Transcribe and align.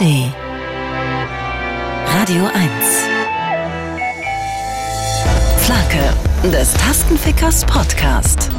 ARD 0.00 0.32
Radio 2.06 2.44
1 2.44 2.70
Flake 5.58 6.14
des 6.52 6.72
Tastenfickers 6.74 7.66
Podcast. 7.66 8.50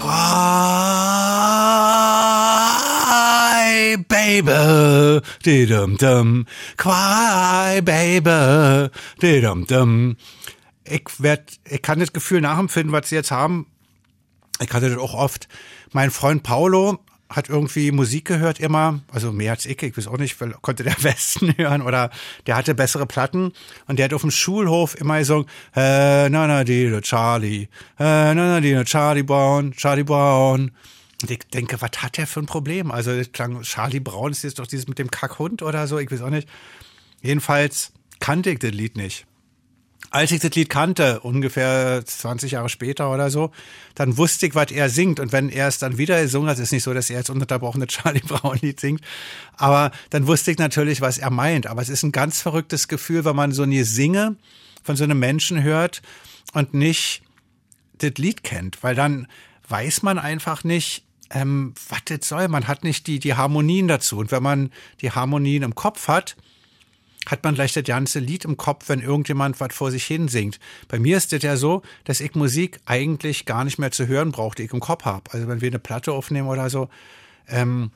Cry, 0.00 0.10
baby, 4.06 5.22
dum 5.66 5.96
dum. 5.96 6.44
Cry, 6.76 7.80
baby, 7.80 8.90
dum 9.40 9.66
dum. 9.66 10.16
Ich 10.84 11.04
werd, 11.20 11.58
ich 11.64 11.80
kann 11.80 12.00
das 12.00 12.12
Gefühl 12.12 12.42
nachempfinden, 12.42 12.92
was 12.92 13.08
sie 13.08 13.14
jetzt 13.14 13.30
haben. 13.30 13.66
Ich 14.60 14.70
hatte 14.74 14.90
das 14.90 14.98
auch 14.98 15.14
oft. 15.14 15.48
Mein 15.92 16.10
Freund 16.10 16.42
Paulo 16.42 16.98
hat 17.28 17.48
irgendwie 17.48 17.92
Musik 17.92 18.26
gehört 18.26 18.58
immer, 18.58 19.00
also 19.12 19.32
mehr 19.32 19.52
als 19.52 19.66
ich, 19.66 19.82
ich 19.82 19.96
weiß 19.96 20.06
auch 20.08 20.18
nicht, 20.18 20.40
weil 20.40 20.52
konnte 20.62 20.82
der 20.82 20.96
Westen 21.02 21.54
hören 21.56 21.82
oder 21.82 22.10
der 22.46 22.56
hatte 22.56 22.74
bessere 22.74 23.06
Platten 23.06 23.52
und 23.86 23.98
der 23.98 24.06
hat 24.06 24.14
auf 24.14 24.22
dem 24.22 24.30
Schulhof 24.30 24.98
immer 24.98 25.18
gesungen, 25.18 25.46
äh, 25.76 26.28
na 26.28 26.46
na 26.46 26.64
die 26.64 27.00
Charlie, 27.02 27.68
äh, 27.98 28.34
na 28.34 28.34
na 28.34 28.60
die 28.60 28.82
Charlie 28.84 29.22
Brown, 29.22 29.72
Charlie 29.72 30.04
Brown. 30.04 30.72
Und 31.20 31.30
ich 31.30 31.40
denke, 31.52 31.80
was 31.80 31.90
hat 31.98 32.16
der 32.16 32.26
für 32.26 32.40
ein 32.40 32.46
Problem? 32.46 32.90
Also 32.90 33.16
das 33.16 33.32
klang, 33.32 33.60
Charlie 33.62 34.00
Brown 34.00 34.30
ist 34.30 34.44
jetzt 34.44 34.58
doch 34.58 34.66
dieses 34.66 34.86
mit 34.86 34.98
dem 34.98 35.10
Kackhund 35.10 35.62
oder 35.62 35.86
so, 35.86 35.98
ich 35.98 36.10
weiß 36.10 36.22
auch 36.22 36.30
nicht. 36.30 36.48
Jedenfalls 37.20 37.92
kannte 38.20 38.50
ich 38.50 38.60
das 38.60 38.70
Lied 38.70 38.96
nicht 38.96 39.27
als 40.10 40.32
ich 40.32 40.40
das 40.40 40.52
Lied 40.52 40.70
kannte, 40.70 41.20
ungefähr 41.20 42.02
20 42.04 42.52
Jahre 42.52 42.68
später 42.68 43.12
oder 43.12 43.30
so, 43.30 43.50
dann 43.94 44.16
wusste 44.16 44.46
ich, 44.46 44.54
was 44.54 44.70
er 44.70 44.88
singt. 44.88 45.20
Und 45.20 45.32
wenn 45.32 45.48
er 45.50 45.68
es 45.68 45.78
dann 45.78 45.98
wieder 45.98 46.20
gesungen 46.22 46.48
hat, 46.48 46.58
ist 46.58 46.72
nicht 46.72 46.82
so, 46.82 46.94
dass 46.94 47.10
er 47.10 47.18
jetzt 47.18 47.30
ununterbrochen 47.30 47.86
Charlie 47.88 48.20
Brown 48.20 48.58
Lied 48.60 48.80
singt, 48.80 49.02
aber 49.56 49.90
dann 50.10 50.26
wusste 50.26 50.50
ich 50.50 50.58
natürlich, 50.58 51.00
was 51.00 51.18
er 51.18 51.30
meint. 51.30 51.66
Aber 51.66 51.82
es 51.82 51.88
ist 51.88 52.02
ein 52.02 52.12
ganz 52.12 52.40
verrücktes 52.40 52.88
Gefühl, 52.88 53.24
wenn 53.24 53.36
man 53.36 53.52
so 53.52 53.62
eine 53.62 53.84
Singe 53.84 54.36
von 54.82 54.96
so 54.96 55.04
einem 55.04 55.18
Menschen 55.18 55.62
hört 55.62 56.02
und 56.52 56.74
nicht 56.74 57.22
das 57.98 58.12
Lied 58.16 58.42
kennt, 58.42 58.82
weil 58.82 58.94
dann 58.94 59.26
weiß 59.68 60.02
man 60.02 60.18
einfach 60.18 60.64
nicht, 60.64 61.04
ähm, 61.30 61.74
was 61.88 62.00
das 62.06 62.28
soll. 62.28 62.48
Man 62.48 62.68
hat 62.68 62.84
nicht 62.84 63.06
die, 63.06 63.18
die 63.18 63.34
Harmonien 63.34 63.88
dazu. 63.88 64.18
Und 64.18 64.30
wenn 64.30 64.42
man 64.42 64.70
die 65.00 65.10
Harmonien 65.10 65.62
im 65.62 65.74
Kopf 65.74 66.08
hat, 66.08 66.36
hat 67.26 67.44
man 67.44 67.54
gleich 67.54 67.72
das 67.72 67.84
ganze 67.84 68.20
Lied 68.20 68.44
im 68.44 68.56
Kopf, 68.56 68.88
wenn 68.88 69.00
irgendjemand 69.00 69.60
was 69.60 69.74
vor 69.74 69.90
sich 69.90 70.04
hin 70.04 70.28
singt. 70.28 70.58
Bei 70.88 70.98
mir 70.98 71.16
ist 71.16 71.32
das 71.32 71.42
ja 71.42 71.56
so, 71.56 71.82
dass 72.04 72.20
ich 72.20 72.34
Musik 72.34 72.78
eigentlich 72.86 73.44
gar 73.44 73.64
nicht 73.64 73.78
mehr 73.78 73.90
zu 73.90 74.06
hören 74.06 74.32
brauche, 74.32 74.56
die 74.56 74.62
ich 74.64 74.72
im 74.72 74.80
Kopf 74.80 75.04
habe. 75.04 75.30
Also 75.32 75.48
wenn 75.48 75.60
wir 75.60 75.68
eine 75.68 75.78
Platte 75.78 76.12
aufnehmen 76.12 76.48
oder 76.48 76.70
so, 76.70 76.88
ähm, 77.48 77.90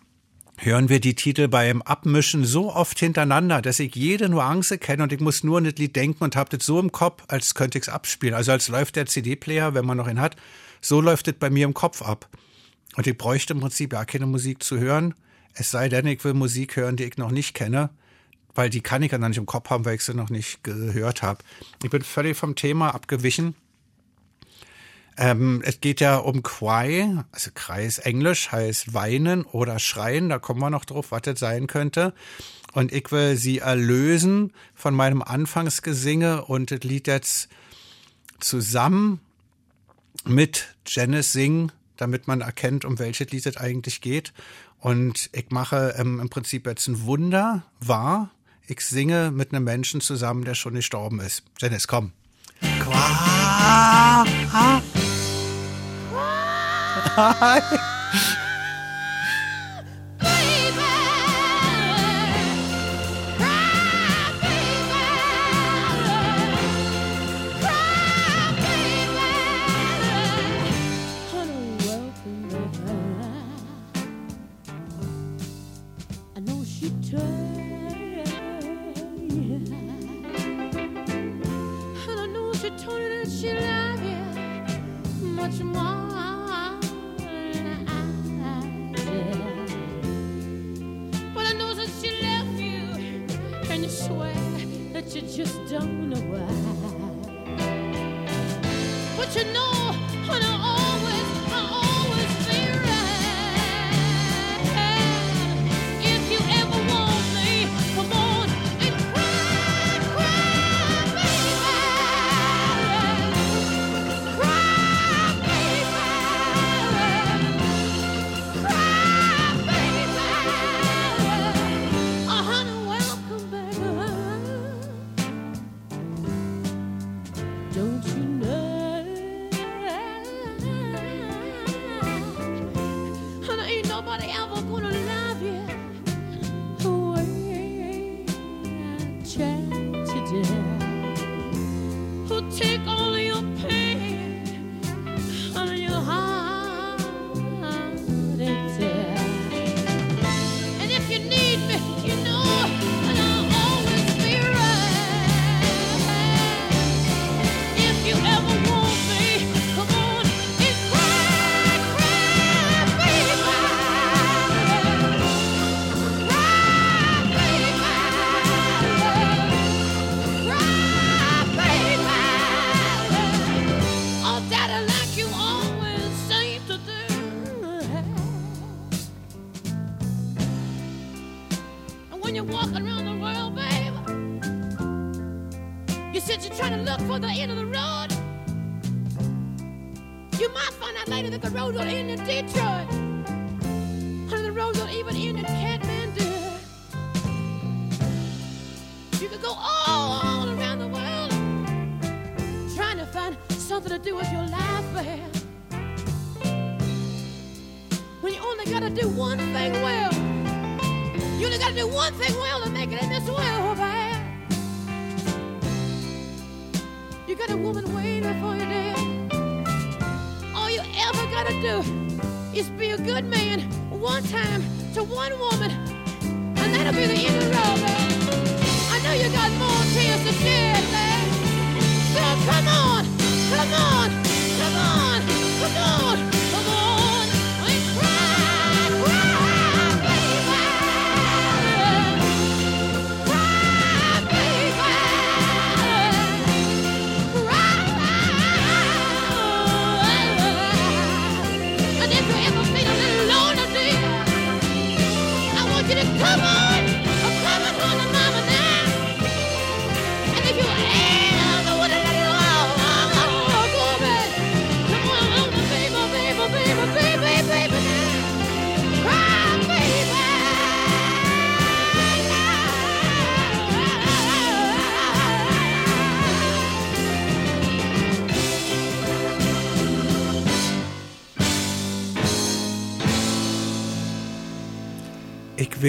hören 0.59 0.89
wir 0.89 1.01
die 1.01 1.15
Titel 1.15 1.49
beim 1.49 1.83
Abmischen 1.83 2.45
so 2.45 2.73
oft 2.73 2.99
hintereinander, 2.99 3.63
dass 3.63 3.79
ich 3.79 3.95
jede 3.97 4.29
Nuance 4.29 4.79
kenne 4.79 5.03
und 5.03 5.13
ich 5.13 5.21
muss 5.21 5.45
nur 5.45 5.59
an 5.59 5.65
das 5.65 5.75
Lied 5.75 5.97
denken 5.97 6.25
und 6.25 6.37
habe 6.37 6.57
das 6.57 6.67
so 6.67 6.79
im 6.79 6.93
Kopf, 6.93 7.25
als 7.29 7.55
könnte 7.55 7.79
ich 7.79 7.85
es 7.85 7.89
abspielen. 7.89 8.35
Also 8.35 8.53
als 8.53 8.69
läuft 8.69 8.97
der 8.97 9.07
CD-Player, 9.07 9.75
wenn 9.75 9.87
man 9.87 9.97
noch 9.97 10.09
ihn 10.09 10.21
hat, 10.21 10.37
so 10.81 11.01
läuft 11.01 11.29
es 11.29 11.35
bei 11.35 11.49
mir 11.49 11.65
im 11.65 11.75
Kopf 11.75 12.03
ab. 12.03 12.29
Und 12.97 13.07
ich 13.07 13.17
bräuchte 13.17 13.55
im 13.55 13.61
Prinzip 13.61 13.93
ja 13.95 14.05
keine 14.05 14.27
Musik 14.27 14.63
zu 14.63 14.79
hören, 14.79 15.15
es 15.55 15.71
sei 15.71 15.89
denn, 15.89 16.07
ich 16.07 16.25
will 16.25 16.35
Musik 16.35 16.77
hören, 16.77 16.97
die 16.97 17.05
ich 17.05 17.19
noch 17.19 17.31
nicht 17.31 17.55
kenne 17.55 17.91
weil 18.55 18.71
die 18.71 18.81
kann 18.81 19.03
ich 19.03 19.13
noch 19.13 19.29
nicht 19.29 19.39
im 19.39 19.47
Kopf 19.47 19.71
haben, 19.71 19.85
weil 19.85 19.97
ich 19.97 20.05
sie 20.05 20.15
noch 20.15 20.31
nicht 20.31 20.63
gehört 20.63 21.23
habe. 21.23 21.43
Ich 21.83 21.91
bin 21.91 22.03
völlig 22.03 22.37
vom 22.37 22.55
Thema 22.55 22.95
abgewichen. 22.95 23.55
Ähm, 25.17 25.63
es 25.65 25.81
geht 25.81 26.01
ja 26.01 26.17
um 26.17 26.43
Cry, 26.43 27.19
also 27.33 27.51
Cry 27.55 27.87
ist 27.87 27.99
Englisch, 27.99 28.51
heißt 28.51 28.95
weinen 28.95 29.45
oder 29.45 29.79
schreien, 29.79 30.31
da 30.31 30.39
kommen 30.39 30.61
wir 30.61 30.71
noch 30.71 30.87
drauf, 30.87 31.11
was 31.11 31.23
das 31.23 31.39
sein 31.39 31.67
könnte. 31.67 32.15
Und 32.73 32.93
ich 32.93 33.13
will 33.13 33.37
sie 33.37 33.59
erlösen 33.59 34.53
von 34.75 34.95
meinem 34.95 35.21
Anfangsgesinge 35.21 36.47
und 36.47 36.71
das 36.71 36.81
Lied 36.81 37.07
jetzt 37.07 37.51
zusammen 38.41 39.21
mit 40.25 40.75
Janice 40.87 41.33
singen, 41.33 41.73
damit 41.99 42.27
man 42.27 42.41
erkennt, 42.41 42.87
um 42.87 42.99
welches 42.99 43.31
Lied 43.31 43.45
es 43.45 43.59
eigentlich 43.59 44.01
geht. 44.01 44.33
Und 44.79 45.29
ich 45.33 45.51
mache 45.51 45.95
ähm, 45.99 46.21
im 46.21 46.31
Prinzip 46.31 46.67
jetzt 46.67 46.89
ein 46.89 47.03
Wunder 47.03 47.65
wahr 47.81 48.31
ich 48.67 48.81
singe 48.81 49.31
mit 49.31 49.53
einem 49.53 49.65
Menschen 49.65 50.01
zusammen, 50.01 50.45
der 50.45 50.55
schon 50.55 50.75
gestorben 50.75 51.21
ist. 51.21 51.43
Dennis, 51.61 51.87
komm. 51.89 52.13
Qua. 52.81 54.25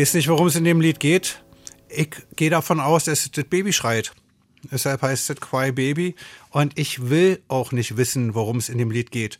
weiß 0.03 0.15
nicht, 0.15 0.27
worum 0.27 0.47
es 0.47 0.57
in 0.57 0.65
dem 0.65 0.81
Lied 0.81 0.99
geht. 0.99 1.41
Ich 1.87 2.09
gehe 2.35 2.49
davon 2.49 2.81
aus, 2.81 3.05
dass 3.05 3.31
das 3.31 3.45
Baby 3.45 3.71
schreit. 3.71 4.11
Deshalb 4.69 5.01
heißt 5.01 5.29
es 5.29 5.39
Cry 5.39 5.71
Baby. 5.71 6.15
Und 6.49 6.77
ich 6.77 7.09
will 7.09 7.41
auch 7.47 7.71
nicht 7.71 7.95
wissen, 7.95 8.35
worum 8.35 8.57
es 8.57 8.67
in 8.67 8.77
dem 8.77 8.91
Lied 8.91 9.11
geht. 9.11 9.39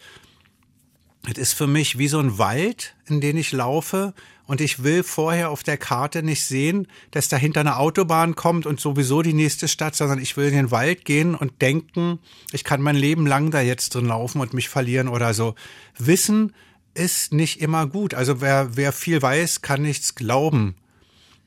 Es 1.30 1.38
ist 1.38 1.54
für 1.54 1.68
mich 1.68 1.98
wie 1.98 2.07
so 2.07 2.18
ein 2.19 2.38
Wald, 2.38 2.95
in 3.07 3.19
den 3.19 3.36
ich 3.36 3.51
laufe. 3.51 4.13
Und 4.48 4.62
ich 4.62 4.83
will 4.83 5.04
vorher 5.04 5.50
auf 5.50 5.63
der 5.63 5.75
Karte 5.75 6.24
nicht 6.24 6.45
sehen, 6.45 6.88
dass 7.12 7.27
dahinter 7.27 7.60
eine 7.60 7.75
Autobahn 7.75 8.36
kommt 8.36 8.65
und 8.65 8.80
sowieso 8.80 9.21
die 9.21 9.33
nächste 9.33 9.68
Stadt, 9.68 9.95
sondern 9.95 10.19
ich 10.19 10.38
will 10.38 10.48
in 10.48 10.56
den 10.56 10.71
Wald 10.71 11.04
gehen 11.04 11.36
und 11.36 11.62
denken, 11.62 12.19
ich 12.54 12.63
kann 12.63 12.81
mein 12.81 12.95
Leben 12.95 13.27
lang 13.27 13.51
da 13.51 13.60
jetzt 13.60 13.95
drin 13.95 14.06
laufen 14.06 14.39
und 14.39 14.54
mich 14.54 14.69
verlieren 14.69 15.10
oder 15.10 15.33
so. 15.33 15.56
Wissen 15.98 16.54
ist 16.93 17.33
nicht 17.33 17.61
immer 17.61 17.87
gut. 17.87 18.13
Also 18.13 18.41
wer, 18.41 18.75
wer 18.75 18.91
viel 18.91 19.21
weiß, 19.21 19.61
kann 19.61 19.81
nichts 19.81 20.15
glauben. 20.15 20.75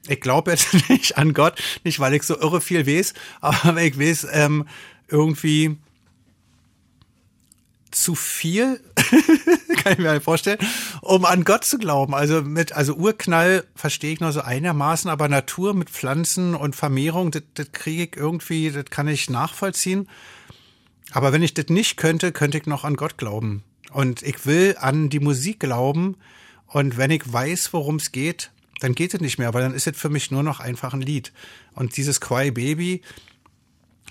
Ich 0.08 0.20
glaube 0.20 0.50
jetzt 0.52 0.75
nicht 0.88 1.19
an 1.19 1.34
Gott, 1.34 1.60
nicht 1.84 2.00
weil 2.00 2.14
ich 2.14 2.22
so 2.22 2.38
irre 2.38 2.60
viel 2.60 2.87
weiß, 2.87 3.14
aber 3.40 3.82
ich 3.82 3.98
weiß 3.98 4.28
ähm, 4.32 4.66
irgendwie 5.08 5.76
zu 7.90 8.14
viel, 8.14 8.81
kann 9.82 9.94
ich 9.94 9.98
mir 9.98 10.10
halt 10.10 10.22
vorstellen, 10.22 10.58
um 11.00 11.25
an 11.25 11.44
Gott 11.44 11.64
zu 11.64 11.78
glauben. 11.78 12.14
Also 12.14 12.43
mit, 12.43 12.72
also 12.72 12.94
Urknall 12.94 13.64
verstehe 13.75 14.12
ich 14.12 14.20
nur 14.20 14.32
so 14.32 14.43
einigermaßen, 14.43 15.10
aber 15.10 15.28
Natur 15.28 15.72
mit 15.72 15.88
Pflanzen 15.88 16.54
und 16.54 16.76
Vermehrung, 16.76 17.31
das, 17.31 17.43
das 17.54 17.72
kriege 17.72 18.04
ich 18.04 18.16
irgendwie, 18.16 18.70
das 18.70 18.87
kann 18.87 19.08
ich 19.08 19.31
nachvollziehen. 19.31 20.08
Aber 21.12 21.32
wenn 21.32 21.43
ich 21.43 21.54
das 21.54 21.66
nicht 21.69 21.96
könnte, 21.96 22.32
könnte 22.32 22.58
ich 22.58 22.66
noch 22.66 22.84
an 22.84 22.96
Gott 22.96 23.16
glauben. 23.16 23.62
Und 23.96 24.20
ich 24.20 24.44
will 24.44 24.76
an 24.78 25.08
die 25.08 25.20
Musik 25.20 25.60
glauben. 25.60 26.16
Und 26.66 26.98
wenn 26.98 27.10
ich 27.10 27.32
weiß, 27.32 27.72
worum 27.72 27.96
es 27.96 28.12
geht, 28.12 28.50
dann 28.81 28.94
geht 28.94 29.14
es 29.14 29.20
nicht 29.22 29.38
mehr, 29.38 29.54
weil 29.54 29.62
dann 29.62 29.72
ist 29.72 29.87
es 29.87 29.96
für 29.96 30.10
mich 30.10 30.31
nur 30.31 30.43
noch 30.43 30.60
einfach 30.60 30.93
ein 30.93 31.00
Lied. 31.00 31.32
Und 31.72 31.96
dieses 31.96 32.20
Cry 32.20 32.50
Baby 32.50 33.00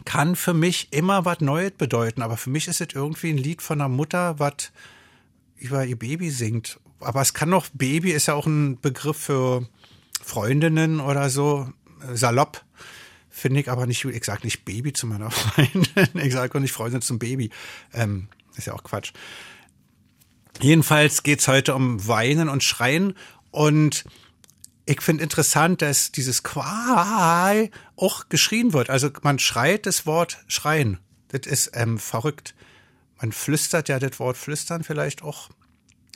kann 0.04 0.36
für 0.36 0.56
mich 0.56 0.88
immer 0.90 1.24
was 1.24 1.40
Neues 1.40 1.74
bedeuten. 1.78 2.24
Aber 2.24 2.36
für 2.36 2.50
mich 2.50 2.68
ist 2.68 2.82
es 2.82 2.96
irgendwie 2.96 3.30
ein 3.30 3.38
Lied 3.38 3.62
von 3.62 3.80
einer 3.80 3.88
Mutter, 3.88 4.40
was 4.40 4.72
über 5.56 5.86
ihr 5.86 6.00
Baby 6.00 6.32
singt. 6.32 6.80
Aber 7.00 7.22
es 7.22 7.36
kann 7.36 7.50
noch, 7.50 7.68
Baby 7.72 8.10
ist 8.10 8.26
ja 8.26 8.34
auch 8.34 8.48
ein 8.48 8.82
Begriff 8.82 9.18
für 9.18 9.70
Freundinnen 10.20 11.00
oder 11.00 11.30
so, 11.30 11.70
salopp. 12.12 12.66
Finde 13.30 13.60
ich 13.60 13.70
aber 13.70 13.86
nicht, 13.86 14.04
ich 14.04 14.26
sage 14.26 14.46
nicht 14.46 14.66
Baby 14.66 14.94
zu 14.94 15.06
meiner 15.06 15.30
Freundin, 15.30 16.10
ich 16.16 16.34
sage 16.34 16.58
auch 16.58 16.60
nicht 16.60 16.74
Freundin 16.74 17.04
zum 17.04 17.20
Baby. 17.20 17.52
Ähm, 17.94 18.30
ist 18.58 18.66
ja 18.66 18.74
auch 18.74 18.84
Quatsch. 18.84 19.14
Jedenfalls 20.62 21.24
geht's 21.24 21.48
heute 21.48 21.76
um 21.76 22.08
Weinen 22.08 22.50
und 22.50 22.64
Schreien 22.64 23.14
und 23.52 24.06
ich 24.86 25.02
finde 25.02 25.24
interessant, 25.24 25.82
dass 25.82 26.12
dieses 26.12 26.44
Quai 26.44 27.72
auch 27.96 28.30
geschrien 28.30 28.74
wird. 28.74 28.90
Also 28.90 29.10
man 29.24 29.40
schreit 29.40 29.86
das 29.86 30.06
Wort 30.06 30.44
schreien. 30.48 31.00
Das 31.30 31.48
ist 31.48 31.72
ähm, 31.74 31.98
verrückt. 31.98 32.54
Man 33.20 33.32
flüstert 33.32 33.90
ja 33.90 33.98
das 34.00 34.20
Wort 34.20 34.38
flüstern 34.38 34.84
vielleicht 34.84 35.24
auch 35.24 35.50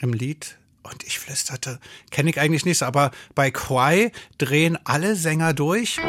im 0.02 0.14
Lied. 0.14 0.58
Und 0.84 1.04
ich 1.04 1.20
flüsterte, 1.20 1.80
kenne 2.10 2.30
ich 2.30 2.40
eigentlich 2.40 2.66
nicht, 2.66 2.84
aber 2.84 3.12
bei 3.36 3.52
Quai 3.52 4.12
drehen 4.38 4.78
alle 4.86 5.16
Sänger 5.16 5.54
durch 5.54 6.00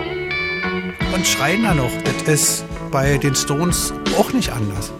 und 1.12 1.26
schreien 1.26 1.64
da 1.64 1.74
noch. 1.74 1.92
Das 2.02 2.22
ist 2.22 2.64
bei 2.90 3.18
den 3.18 3.34
Stones 3.34 3.92
auch 4.16 4.32
nicht 4.32 4.50
anders. 4.50 4.92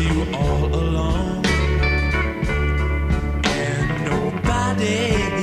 You 0.00 0.26
all 0.34 0.66
alone 0.74 1.46
and 3.46 4.04
nobody 4.04 5.33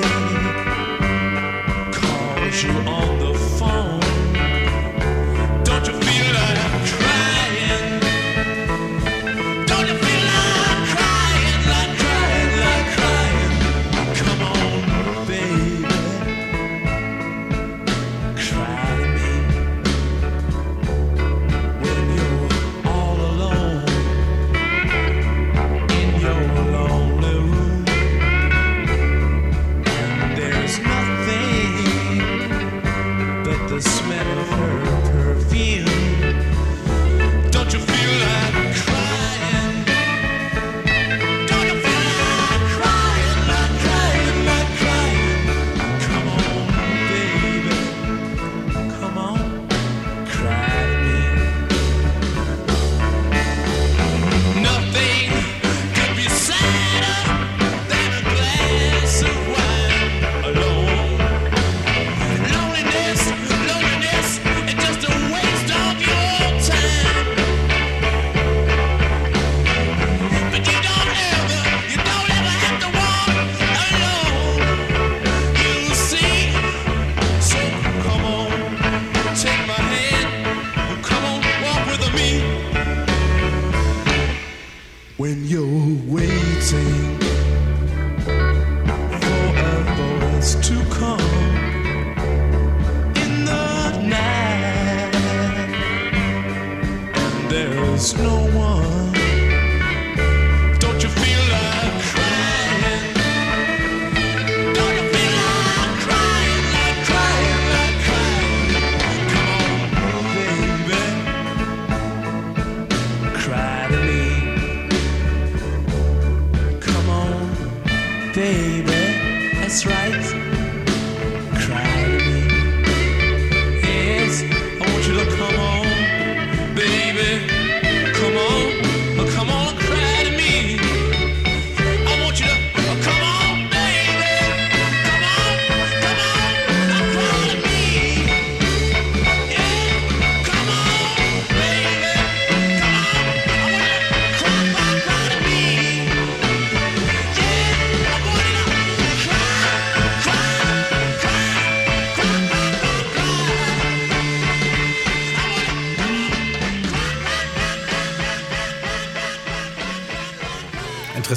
When 85.21 85.45
you're 85.45 85.67
waiting 86.07 87.10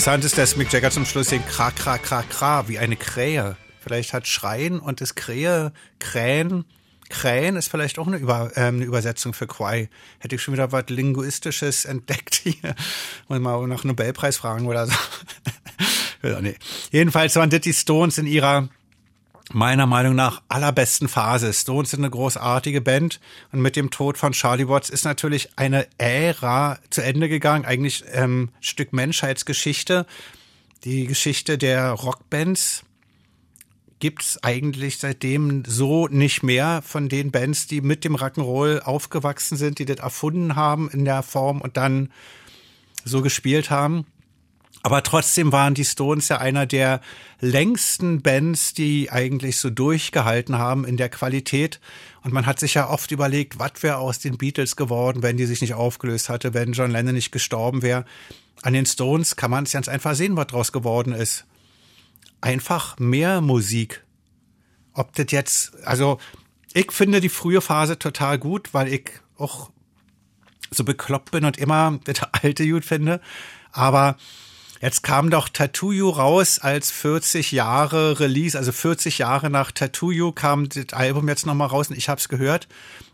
Interessant 0.05 0.25
ist, 0.27 0.37
dass 0.37 0.57
Mick 0.57 0.71
Jagger 0.71 0.91
zum 0.91 1.07
Schluss 1.07 1.29
den 1.29 1.43
Kra, 1.47 1.71
Kra, 1.71 1.97
Kra, 1.97 2.23
Kra, 2.25 2.69
wie 2.69 2.79
eine 2.79 2.95
Krähe. 2.95 3.57
Vielleicht 3.81 4.13
hat 4.13 4.29
Schreien 4.29 4.79
und 4.79 5.01
das 5.01 5.15
Krähe, 5.15 5.73
Krähen, 5.99 6.67
Krähen 7.09 7.57
ist 7.57 7.69
vielleicht 7.69 7.99
auch 7.99 8.07
eine, 8.07 8.19
Über, 8.19 8.53
ähm, 8.55 8.75
eine 8.75 8.85
Übersetzung 8.85 9.33
für 9.33 9.47
Quai. 9.47 9.89
Hätte 10.19 10.35
ich 10.35 10.43
schon 10.43 10.53
wieder 10.53 10.73
was 10.73 10.91
Linguistisches 10.91 11.87
entdeckt 11.87 12.35
hier. 12.35 12.75
Muss 13.29 13.39
mal 13.41 13.67
nach 13.67 13.85
Nobelpreis 13.85 14.37
fragen 14.37 14.67
oder 14.67 14.89
so. 14.89 14.93
nee. 16.43 16.57
Jedenfalls 16.91 17.35
waren 17.37 17.49
das 17.49 17.63
die 17.63 17.73
Stones 17.73 18.19
in 18.19 18.27
ihrer 18.27 18.69
meiner 19.53 19.87
Meinung 19.87 20.15
nach 20.15 20.43
allerbesten 20.49 21.09
Phase. 21.09 21.53
Stones 21.53 21.91
sind 21.91 22.01
eine 22.01 22.11
großartige 22.11 22.81
Band 22.81 23.21
und 23.53 23.61
mit 23.61 23.77
dem 23.77 23.91
Tod 23.91 24.19
von 24.19 24.33
Charlie 24.33 24.69
Watts 24.69 24.91
ist 24.91 25.05
natürlich 25.05 25.51
eine 25.57 25.87
Ära 25.99 26.79
zu 26.91 27.03
Ende 27.03 27.29
gegangen, 27.29 27.65
eigentlich 27.65 28.05
ähm, 28.13 28.51
Stück 28.61 28.93
Menschheitsgeschichte. 28.93 30.07
Die 30.85 31.07
Geschichte 31.07 31.59
der 31.59 31.91
Rockbands 31.91 32.85
gibt's 34.01 34.43
eigentlich 34.43 34.99
seitdem 34.99 35.65
so 35.67 36.09
nicht 36.09 36.43
mehr 36.43 36.83
von 36.83 37.09
den 37.09 37.31
Bands, 37.31 37.67
die 37.67 37.81
mit 37.81 38.05
dem 38.05 38.17
Rock'n'Roll 38.17 38.81
aufgewachsen 38.81 39.57
sind, 39.57 39.79
die 39.79 39.87
das 39.87 39.99
erfunden 39.99 40.57
haben 40.57 40.91
in 40.91 41.05
der 41.05 41.23
Form 41.23 41.61
und 41.61 41.77
dann 41.77 42.11
so 43.05 43.23
gespielt 43.23 43.71
haben. 43.71 44.07
Aber 44.85 45.03
trotzdem 45.03 45.51
waren 45.51 45.73
die 45.73 45.87
Stones 45.87 46.29
ja 46.29 46.37
einer 46.37 46.67
der 46.67 47.01
längsten 47.41 48.21
Bands, 48.21 48.75
die 48.75 49.11
eigentlich 49.11 49.57
so 49.57 49.71
durchgehalten 49.71 50.59
haben 50.59 50.85
in 50.85 50.99
der 50.99 51.09
Qualität. 51.09 51.81
Und 52.23 52.35
man 52.35 52.45
hat 52.45 52.61
sich 52.61 52.75
ja 52.75 52.91
oft 52.91 53.11
überlegt, 53.11 53.59
was 53.59 53.83
wäre 53.83 53.97
aus 53.97 54.19
den 54.19 54.37
Beatles 54.37 54.77
geworden, 54.77 55.23
wenn 55.23 55.39
die 55.39 55.47
sich 55.47 55.63
nicht 55.63 55.73
aufgelöst 55.73 56.29
hatte, 56.29 56.53
wenn 56.53 56.75
John 56.75 56.91
Lennon 56.91 57.15
nicht 57.15 57.33
gestorben 57.33 57.81
wäre. 57.81 58.05
An 58.61 58.75
den 58.75 58.85
Stones 58.85 59.37
kann 59.37 59.51
man 59.51 59.65
es 59.65 59.73
ganz 59.73 59.89
einfach 59.89 60.15
sehen, 60.15 60.37
was 60.37 60.49
draus 60.49 60.71
geworden 60.71 61.15
ist. 61.15 61.47
Einfach 62.43 62.99
mehr 62.99 63.41
Musik. 63.41 64.05
Ob 64.93 65.15
das 65.15 65.29
jetzt, 65.31 65.83
also 65.87 66.19
ich 66.75 66.93
finde 66.93 67.23
die 67.23 67.31
frühe 67.31 67.63
Phase 67.63 67.99
total 67.99 68.39
gut, 68.39 68.75
weil 68.75 68.93
ich 68.93 69.13
auch 69.39 69.71
so 70.71 70.85
bekloppt 70.85 71.31
bin 71.31 71.47
und 71.47 71.57
immer 71.57 71.99
das 72.05 72.23
alte 72.33 72.69
gut 72.69 72.85
finde. 72.85 73.23
Aber 73.73 74.19
Jetzt 74.85 75.03
kam 75.03 75.31
doch 75.31 75.49
Tattoo 75.49 75.93
You 75.93 76.11
raus 76.11 76.59
als 76.59 76.91
40 76.91 77.53
Jahre 77.53 78.21
Release, 78.21 78.59
also 78.59 78.71
40 78.71 79.17
Jahre 79.17 79.49
nach 79.49 79.73
Tattoo 79.73 80.11
You 80.11 80.31
kam 80.31 80.69
das 80.69 80.93
Album 80.93 81.27
jetzt 81.27 81.47
nochmal 81.47 81.69
raus 81.69 81.89
und 81.89 81.97
ich 81.97 82.11
habe 82.11 82.21
es 82.21 82.29
gehört. 82.29 82.69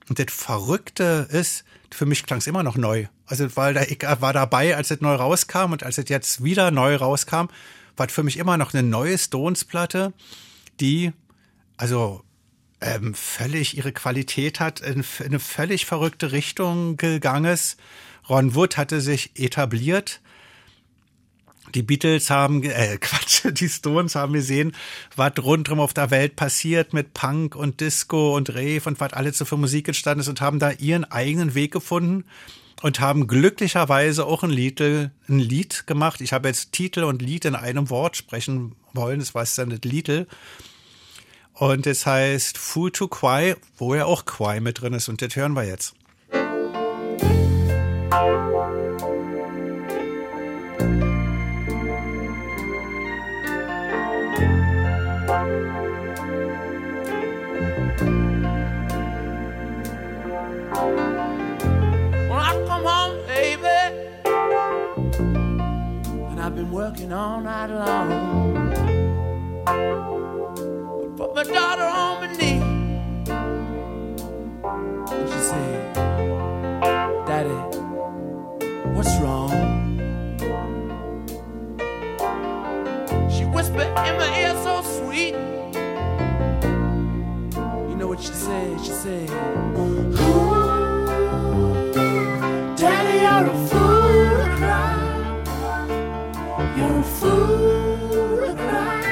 Und 0.09 0.19
das 0.19 0.35
Verrückte 0.35 1.29
ist, 1.31 1.62
für 1.93 2.07
mich 2.07 2.27
klang 2.27 2.41
es 2.41 2.49
immer 2.49 2.65
noch 2.65 2.77
neu. 2.77 3.07
Also 3.25 3.57
weil 3.57 3.75
da, 3.75 3.83
ich 3.83 4.03
war 4.03 4.33
dabei, 4.33 4.75
als 4.75 4.91
es 4.91 5.00
neu 5.00 5.15
rauskam 5.15 5.71
und 5.71 5.85
als 5.85 5.97
es 5.97 6.09
jetzt 6.09 6.43
wieder 6.43 6.73
neu 6.73 6.97
rauskam, 6.97 7.47
war 7.97 8.09
für 8.09 8.25
mich 8.25 8.39
immer 8.39 8.57
noch 8.57 8.75
eine 8.75 8.83
neue 8.83 9.17
Stones-Platte, 9.17 10.12
die 10.81 11.12
also 11.77 12.25
ähm, 12.81 13.15
völlig 13.15 13.77
ihre 13.77 13.93
Qualität 13.93 14.59
hat, 14.59 14.81
in, 14.81 15.05
in 15.21 15.27
eine 15.27 15.39
völlig 15.39 15.87
verrückte 15.87 16.33
Richtung 16.33 16.97
gegangen 16.97 17.45
ist. 17.45 17.79
Ron 18.29 18.57
Wood 18.57 18.77
hatte 18.77 19.00
sich 19.00 19.39
etabliert 19.39 20.21
die 21.75 21.83
Beatles 21.83 22.31
haben, 22.31 22.62
äh, 22.62 22.97
Quatsch, 23.00 23.47
die 23.53 23.69
Stones 23.69 24.15
haben 24.15 24.33
gesehen, 24.33 24.73
was 25.17 25.33
rundherum 25.43 25.81
auf 25.81 25.95
der 25.95 26.11
Welt 26.11 26.37
passiert 26.37 26.93
mit 26.93 27.15
Punk 27.15 27.55
und 27.57 27.81
Disco 27.81 28.37
und 28.37 28.50
Rave 28.50 28.83
und 28.85 29.00
was 29.00 29.12
alles 29.12 29.39
so 29.39 29.45
für 29.45 29.57
Musik 29.57 29.89
entstanden 29.89 30.21
ist 30.21 30.29
und 30.29 30.41
haben 30.41 30.59
da 30.59 30.71
ihren 30.73 31.05
eigenen 31.05 31.55
Weg 31.55 31.73
gefunden 31.73 32.25
und 32.83 33.00
haben 33.00 33.27
glücklicherweise 33.27 34.27
auch 34.27 34.43
ein 34.43 34.50
Lied, 34.50 34.81
ein 34.81 35.12
Lied 35.29 35.87
gemacht. 35.87 36.21
Ich 36.21 36.33
habe 36.33 36.49
jetzt 36.49 36.73
Titel 36.73 37.05
und 37.05 37.23
Lied 37.23 37.45
in 37.45 37.55
einem 37.55 37.91
Wort 37.91 38.17
sprechen 38.17 38.75
wollen, 38.93 39.21
das 39.21 39.35
war 39.35 39.47
dann 39.57 39.71
das 39.71 39.81
Lied. 39.83 40.27
Und 41.55 41.87
es 41.87 42.07
heißt 42.07 42.57
Fool 42.57 42.91
to 42.91 43.09
Quai, 43.09 43.55
wo 43.77 43.95
ja 43.95 44.07
auch 44.07 44.25
Quai 44.25 44.61
mit 44.61 44.81
drin 44.81 44.95
ist 44.95 45.09
und 45.09 45.21
das 45.21 45.37
hören 45.37 45.53
wir 45.53 45.65
jetzt. 45.65 45.95
Working 66.71 67.12
all 67.12 67.41
night 67.41 67.67
long. 67.69 68.12
I 69.67 69.73
put 71.17 71.35
my 71.35 71.43
daughter 71.43 71.83
on 71.83 72.21
my 72.21 72.29
knee, 72.37 72.61
and 75.11 75.29
she 75.29 75.39
said, 75.39 75.95
"Daddy, 77.27 77.59
what's 78.95 79.17
wrong?" 79.21 79.50
She 83.31 83.45
whispered 83.47 83.91
in 84.07 84.17
my 84.17 84.31
ear 84.41 84.55
so 84.62 84.83
sweet. 84.83 85.35
You 87.89 87.97
know 87.97 88.07
what 88.07 88.21
she 88.21 88.33
said? 88.33 88.81
She 88.81 88.93
said. 88.93 89.29
Daddy, 92.77 93.15
you're 93.25 93.47
a 93.53 93.70
You're 96.80 96.99
a 96.99 97.02
fool 97.02 98.37
to 98.40 98.54
cry. 98.54 99.02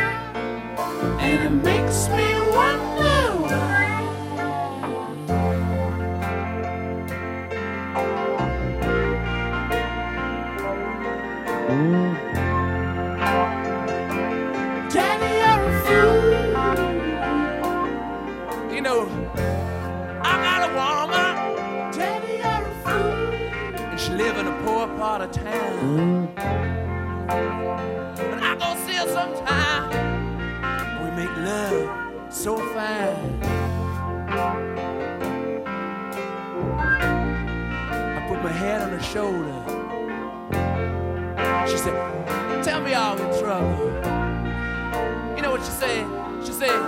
And 1.20 1.38
it 1.44 1.50
makes 1.62 2.08
me 2.08 2.28
wonder 2.56 3.20
why. 3.44 3.86
Daddy, 14.88 15.30
you're 15.42 15.62
a 15.68 15.72
fool. 15.84 16.24
You 18.74 18.80
know, 18.80 19.00
I 20.22 20.32
got 20.46 20.60
a 20.64 20.70
woman. 20.78 21.32
Daddy, 21.98 22.32
you're 22.42 22.64
a 22.64 22.74
fool. 22.82 23.28
And 23.90 23.98
she 24.00 24.10
live 24.12 24.36
in 24.38 24.46
a 24.46 24.56
poor 24.64 24.86
part 24.96 25.20
of 25.20 25.30
town. 25.32 26.16
But 26.16 26.17
sometime. 29.18 29.90
We 31.02 31.10
make 31.20 31.34
love 31.38 32.32
so 32.32 32.56
fine. 32.74 33.40
I 38.16 38.26
put 38.28 38.42
my 38.42 38.52
head 38.52 38.82
on 38.82 38.90
her 38.90 39.02
shoulder. 39.14 39.58
She 41.68 41.78
said, 41.78 41.96
Tell 42.62 42.80
me 42.80 42.94
all 42.94 43.18
in 43.18 43.30
trouble. 43.42 43.86
You 45.34 45.42
know 45.42 45.50
what 45.50 45.64
she 45.64 45.72
said? 45.72 46.06
She 46.44 46.52
said, 46.52 46.78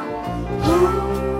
Daddy, 0.62 1.39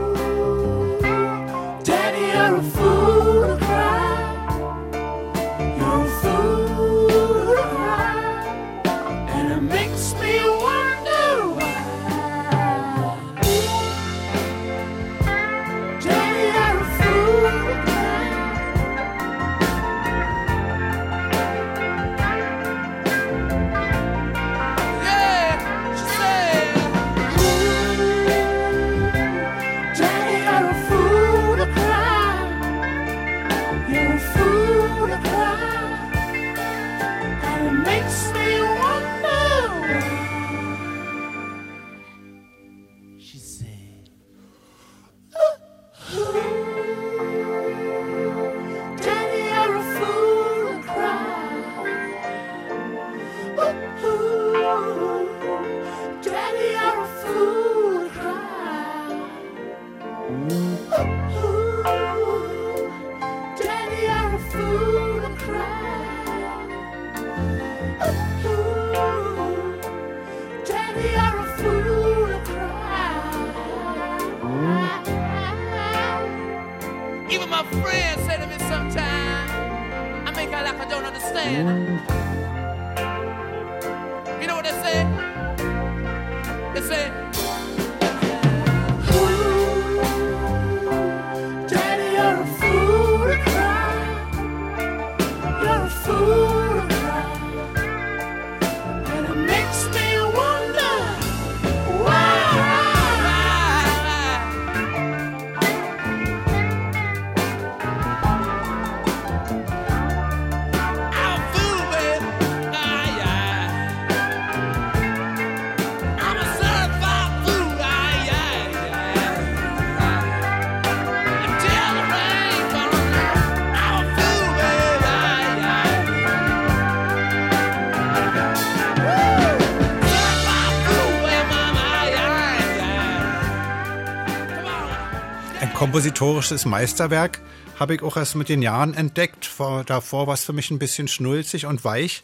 kompositorisches 135.91 136.67
Meisterwerk 136.67 137.41
habe 137.81 137.97
ich 137.97 138.03
auch 138.03 138.17
erst 138.17 138.37
mit 138.37 138.49
den 138.49 138.63
Jahren 138.63 138.95
entdeckt. 138.95 139.45
Vor, 139.45 139.83
davor 139.83 140.29
war 140.29 140.35
es 140.35 140.45
für 140.45 140.53
mich 140.53 140.71
ein 140.71 140.79
bisschen 140.79 141.09
schnulzig 141.09 141.67
und 141.67 141.83
weich. 141.83 142.23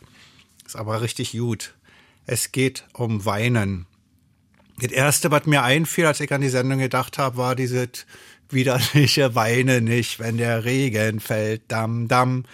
Ist 0.64 0.76
aber 0.76 1.00
richtig 1.00 1.32
gut. 1.32 1.74
Es 2.26 2.52
geht 2.52 2.84
um 2.92 3.24
Weinen. 3.24 3.86
Das 4.80 4.92
erste, 4.92 5.32
was 5.32 5.46
mir 5.46 5.64
einfiel, 5.64 6.06
als 6.06 6.20
ich 6.20 6.32
an 6.32 6.42
die 6.42 6.48
Sendung 6.48 6.78
gedacht 6.78 7.18
habe, 7.18 7.38
war 7.38 7.56
dieses 7.56 8.06
widerliche 8.50 9.34
Weine 9.34 9.80
nicht, 9.80 10.20
wenn 10.20 10.36
der 10.36 10.64
Regen 10.64 11.18
fällt, 11.18 11.62
dam, 11.66 12.06
dam. 12.06 12.44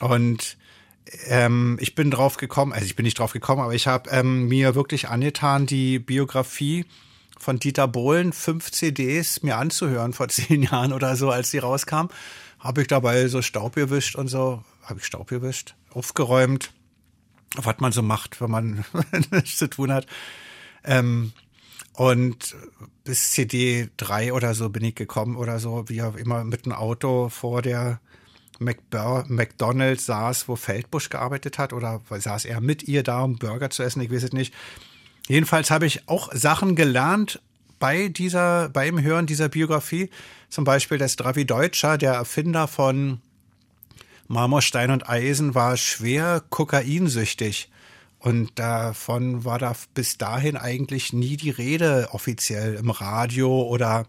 Und 0.00 0.56
ähm, 1.28 1.78
ich 1.80 1.94
bin 1.94 2.10
drauf 2.10 2.38
gekommen, 2.38 2.72
also 2.72 2.86
ich 2.86 2.96
bin 2.96 3.04
nicht 3.04 3.20
drauf 3.20 3.34
gekommen, 3.34 3.62
aber 3.62 3.74
ich 3.74 3.86
habe 3.86 4.10
ähm, 4.10 4.48
mir 4.48 4.74
wirklich 4.74 5.10
angetan, 5.10 5.66
die 5.66 6.00
Biografie 6.00 6.86
von 7.42 7.58
Dieter 7.58 7.88
Bohlen, 7.88 8.32
fünf 8.32 8.70
CDs 8.70 9.42
mir 9.42 9.56
anzuhören 9.56 10.12
vor 10.12 10.28
zehn 10.30 10.62
Jahren 10.62 10.92
oder 10.92 11.16
so, 11.16 11.30
als 11.30 11.50
die 11.50 11.58
rauskam. 11.58 12.06
Habe 12.60 12.82
ich 12.82 12.86
dabei 12.86 13.26
so 13.26 13.42
Staub 13.42 13.74
gewischt 13.74 14.14
und 14.14 14.28
so, 14.28 14.62
habe 14.84 15.00
ich 15.00 15.06
Staub 15.06 15.26
gewischt, 15.26 15.74
aufgeräumt, 15.90 16.72
was 17.56 17.80
man 17.80 17.90
so 17.90 18.02
macht, 18.02 18.40
wenn 18.40 18.50
man 18.50 18.84
nichts 19.32 19.58
zu 19.58 19.68
tun 19.68 19.92
hat. 19.92 20.06
Ähm, 20.84 21.32
und 21.94 22.56
bis 23.04 23.32
CD 23.32 23.88
3 23.96 24.32
oder 24.32 24.54
so 24.54 24.70
bin 24.70 24.84
ich 24.84 24.94
gekommen 24.94 25.36
oder 25.36 25.58
so, 25.58 25.88
wie 25.88 25.98
er 25.98 26.16
immer 26.16 26.44
mit 26.44 26.64
dem 26.64 26.72
Auto 26.72 27.28
vor 27.28 27.60
der 27.60 28.00
McBur 28.60 29.24
McDonalds 29.26 30.06
saß, 30.06 30.46
wo 30.46 30.54
Feldbusch 30.54 31.10
gearbeitet 31.10 31.58
hat, 31.58 31.72
oder 31.72 32.00
saß 32.08 32.44
er 32.44 32.60
mit 32.60 32.84
ihr 32.84 33.02
da, 33.02 33.22
um 33.22 33.36
Burger 33.36 33.70
zu 33.70 33.82
essen, 33.82 34.00
ich 34.00 34.12
weiß 34.12 34.22
es 34.22 34.32
nicht. 34.32 34.54
Jedenfalls 35.28 35.70
habe 35.70 35.86
ich 35.86 36.08
auch 36.08 36.30
Sachen 36.32 36.74
gelernt 36.74 37.40
bei 37.78 38.08
dieser, 38.08 38.68
beim 38.68 39.00
Hören 39.00 39.26
dieser 39.26 39.48
Biografie. 39.48 40.10
Zum 40.48 40.64
Beispiel, 40.64 40.98
dass 40.98 41.16
Dravi 41.16 41.44
Deutscher, 41.44 41.98
der 41.98 42.12
Erfinder 42.12 42.68
von 42.68 43.20
Marmor, 44.28 44.62
Stein 44.62 44.90
und 44.90 45.08
Eisen, 45.08 45.54
war 45.54 45.76
schwer 45.76 46.42
kokainsüchtig. 46.48 47.70
Und 48.18 48.56
davon 48.58 49.44
war 49.44 49.58
da 49.58 49.74
bis 49.94 50.16
dahin 50.16 50.56
eigentlich 50.56 51.12
nie 51.12 51.36
die 51.36 51.50
Rede 51.50 52.08
offiziell 52.12 52.74
im 52.74 52.90
Radio 52.90 53.62
oder 53.62 54.06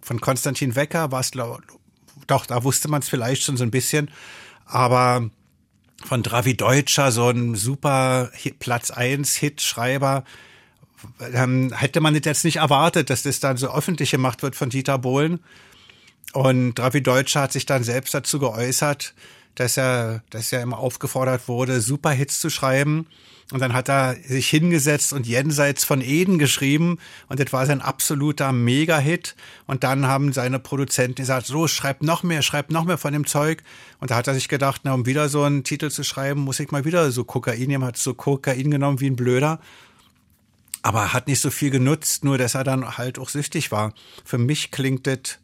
von 0.00 0.20
Konstantin 0.20 0.74
Wecker 0.74 1.12
war 1.12 1.20
es, 1.20 1.32
doch, 1.32 2.46
da 2.46 2.64
wusste 2.64 2.88
man 2.88 3.02
es 3.02 3.08
vielleicht 3.10 3.42
schon 3.42 3.58
so 3.58 3.64
ein 3.64 3.70
bisschen, 3.70 4.10
aber 4.64 5.28
von 6.04 6.22
Dravi 6.22 6.56
Deutscher, 6.56 7.12
so 7.12 7.28
ein 7.28 7.54
super 7.54 8.30
Hit, 8.32 8.58
Platz 8.58 8.90
1 8.90 9.34
Hitschreiber, 9.36 10.24
ähm, 11.32 11.72
hätte 11.72 12.00
man 12.00 12.14
jetzt 12.14 12.44
nicht 12.44 12.56
erwartet, 12.56 13.10
dass 13.10 13.22
das 13.22 13.40
dann 13.40 13.56
so 13.56 13.72
öffentlich 13.72 14.10
gemacht 14.10 14.42
wird 14.42 14.56
von 14.56 14.70
Dieter 14.70 14.98
Bohlen. 14.98 15.40
Und 16.32 16.74
Dravi 16.74 17.02
Deutscher 17.02 17.42
hat 17.42 17.52
sich 17.52 17.66
dann 17.66 17.84
selbst 17.84 18.14
dazu 18.14 18.38
geäußert, 18.38 19.14
dass 19.54 19.76
er, 19.76 20.22
dass 20.30 20.52
er 20.52 20.62
immer 20.62 20.78
aufgefordert 20.78 21.48
wurde, 21.48 21.80
Superhits 21.80 22.40
zu 22.40 22.50
schreiben. 22.50 23.06
Und 23.50 23.60
dann 23.60 23.72
hat 23.72 23.88
er 23.88 24.16
sich 24.22 24.50
hingesetzt 24.50 25.14
und 25.14 25.26
Jenseits 25.26 25.82
von 25.82 26.02
Eden 26.02 26.38
geschrieben. 26.38 26.98
Und 27.28 27.40
das 27.40 27.50
war 27.50 27.64
sein 27.64 27.80
absoluter 27.80 28.52
Mega-Hit. 28.52 29.36
Und 29.66 29.84
dann 29.84 30.06
haben 30.06 30.34
seine 30.34 30.58
Produzenten 30.58 31.14
gesagt, 31.14 31.46
so, 31.46 31.66
schreib 31.66 32.02
noch 32.02 32.22
mehr, 32.22 32.42
schreib 32.42 32.70
noch 32.70 32.84
mehr 32.84 32.98
von 32.98 33.14
dem 33.14 33.26
Zeug. 33.26 33.62
Und 34.00 34.10
da 34.10 34.16
hat 34.16 34.26
er 34.26 34.34
sich 34.34 34.48
gedacht, 34.48 34.82
na, 34.84 34.92
um 34.92 35.06
wieder 35.06 35.30
so 35.30 35.44
einen 35.44 35.64
Titel 35.64 35.90
zu 35.90 36.04
schreiben, 36.04 36.42
muss 36.42 36.60
ich 36.60 36.70
mal 36.70 36.84
wieder 36.84 37.10
so 37.10 37.24
Kokain 37.24 37.68
nehmen. 37.68 37.84
Hat 37.84 37.96
so 37.96 38.12
Kokain 38.12 38.70
genommen 38.70 39.00
wie 39.00 39.08
ein 39.08 39.16
Blöder. 39.16 39.60
Aber 40.82 41.14
hat 41.14 41.26
nicht 41.26 41.40
so 41.40 41.50
viel 41.50 41.70
genutzt, 41.70 42.24
nur 42.24 42.36
dass 42.36 42.54
er 42.54 42.64
dann 42.64 42.98
halt 42.98 43.18
auch 43.18 43.30
süchtig 43.30 43.72
war. 43.72 43.94
Für 44.24 44.38
mich 44.38 44.70
klingt 44.70 45.06
das 45.06 45.38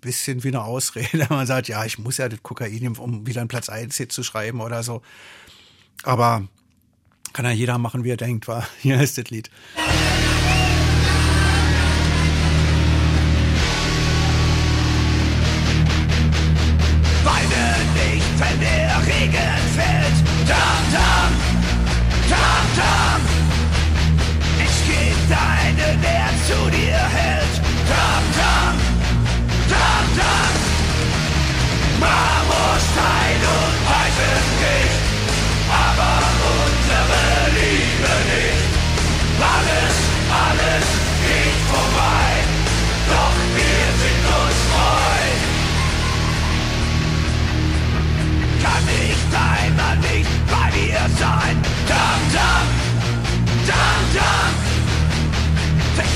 bisschen 0.00 0.44
wie 0.44 0.48
eine 0.48 0.62
Ausrede, 0.62 1.26
man 1.30 1.46
sagt, 1.46 1.66
ja, 1.66 1.84
ich 1.84 1.98
muss 1.98 2.18
ja 2.18 2.28
das 2.28 2.40
Kokain 2.40 2.72
nehmen, 2.72 2.96
um 2.96 3.26
wieder 3.26 3.40
einen 3.40 3.48
Platz 3.48 3.68
1 3.68 3.96
Hit 3.96 4.12
zu 4.12 4.22
schreiben 4.22 4.60
oder 4.60 4.84
so. 4.84 5.02
Aber 6.04 6.46
kann 7.32 7.44
ja 7.44 7.50
jeder 7.52 7.78
machen, 7.78 8.04
wie 8.04 8.10
er 8.10 8.16
denkt, 8.16 8.48
war. 8.48 8.66
Hier 8.80 9.00
ist 9.00 9.18
das 9.18 9.30
Lied. 9.30 9.50
Weine 17.24 17.64
nicht, 17.94 18.40
wenn 18.40 18.60
der 18.60 19.06
Regen 19.06 19.58
fällt. 19.76 20.48
Dam, 20.48 20.82
dam, 20.92 21.32
dam, 22.30 22.66
dam. 22.76 23.20
Es 24.64 24.76
gibt 24.86 25.30
einen, 25.30 26.00
der 26.02 26.28
zu 26.46 26.70
dir 26.70 26.96
hält. 26.96 27.54
Dam, 27.88 28.24
dam, 28.38 28.74
dam, 29.68 30.06
dam. 30.16 30.52
Marmor, 32.00 32.47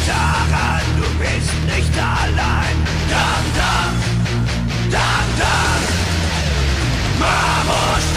daran, 0.07 0.85
du 0.97 1.07
bist 1.19 1.55
nicht 1.67 1.95
allein. 1.99 2.77
Dang, 3.11 3.47
dang, 3.61 3.95
dang, 4.91 5.29
dang. 5.39 5.83
Vamos! 7.19 8.12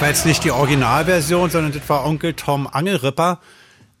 War 0.00 0.06
jetzt 0.06 0.26
nicht 0.26 0.44
die 0.44 0.52
Originalversion, 0.52 1.50
sondern 1.50 1.72
das 1.72 1.88
war 1.88 2.06
Onkel 2.06 2.34
Tom 2.34 2.68
Angelripper. 2.68 3.40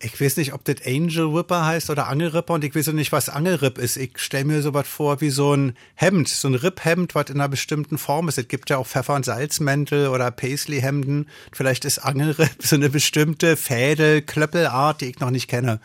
Ich 0.00 0.20
weiß 0.20 0.36
nicht, 0.36 0.52
ob 0.52 0.64
das 0.64 0.76
Angel 0.86 1.34
Whipper 1.34 1.66
heißt 1.66 1.90
oder 1.90 2.06
Angelripper 2.06 2.54
und 2.54 2.62
ich 2.62 2.72
weiß 2.72 2.90
auch 2.90 2.92
nicht, 2.92 3.10
was 3.10 3.28
Angelripp 3.28 3.78
ist. 3.78 3.96
Ich 3.96 4.16
stelle 4.18 4.44
mir 4.44 4.62
sowas 4.62 4.86
vor 4.86 5.20
wie 5.20 5.30
so 5.30 5.54
ein 5.54 5.76
Hemd, 5.96 6.28
so 6.28 6.46
ein 6.46 6.54
Ripphemd, 6.54 7.16
was 7.16 7.30
in 7.30 7.40
einer 7.40 7.48
bestimmten 7.48 7.98
Form 7.98 8.28
ist. 8.28 8.38
Es 8.38 8.46
gibt 8.46 8.70
ja 8.70 8.76
auch 8.78 8.86
Pfeffer- 8.86 9.16
und 9.16 9.24
Salzmäntel 9.24 10.06
oder 10.08 10.30
Paisley-Hemden. 10.30 11.28
Vielleicht 11.50 11.84
ist 11.84 11.98
Angelripp 11.98 12.48
so 12.60 12.76
eine 12.76 12.90
bestimmte 12.90 13.56
Fädel, 13.56 14.22
Klöppelart, 14.22 15.00
die 15.00 15.06
ich 15.06 15.18
noch 15.18 15.30
nicht 15.30 15.48
kenne. 15.48 15.80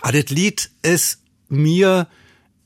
Aber 0.00 0.12
das 0.12 0.30
Lied 0.30 0.70
ist 0.82 1.22
mir 1.48 2.06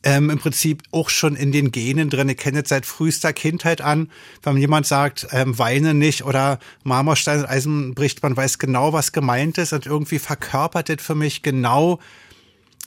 ähm, 0.04 0.28
im 0.28 0.38
Prinzip 0.38 0.82
auch 0.90 1.08
schon 1.08 1.34
in 1.34 1.50
den 1.50 1.72
Genen 1.72 2.10
drin. 2.10 2.28
Ich 2.28 2.36
kenne 2.36 2.62
es 2.62 2.68
seit 2.68 2.84
frühester 2.84 3.32
Kindheit 3.32 3.80
an. 3.80 4.10
Wenn 4.42 4.58
jemand 4.58 4.86
sagt, 4.86 5.26
ähm, 5.32 5.58
weine 5.58 5.94
nicht 5.94 6.24
oder 6.24 6.58
Marmorstein 6.84 7.40
und 7.40 7.46
Eisen 7.46 7.94
bricht, 7.94 8.22
man 8.22 8.36
weiß 8.36 8.58
genau, 8.58 8.92
was 8.92 9.12
gemeint 9.12 9.56
ist 9.56 9.72
und 9.72 9.86
irgendwie 9.86 10.18
verkörpert 10.18 10.90
das 10.90 10.98
für 11.00 11.14
mich 11.14 11.42
genau 11.42 12.00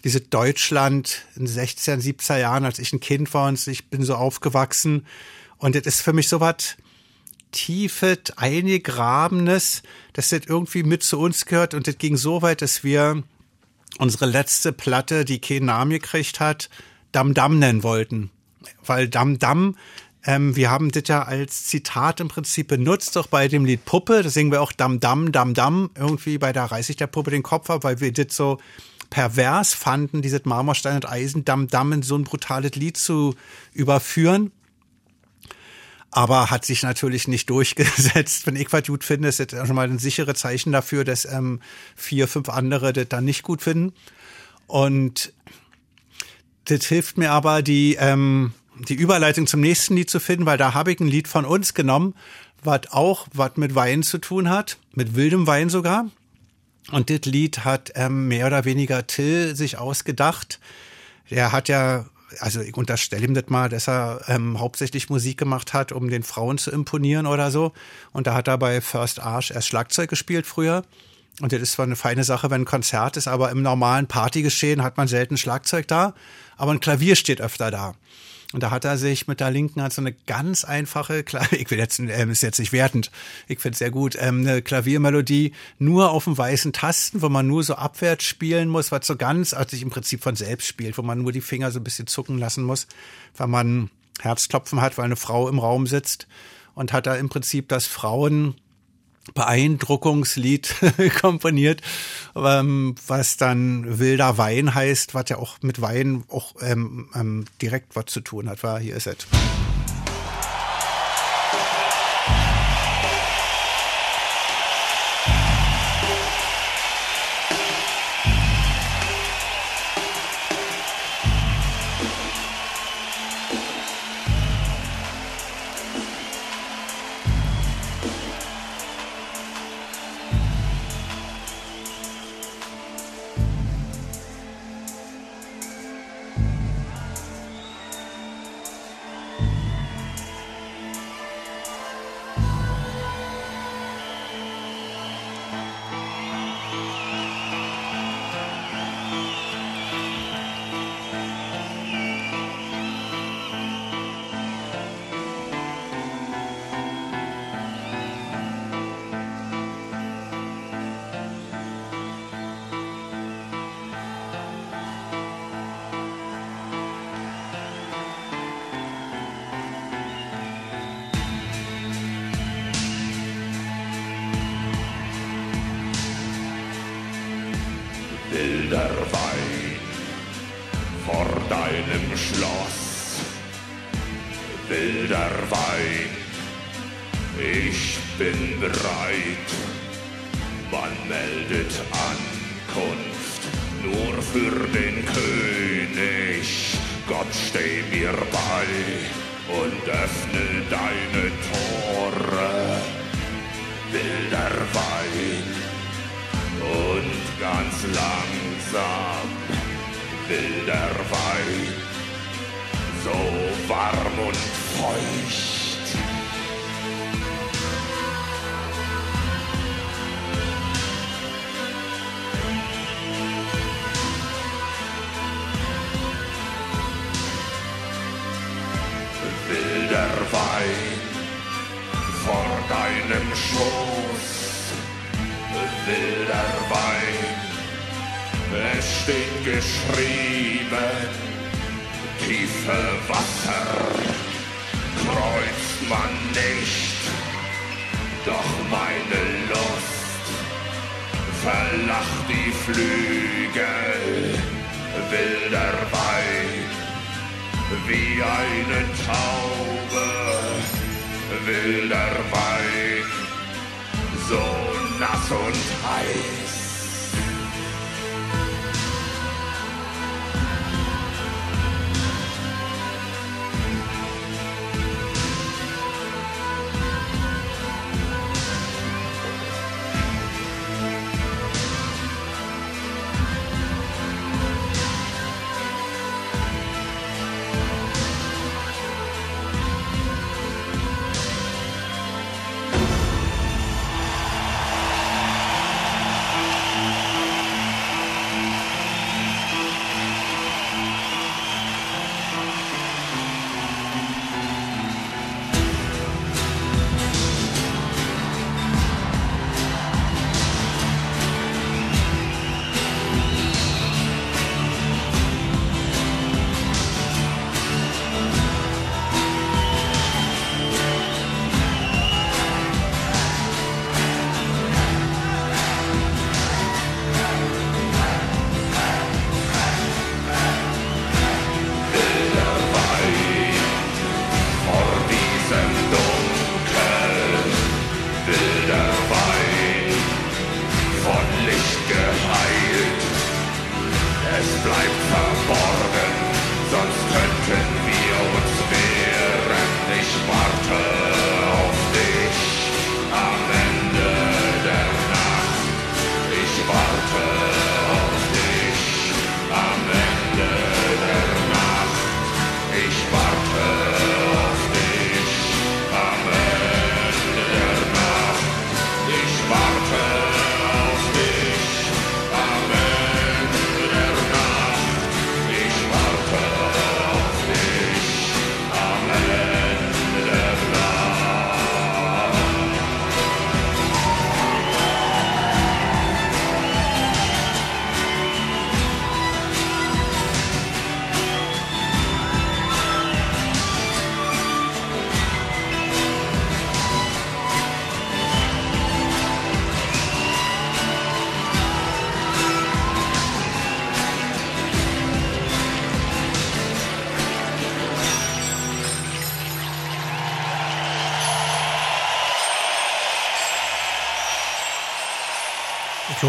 diese 0.04 0.22
Deutschland 0.22 1.26
in 1.36 1.46
den 1.46 1.54
16er, 1.54 2.00
17er 2.00 2.38
Jahren, 2.38 2.66
als 2.66 2.78
ich 2.78 2.94
ein 2.94 3.00
Kind 3.00 3.34
war 3.34 3.48
und 3.48 3.66
ich 3.68 3.90
bin 3.90 4.04
so 4.04 4.14
aufgewachsen. 4.14 5.08
Und 5.58 5.76
das 5.76 5.88
ist 5.88 6.02
für 6.02 6.14
mich 6.14 6.30
so 6.30 6.40
was 6.40 6.78
tiefes, 7.52 8.20
eingegrabenes, 8.36 9.82
dass 10.14 10.30
das 10.30 10.42
irgendwie 10.46 10.84
mit 10.84 11.02
zu 11.02 11.20
uns 11.20 11.48
gehört 11.48 11.74
und 11.74 11.88
das 11.88 11.98
ging 11.98 12.16
so 12.16 12.44
weit, 12.44 12.62
dass 12.62 12.84
wir 12.84 13.24
unsere 13.98 14.28
letzte 14.28 14.72
Platte, 14.72 15.26
die 15.26 15.40
keinen 15.40 15.66
Namen 15.66 15.90
gekriegt 15.90 16.40
hat, 16.40 16.70
Dam 17.12 17.34
Dam 17.34 17.60
nennen 17.60 17.84
wollten. 17.84 18.30
Weil 18.86 19.08
Dam 19.08 19.40
Dam, 19.40 19.76
ähm, 20.24 20.56
wir 20.56 20.70
haben 20.70 20.92
das 20.92 21.04
ja 21.08 21.24
als 21.24 21.66
Zitat 21.66 22.20
im 22.20 22.28
Prinzip 22.28 22.68
benutzt, 22.68 23.18
auch 23.18 23.28
bei 23.28 23.48
dem 23.48 23.66
Lied 23.66 23.86
Puppe. 23.86 24.24
Da 24.24 24.30
singen 24.30 24.52
wir 24.52 24.62
auch 24.62 24.72
Dam 24.72 25.00
Dam, 25.00 25.32
Dam 25.32 25.54
Dam. 25.54 25.90
Irgendwie 25.96 26.38
bei 26.38 26.54
da 26.54 26.66
reiß 26.66 26.90
ich 26.90 26.98
der 26.98 27.08
Puppe 27.08 27.32
den 27.32 27.44
Kopf 27.44 27.70
ab, 27.70 27.84
weil 27.84 28.02
wir 28.02 28.12
das 28.12 28.36
so 28.36 28.60
pervers 29.10 29.74
fanden, 29.74 30.22
dieses 30.22 30.44
Marmorstein 30.46 30.96
und 30.96 31.10
Eisen 31.10 31.46
Dam 31.46 31.68
Dam 31.68 31.94
in 31.94 32.02
so 32.02 32.18
ein 32.18 32.26
brutales 32.26 32.76
Lied 32.76 32.98
zu 32.98 33.36
überführen. 33.74 34.52
Aber 36.12 36.50
hat 36.50 36.66
sich 36.66 36.84
natürlich 36.84 37.28
nicht 37.28 37.50
durchgesetzt. 37.50 38.48
Wenn 38.48 38.56
ich 38.56 38.72
was 38.74 38.84
gut 38.88 39.04
finde, 39.04 39.28
ist 39.28 39.40
das 39.40 39.68
schon 39.68 39.76
mal 39.76 39.90
ein 39.90 40.00
sicheres 40.00 40.40
Zeichen 40.40 40.72
dafür, 40.72 41.04
dass 41.04 41.26
ähm, 41.26 41.62
vier, 41.96 42.28
fünf 42.28 42.50
andere 42.50 42.92
das 42.92 43.08
dann 43.10 43.26
nicht 43.26 43.44
gut 43.44 43.62
finden. 43.62 43.94
Und 44.68 45.34
das 46.68 46.86
hilft 46.86 47.18
mir 47.18 47.32
aber, 47.32 47.62
die, 47.62 47.98
ähm, 48.00 48.54
die 48.88 48.96
Überleitung 48.96 49.48
zum 49.48 49.62
nächsten 49.62 49.96
Lied 49.96 50.10
zu 50.10 50.20
finden, 50.20 50.46
weil 50.46 50.58
da 50.58 50.74
habe 50.74 50.92
ich 50.92 51.00
ein 51.00 51.08
Lied 51.08 51.28
von 51.28 51.46
uns 51.46 51.74
genommen, 51.74 52.14
was 52.64 52.92
auch 52.92 53.28
was 53.34 53.56
mit 53.56 53.76
Wein 53.76 54.04
zu 54.04 54.18
tun 54.18 54.50
hat, 54.50 54.78
mit 54.94 55.16
wildem 55.16 55.48
Wein 55.48 55.70
sogar. 55.70 56.08
Und 56.92 57.10
das 57.10 57.22
Lied 57.26 57.66
hat 57.66 57.92
ähm, 57.96 58.28
mehr 58.28 58.48
oder 58.48 58.66
weniger 58.66 59.08
Till 59.08 59.56
sich 59.56 59.78
ausgedacht. 59.78 60.60
Der 61.30 61.52
hat 61.52 61.70
ja, 61.70 62.06
also 62.40 62.62
ich 62.62 62.76
unterstelle 62.76 63.26
ihm 63.26 63.34
das 63.34 63.48
mal, 63.48 63.70
dass 63.70 63.88
er 63.88 64.22
ähm, 64.28 64.60
hauptsächlich 64.60 65.10
Musik 65.10 65.38
gemacht 65.38 65.74
hat, 65.74 65.92
um 65.92 66.10
den 66.10 66.24
Frauen 66.24 66.58
zu 66.58 66.72
imponieren 66.72 67.26
oder 67.26 67.52
so. 67.52 67.74
Und 68.14 68.28
da 68.28 68.34
hat 68.34 68.48
er 68.48 68.58
bei 68.58 68.82
First 68.82 69.20
Arch 69.20 69.52
erst 69.52 69.68
Schlagzeug 69.68 70.10
gespielt 70.10 70.48
früher. 70.48 70.84
Und 71.42 71.52
das 71.54 71.62
ist 71.62 71.74
zwar 71.74 71.86
eine 71.86 71.96
feine 71.96 72.24
Sache, 72.24 72.50
wenn 72.50 72.62
ein 72.62 72.66
Konzert 72.66 73.16
ist, 73.16 73.28
aber 73.28 73.52
im 73.52 73.62
normalen 73.62 74.08
Partygeschehen 74.08 74.82
hat 74.82 74.98
man 74.98 75.08
selten 75.08 75.38
Schlagzeug 75.38 75.88
da, 75.88 76.16
aber 76.58 76.72
ein 76.72 76.80
Klavier 76.80 77.16
steht 77.16 77.42
öfter 77.42 77.72
da. 77.72 77.96
Und 78.54 78.64
da 78.64 78.72
hat 78.72 78.86
er 78.86 78.98
sich 78.98 79.28
mit 79.28 79.42
der 79.42 79.52
linken 79.52 79.82
Hand 79.82 79.92
so 79.92 80.02
eine 80.02 80.14
ganz 80.14 80.64
einfache, 80.64 81.20
Kla- 81.28 81.52
ich 81.54 81.70
will 81.70 81.78
jetzt, 81.80 82.00
ähm, 82.00 82.30
ist 82.32 82.44
jetzt 82.44 82.60
nicht 82.60 82.72
wertend, 82.72 83.12
ich 83.48 83.60
finde 83.60 83.74
es 83.74 83.80
sehr 83.80 83.92
gut, 83.92 84.16
ähm, 84.20 84.48
eine 84.48 84.62
Klaviermelodie 84.62 85.52
nur 85.80 86.12
auf 86.12 86.24
dem 86.24 86.38
weißen 86.38 86.72
Tasten, 86.72 87.22
wo 87.22 87.28
man 87.30 87.46
nur 87.46 87.64
so 87.64 87.76
abwärts 87.76 88.24
spielen 88.24 88.70
muss, 88.70 88.92
was 88.92 89.06
so 89.06 89.18
ganz, 89.18 89.54
also 89.54 89.72
sich 89.72 89.82
im 89.82 89.90
Prinzip 89.90 90.24
von 90.24 90.36
selbst 90.38 90.68
spielt, 90.68 90.98
wo 90.98 91.02
man 91.02 91.22
nur 91.22 91.34
die 91.34 91.42
Finger 91.42 91.72
so 91.72 91.80
ein 91.80 91.84
bisschen 91.84 92.08
zucken 92.08 92.38
lassen 92.38 92.64
muss, 92.64 92.88
weil 93.36 93.48
man 93.48 93.90
Herzklopfen 94.22 94.80
hat, 94.82 94.98
weil 94.98 95.06
eine 95.06 95.18
Frau 95.18 95.50
im 95.50 95.60
Raum 95.60 95.86
sitzt. 95.86 96.28
Und 96.74 96.94
hat 96.94 97.08
da 97.08 97.16
im 97.16 97.28
Prinzip 97.28 97.70
das 97.70 97.88
Frauen 97.88 98.54
Beeindruckungslied 99.34 100.76
komponiert, 101.22 101.82
ähm, 102.36 102.96
was 103.08 103.38
dann 103.38 104.00
wilder 104.00 104.38
Wein 104.38 104.74
heißt, 104.74 105.14
was 105.14 105.30
ja 105.30 105.38
auch 105.38 105.58
mit 105.62 105.82
Wein 105.82 106.24
auch 106.30 106.56
ähm, 106.62 107.10
ähm, 107.16 107.46
direkt 107.62 107.96
was 107.96 108.06
zu 108.06 108.22
tun 108.22 108.50
hat. 108.50 108.64
War 108.64 108.80
hier 108.80 108.96
ist 108.96 109.08
es. 109.08 109.28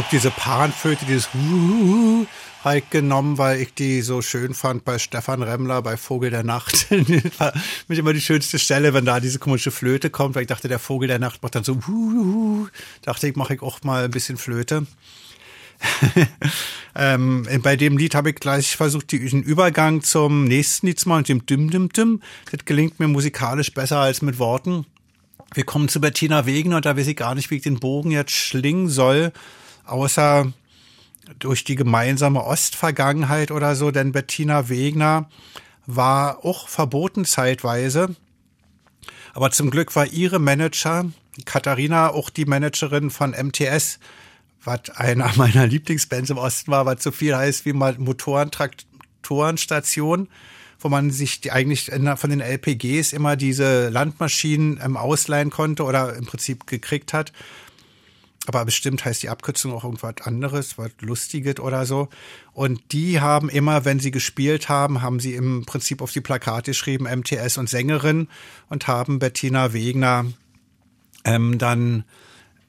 Glaube, 0.09 0.23
diese 0.23 0.31
Panflöte, 0.31 1.05
dieses 1.05 1.29
Huhuhu, 1.35 2.27
halt 2.65 2.91
genommen, 2.91 3.37
weil 3.37 3.61
ich 3.61 3.75
die 3.75 4.01
so 4.01 4.23
schön 4.23 4.55
fand 4.55 4.85
bei 4.85 4.99
Stefan 4.99 5.43
Remmler, 5.43 5.83
bei 5.83 5.97
Vogel 5.97 6.31
der 6.31 6.45
Nacht. 6.45 6.91
War 7.39 7.53
mich 7.89 7.99
immer 7.99 8.13
die 8.13 8.21
schönste 8.21 8.59
Stelle, 8.59 8.95
wenn 8.95 9.05
da 9.05 9.21
diese 9.21 9.39
komische 9.39 9.71
Flöte 9.71 10.09
kommt, 10.09 10.35
weil 10.35 10.43
ich 10.43 10.49
dachte, 10.49 10.69
der 10.69 10.79
Vogel 10.79 11.09
der 11.09 11.19
Nacht 11.19 11.43
macht 11.43 11.55
dann 11.55 11.65
so 11.65 11.79
Huhuhu. 11.87 12.69
Dachte 13.03 13.29
ich, 13.29 13.37
mache 13.37 13.55
ich 13.55 13.63
auch 13.63 13.83
mal 13.83 14.05
ein 14.05 14.11
bisschen 14.11 14.39
Flöte. 14.39 14.87
ähm, 16.95 17.47
bei 17.63 17.77
dem 17.77 17.99
Lied 17.99 18.15
habe 18.15 18.31
ich 18.31 18.37
gleich 18.37 18.77
versucht, 18.77 19.13
den 19.13 19.43
Übergang 19.43 20.03
zum 20.03 20.45
nächsten 20.45 20.87
Lied 20.87 20.99
zu 20.99 21.09
machen, 21.09 21.25
dem 21.25 21.45
Dim 21.45 21.71
Dim 21.71 21.91
Dim. 21.91 22.23
Das 22.51 22.65
gelingt 22.65 22.99
mir 22.99 23.09
musikalisch 23.09 23.75
besser 23.75 23.99
als 23.99 24.23
mit 24.23 24.39
Worten. 24.39 24.87
Wir 25.55 25.65
kommen 25.65 25.89
zu 25.89 26.01
Bettina 26.01 26.47
Wegner 26.47 26.77
und 26.77 26.87
da 26.87 26.97
weiß 26.97 27.07
ich 27.07 27.17
gar 27.17 27.35
nicht, 27.35 27.51
wie 27.51 27.57
ich 27.57 27.63
den 27.63 27.81
Bogen 27.81 28.11
jetzt 28.11 28.33
schlingen 28.33 28.89
soll, 28.89 29.33
außer 29.89 30.53
durch 31.39 31.65
die 31.65 31.75
gemeinsame 31.75 32.45
Ostvergangenheit 32.45 33.51
oder 33.51 33.75
so, 33.77 33.91
denn 33.91 34.13
Bettina 34.13 34.69
Wegner 34.69 35.31
war 35.87 36.45
auch 36.45 36.69
verboten 36.69 37.25
zeitweise. 37.25 38.15
Aber 39.35 39.51
zum 39.51 39.71
Glück 39.71 39.97
war 39.97 40.07
ihre 40.07 40.39
Manager, 40.39 41.07
Katharina, 41.45 42.11
auch 42.11 42.31
die 42.31 42.45
Managerin 42.45 43.11
von 43.11 43.31
MTS, 43.31 43.99
was 44.65 44.91
einer 44.91 45.33
meiner 45.37 45.67
Lieblingsbands 45.67 46.31
im 46.31 46.39
Osten 46.39 46.71
war, 46.71 46.87
was 46.87 47.03
so 47.03 47.11
viel 47.11 47.37
heißt 47.37 47.65
wie 47.65 47.73
mal 47.73 47.97
Motorentraktorenstation, 47.99 50.29
wo 50.81 50.89
man 50.89 51.11
sich 51.11 51.41
die 51.41 51.51
eigentlich 51.53 51.91
von 52.17 52.31
den 52.31 52.41
LPGs 52.41 53.13
immer 53.13 53.37
diese 53.37 53.91
Landmaschinen 53.91 54.81
ähm, 54.83 54.97
ausleihen 54.97 55.51
konnte 55.51 55.85
oder 55.85 56.17
im 56.17 56.27
Prinzip 56.27 56.67
gekriegt 56.67 57.13
hat. 57.13 57.33
Aber 58.49 58.65
bestimmt 58.65 59.05
heißt 59.05 59.23
die 59.23 59.29
Abkürzung 59.29 59.75
auch 59.75 59.85
irgendwas 59.85 60.23
anderes, 60.25 60.79
was 60.79 60.93
Lustiges 61.01 61.61
oder 61.61 61.85
so. 61.85 62.09
Und 62.55 62.93
die 62.93 63.21
haben 63.21 63.51
immer, 63.51 63.85
wenn 63.85 64.01
sie 64.01 64.11
gespielt 64.11 64.71
haben, 64.71 65.03
haben 65.03 65.21
sie 65.21 65.35
im 65.35 65.67
Prinzip 65.67 66.01
auf 66.01 66.13
die 66.13 66.23
Plakate 66.23 66.71
geschrieben, 66.71 67.05
MTS 67.05 67.59
und 67.59 67.69
Sängerin 67.69 68.29
und 68.71 68.89
haben 68.89 69.19
Bettina 69.19 69.75
Wegner 69.75 70.25
ähm, 71.25 71.59
dann 71.59 72.05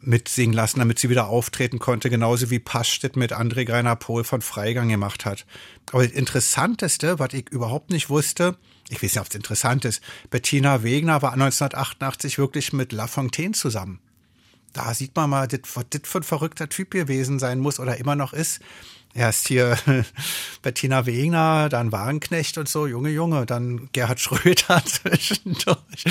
mitsingen 0.02 0.54
lassen, 0.54 0.80
damit 0.80 1.00
sie 1.00 1.10
wieder 1.10 1.30
auftreten 1.30 1.80
konnte, 1.80 2.10
genauso 2.10 2.50
wie 2.50 2.60
Paschtet 2.60 3.16
mit 3.16 3.32
André 3.32 3.64
Greiner 3.64 3.96
Pohl 3.96 4.26
von 4.26 4.42
Freigang 4.42 4.90
gemacht 4.90 5.24
hat. 5.24 5.46
Aber 5.94 6.06
das 6.06 6.12
Interessanteste, 6.12 7.20
was 7.20 7.34
ich 7.34 7.48
überhaupt 7.52 7.90
nicht 7.90 8.10
wusste, 8.10 8.58
ich 8.90 9.02
weiß 9.02 9.14
ja, 9.14 9.22
ob 9.22 9.30
es 9.30 9.36
interessant 9.36 9.86
ist, 9.86 10.02
Bettina 10.30 10.84
Wegner 10.84 11.22
war 11.22 11.32
1988 11.32 12.38
wirklich 12.38 12.74
mit 12.74 12.92
La 12.92 13.08
Fontaine 13.08 13.54
zusammen. 13.54 14.02
Da 14.74 14.94
sieht 14.94 15.16
man 15.16 15.30
mal, 15.30 15.48
das, 15.48 15.62
was 15.74 15.86
das 15.90 16.02
für 16.04 16.20
ein 16.20 16.24
verrückter 16.24 16.70
Typ 16.70 16.92
gewesen 16.92 17.40
sein 17.40 17.60
muss 17.60 17.80
oder 17.80 17.98
immer 17.98 18.16
noch 18.16 18.34
ist. 18.34 18.60
Erst 19.16 19.48
hier 19.48 19.78
Bettina 20.62 21.06
Wegner, 21.06 21.68
dann 21.70 21.92
Wagenknecht 21.92 22.58
und 22.60 22.70
so, 22.70 22.86
Junge, 22.86 23.10
Junge, 23.10 23.46
dann 23.46 23.90
Gerhard 23.92 24.20
Schröder 24.20 24.84
zwischendurch. 24.86 26.04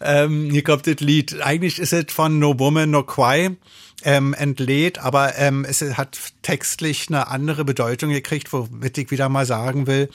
Ähm, 0.00 0.50
hier 0.50 0.64
kommt 0.64 0.86
das 0.86 1.00
Lied. 1.00 1.42
Eigentlich 1.42 1.78
ist 1.78 1.92
es 1.92 2.12
von 2.12 2.38
No 2.38 2.58
Woman, 2.58 2.90
No 2.90 3.02
Cry 3.02 3.56
ähm, 4.04 4.34
entlädt, 4.34 4.98
aber 4.98 5.36
ähm, 5.36 5.66
es 5.68 5.82
hat 5.82 6.18
textlich 6.42 7.08
eine 7.08 7.28
andere 7.28 7.64
Bedeutung 7.64 8.10
gekriegt, 8.10 8.52
womit 8.52 8.96
ich 8.98 9.10
wieder 9.10 9.28
mal 9.28 9.44
sagen 9.44 9.86
will, 9.86 10.08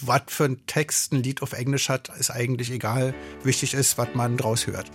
was 0.00 0.22
für 0.28 0.44
ein 0.44 0.66
Text 0.66 1.12
ein 1.12 1.22
Lied 1.22 1.42
auf 1.42 1.52
Englisch 1.52 1.88
hat, 1.88 2.10
ist 2.18 2.30
eigentlich 2.30 2.70
egal. 2.70 3.14
Wichtig 3.42 3.74
ist, 3.74 3.98
was 3.98 4.08
man 4.14 4.36
draus 4.36 4.66
hört. 4.66 4.90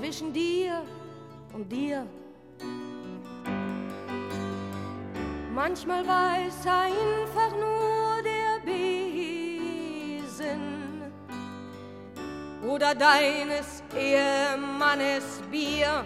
Zwischen 0.00 0.32
dir 0.32 0.82
und 1.52 1.70
dir. 1.70 2.06
Manchmal 5.54 6.04
es 6.48 6.66
einfach 6.66 7.52
nur 7.52 8.22
der 8.22 8.60
Besen 8.64 9.52
oder 12.66 12.94
deines 12.94 13.82
Ehemannes 13.94 15.42
Bier. 15.50 16.04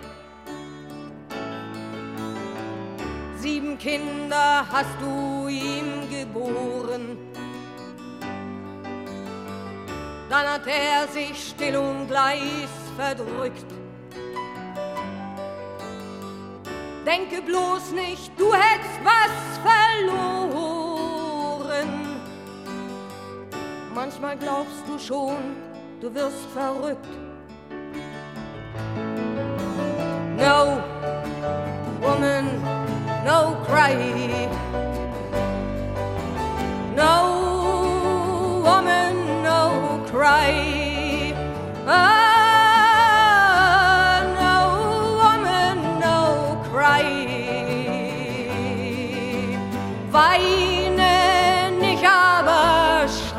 Sieben 3.37 3.79
Kinder 3.79 4.67
hast 4.73 5.01
du 5.01 5.47
ihm 5.47 6.11
geboren. 6.11 7.17
Dann 10.29 10.49
hat 10.49 10.67
er 10.67 11.07
sich 11.07 11.51
still 11.51 11.77
und 11.77 12.09
leis 12.11 12.73
verdrückt. 12.97 13.84
Denke 17.05 17.43
bloß 17.43 17.93
nicht, 17.93 18.33
du 18.39 18.53
hättest 18.55 18.99
was 19.05 19.59
verloren. 19.63 20.65
Manchmal 23.95 24.39
glaubst 24.39 24.89
du 24.89 24.99
schon, 24.99 25.37
du 26.01 26.15
wirst 26.15 26.47
verrückt. 26.55 27.07
No, 30.39 30.83
woman, 32.01 32.47
no 33.25 33.57
cry. 33.67 34.49
No, 36.97 38.63
woman, 38.63 39.43
no 39.43 40.01
cry. 40.11 41.35
Ah, 41.87 42.14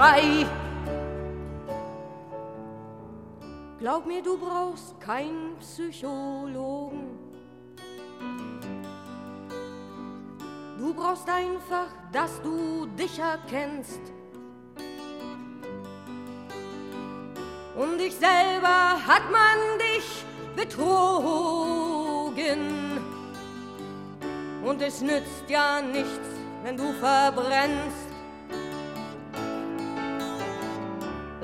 schrei. 0.06 0.46
Glaub 3.80 4.06
mir, 4.06 4.22
du 4.22 4.38
brauchst 4.38 5.00
keinen 5.00 5.58
Psychologen. 5.60 7.18
Du 10.78 10.94
brauchst 10.94 11.28
einfach, 11.30 11.88
dass 12.12 12.42
du 12.42 12.86
dich 12.88 13.18
erkennst. 13.20 14.02
Und 17.76 17.98
dich 17.98 18.16
selber 18.16 18.98
hat 19.06 19.24
man 19.32 19.80
dich 19.80 20.24
betrogen. 20.56 21.92
Und 24.64 24.82
es 24.82 25.02
nützt 25.02 25.50
ja 25.50 25.82
nichts, 25.82 26.30
wenn 26.64 26.78
du 26.78 26.94
verbrennst. 26.94 28.05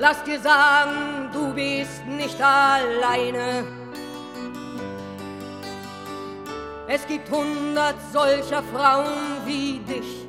Lass 0.02 0.20
dir 0.24 0.40
sagen, 0.40 1.30
du 1.32 1.54
bist 1.54 2.04
nicht 2.06 2.40
alleine. 2.42 3.64
Es 6.88 7.06
gibt 7.06 7.30
hundert 7.30 7.94
solcher 8.12 8.64
Frauen 8.74 9.46
wie 9.46 9.78
dich. 9.78 10.26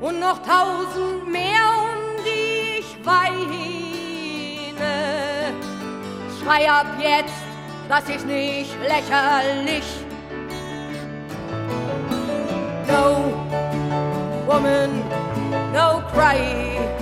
Und 0.00 0.20
noch 0.20 0.38
tausend 0.38 1.30
mehr, 1.30 1.68
um 1.84 2.24
die 2.24 2.78
ich 2.78 2.96
weine. 3.04 4.32
Schrei 6.40 6.70
ab 6.70 6.86
jetzt, 6.98 7.44
das 7.90 8.08
ist 8.08 8.26
nicht 8.26 8.74
lächerlich. 8.80 9.84
No, 12.88 13.34
woman, 14.46 15.11
no 15.72 16.04
cry. 16.12 17.01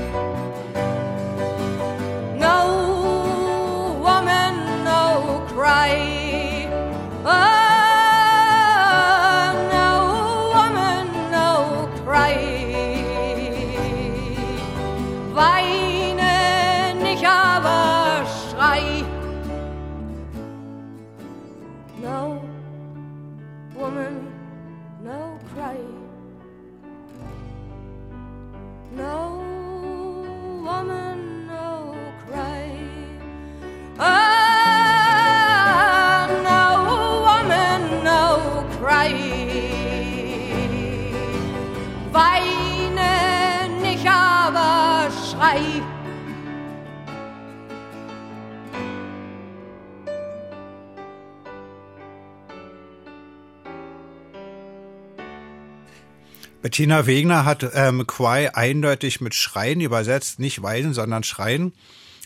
Bettina 56.71 57.09
Wegner 57.09 57.45
hat 57.45 57.68
ähm, 57.75 58.07
Cry 58.07 58.49
eindeutig 58.53 59.21
mit 59.21 59.35
Schreien 59.35 59.81
übersetzt, 59.81 60.39
nicht 60.39 60.62
weinen, 60.62 60.95
sondern 60.95 61.25
schreien. 61.25 61.73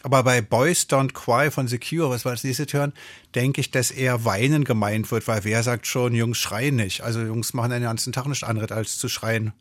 Aber 0.03 0.23
bei 0.23 0.43
Boys 0.43 0.83
Don't 0.87 1.15
Cry 1.15 1.51
von 1.51 1.67
Secure, 1.67 2.11
was 2.11 2.27
wir 2.27 2.31
als 2.33 2.45
nächstes 2.45 2.71
hören, 2.75 2.93
denke 3.35 3.63
ich, 3.63 3.71
dass 3.71 3.91
eher 3.91 4.27
Weinen 4.27 4.65
gemeint 4.65 5.11
wird, 5.11 5.27
weil 5.29 5.45
wer 5.45 5.63
sagt 5.63 5.87
schon, 5.87 6.15
Jungs 6.15 6.37
schreien 6.37 6.77
nicht. 6.77 7.01
Also 7.01 7.23
Jungs 7.23 7.55
machen 7.55 7.71
den 7.71 7.85
ganzen 7.85 8.13
Tag 8.13 8.27
nichts 8.27 8.45
anderes 8.45 8.71
als 8.71 8.99
zu 8.99 9.09
schreien. 9.09 9.55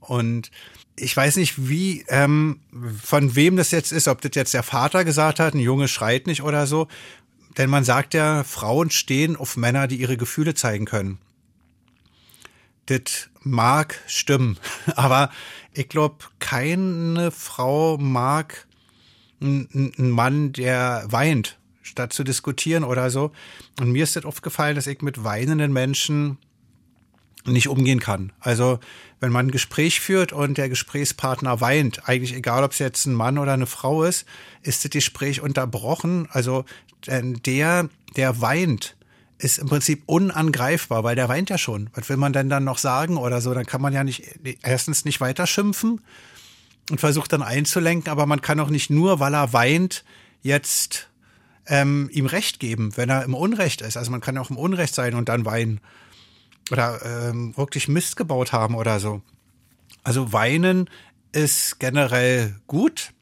Und 0.00 0.50
ich 0.96 1.14
weiß 1.14 1.36
nicht, 1.36 1.68
wie, 1.68 2.06
ähm, 2.08 2.60
von 3.02 3.36
wem 3.36 3.56
das 3.56 3.70
jetzt 3.70 3.92
ist, 3.92 4.08
ob 4.08 4.22
das 4.22 4.30
jetzt 4.34 4.54
der 4.54 4.62
Vater 4.62 5.04
gesagt 5.04 5.40
hat, 5.40 5.52
ein 5.52 5.60
Junge 5.60 5.88
schreit 5.88 6.26
nicht 6.26 6.42
oder 6.42 6.66
so. 6.66 6.88
Denn 7.58 7.68
man 7.68 7.84
sagt 7.84 8.14
ja, 8.14 8.44
Frauen 8.44 8.88
stehen 8.90 9.36
auf 9.36 9.58
Männer, 9.58 9.88
die 9.88 9.96
ihre 9.96 10.16
Gefühle 10.16 10.54
zeigen 10.54 10.86
können. 10.86 11.18
Das 12.86 13.28
mag 13.42 14.00
stimmen, 14.06 14.58
aber 14.96 15.30
ich 15.72 15.88
glaube, 15.88 16.16
keine 16.38 17.30
Frau 17.30 17.96
mag 17.98 18.66
ein, 19.40 19.68
ein- 19.74 19.92
ein 19.98 20.10
Mann, 20.10 20.52
der 20.52 21.04
weint, 21.08 21.58
statt 21.82 22.12
zu 22.12 22.24
diskutieren 22.24 22.84
oder 22.84 23.10
so. 23.10 23.32
Und 23.80 23.90
mir 23.92 24.04
ist 24.04 24.16
das 24.16 24.24
aufgefallen, 24.24 24.76
dass 24.76 24.86
ich 24.86 25.00
mit 25.02 25.24
weinenden 25.24 25.72
Menschen 25.72 26.38
nicht 27.44 27.68
umgehen 27.68 27.98
kann. 27.98 28.32
Also 28.38 28.78
wenn 29.18 29.32
man 29.32 29.46
ein 29.46 29.50
Gespräch 29.50 30.00
führt 30.00 30.32
und 30.32 30.58
der 30.58 30.68
Gesprächspartner 30.68 31.60
weint, 31.60 32.08
eigentlich 32.08 32.34
egal, 32.34 32.62
ob 32.62 32.70
es 32.72 32.78
jetzt 32.78 33.06
ein 33.06 33.14
Mann 33.14 33.36
oder 33.38 33.52
eine 33.52 33.66
Frau 33.66 34.04
ist, 34.04 34.26
ist 34.62 34.84
das 34.84 34.90
Gespräch 34.92 35.40
unterbrochen. 35.40 36.28
Also 36.30 36.64
denn 37.08 37.34
der, 37.44 37.88
der 38.16 38.40
weint, 38.40 38.94
ist 39.42 39.58
im 39.58 39.68
Prinzip 39.68 40.04
unangreifbar, 40.06 41.02
weil 41.02 41.16
der 41.16 41.28
weint 41.28 41.50
ja 41.50 41.58
schon. 41.58 41.90
Was 41.94 42.08
will 42.08 42.16
man 42.16 42.32
denn 42.32 42.48
dann 42.48 42.62
noch 42.64 42.78
sagen 42.78 43.16
oder 43.16 43.40
so? 43.40 43.52
Dann 43.52 43.66
kann 43.66 43.82
man 43.82 43.92
ja 43.92 44.04
nicht 44.04 44.22
erstens 44.62 45.04
nicht 45.04 45.20
weiter 45.20 45.46
schimpfen 45.48 46.00
und 46.90 47.00
versucht 47.00 47.32
dann 47.32 47.42
einzulenken, 47.42 48.10
aber 48.10 48.26
man 48.26 48.40
kann 48.40 48.60
auch 48.60 48.70
nicht 48.70 48.88
nur, 48.88 49.18
weil 49.18 49.34
er 49.34 49.52
weint, 49.52 50.04
jetzt 50.42 51.08
ähm, 51.66 52.08
ihm 52.12 52.26
Recht 52.26 52.60
geben, 52.60 52.96
wenn 52.96 53.10
er 53.10 53.24
im 53.24 53.34
Unrecht 53.34 53.80
ist. 53.80 53.96
Also 53.96 54.12
man 54.12 54.20
kann 54.20 54.36
ja 54.36 54.40
auch 54.40 54.50
im 54.50 54.58
Unrecht 54.58 54.94
sein 54.94 55.14
und 55.14 55.28
dann 55.28 55.44
weinen 55.44 55.80
oder 56.70 57.00
ähm, 57.04 57.56
wirklich 57.56 57.88
Mist 57.88 58.16
gebaut 58.16 58.52
haben 58.52 58.76
oder 58.76 59.00
so. 59.00 59.22
Also 60.04 60.32
weinen 60.32 60.88
ist 61.32 61.80
generell 61.80 62.54
gut, 62.68 63.12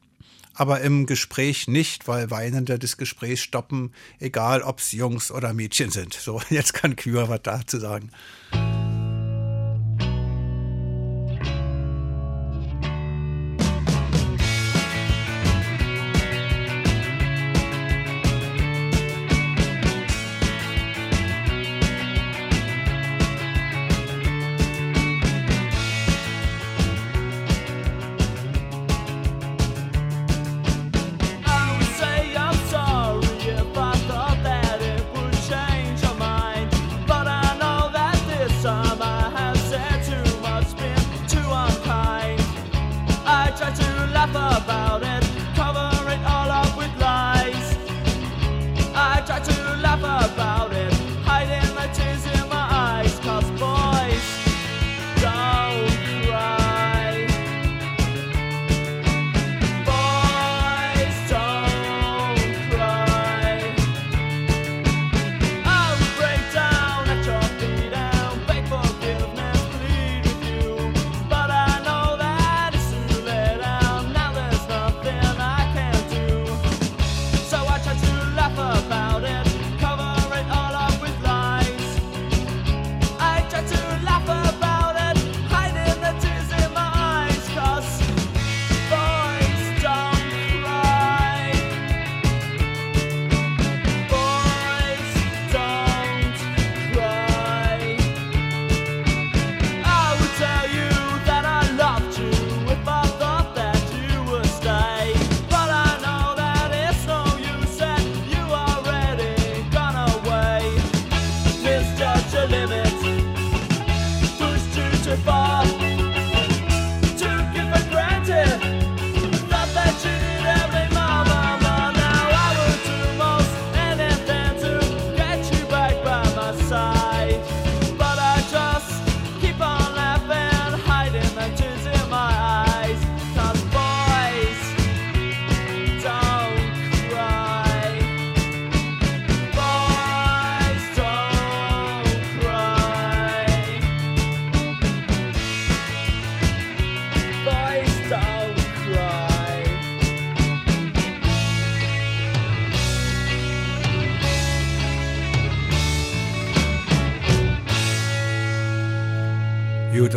aber 0.53 0.81
im 0.81 1.05
Gespräch 1.05 1.67
nicht, 1.67 2.07
weil 2.07 2.31
Weinende 2.31 2.79
das 2.79 2.97
Gespräch 2.97 3.41
stoppen, 3.41 3.93
egal 4.19 4.61
ob 4.61 4.79
es 4.79 4.91
Jungs 4.91 5.31
oder 5.31 5.53
Mädchen 5.53 5.91
sind. 5.91 6.13
So, 6.13 6.41
jetzt 6.49 6.73
kann 6.73 6.95
Kühr 6.95 7.29
was 7.29 7.41
dazu 7.43 7.79
sagen. 7.79 8.11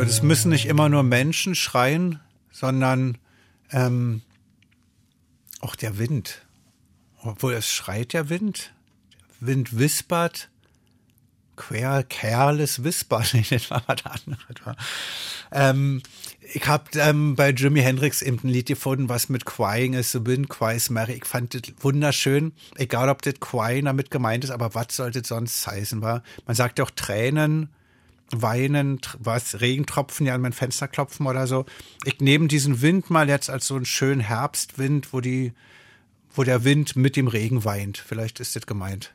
Es 0.09 0.23
müssen 0.23 0.51
nicht 0.51 0.67
immer 0.67 0.89
nur 0.89 1.03
Menschen 1.03 1.55
schreien, 1.55 2.21
sondern 2.51 3.19
ähm, 3.71 4.23
auch 5.61 5.77
der 5.77 5.99
Wind. 5.99 6.43
Obwohl 7.23 7.55
es 7.55 7.69
schreit 7.69 8.13
der 8.13 8.29
Wind. 8.29 8.73
Der 9.41 9.49
Wind 9.49 9.79
wispert. 9.79 10.51
Quer, 11.57 12.03
Kerles 12.03 12.83
wispert. 12.83 13.33
Nee, 13.35 13.45
das 13.49 13.71
was 13.71 14.05
anderes. 14.05 14.77
Ähm, 15.53 16.03
ich 16.53 16.67
habe 16.67 16.85
ähm, 16.99 17.37
bei 17.37 17.51
Jimi 17.51 17.81
Hendrix 17.81 18.21
eben 18.23 18.41
ein 18.43 18.49
Lied 18.49 18.67
gefunden, 18.67 19.09
was 19.09 19.29
mit 19.29 19.47
Crying 19.47 19.95
is 19.95 20.13
the 20.13 20.27
Wind, 20.27 20.51
Cries 20.51 20.91
Mary. 20.91 21.13
Ich 21.13 21.25
fand 21.25 21.55
das 21.55 21.63
wunderschön. 21.81 22.53
Egal, 22.77 23.09
ob 23.09 23.23
das 23.23 23.35
Crying 23.41 23.85
damit 23.85 24.11
gemeint 24.11 24.45
ist, 24.45 24.51
aber 24.51 24.75
was 24.75 24.89
sollte 24.91 25.23
sonst 25.25 25.67
heißen? 25.67 26.03
War? 26.03 26.23
Man 26.47 26.57
sagt 26.57 26.79
ja 26.79 26.85
auch 26.85 26.91
Tränen 26.91 27.71
weinen, 28.31 29.01
was, 29.18 29.61
Regentropfen, 29.61 30.27
ja 30.27 30.35
an 30.35 30.41
mein 30.41 30.53
Fenster 30.53 30.89
klopfen 30.89 31.27
oder 31.27 31.47
so. 31.47 31.66
Ich 32.05 32.20
nehme 32.20 32.49
diesen 32.49 32.83
Wind 32.83 33.11
mal 33.11 33.29
jetzt 33.29 33.51
als 33.51 33.66
so 33.66 33.77
einen 33.77 33.85
schönen 33.85 34.20
Herbstwind, 34.20 35.12
wo 35.12 35.20
die, 35.20 35.53
wo 36.35 36.43
der 36.43 36.64
Wind 36.64 36.97
mit 36.97 37.16
dem 37.16 37.29
Regen 37.29 37.64
weint. 37.64 37.99
Vielleicht 37.99 38.41
ist 38.41 38.57
das 38.57 38.66
gemeint. 38.66 39.12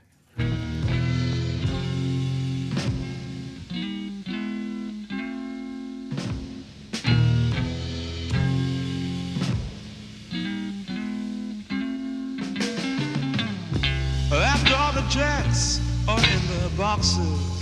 After 14.32 14.76
all 14.76 14.94
the 14.94 15.02
jets 15.10 15.82
are 16.08 16.20
in 16.20 16.42
the 16.48 16.70
boxes 16.78 17.59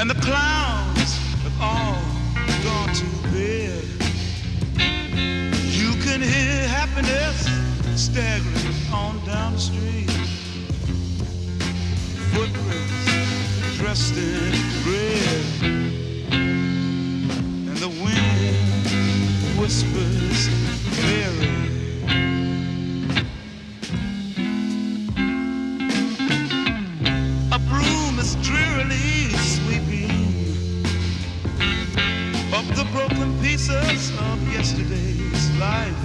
And 0.00 0.10
the 0.10 0.20
clowns 0.20 1.16
have 1.44 1.60
all 1.60 2.02
gone 2.64 2.92
to 2.94 3.06
bed. 3.32 3.84
You 5.70 5.92
can 6.02 6.20
hear 6.20 6.68
happiness 6.68 7.48
staggering 7.94 8.74
on 8.92 9.24
down 9.24 9.52
the 9.52 9.58
street. 9.58 10.10
Footprints 12.32 13.78
dressed 13.78 14.16
in 14.16 14.52
red. 14.84 15.44
And 17.68 17.76
the 17.78 17.88
wind 17.88 19.60
whispers 19.60 20.48
Mary 21.06 21.83
is 28.24 28.36
drearily 28.36 29.28
sweeping 29.36 30.10
up 32.54 32.64
the 32.74 32.86
broken 32.90 33.38
pieces 33.42 34.10
of 34.18 34.36
yesterday's 34.50 35.44
life. 35.58 36.04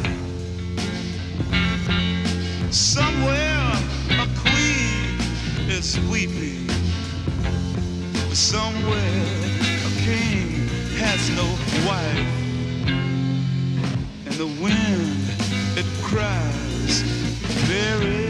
Somewhere 2.71 3.71
a 4.23 4.27
queen 4.43 5.15
is 5.69 5.97
weeping. 6.11 6.67
Somewhere 8.33 9.25
a 9.87 9.91
king 10.03 10.67
has 11.03 11.21
no 11.39 11.47
wife. 11.87 12.33
And 14.25 14.35
the 14.43 14.51
wind, 14.61 15.23
it 15.77 15.87
cries, 16.03 17.01
very. 17.71 18.28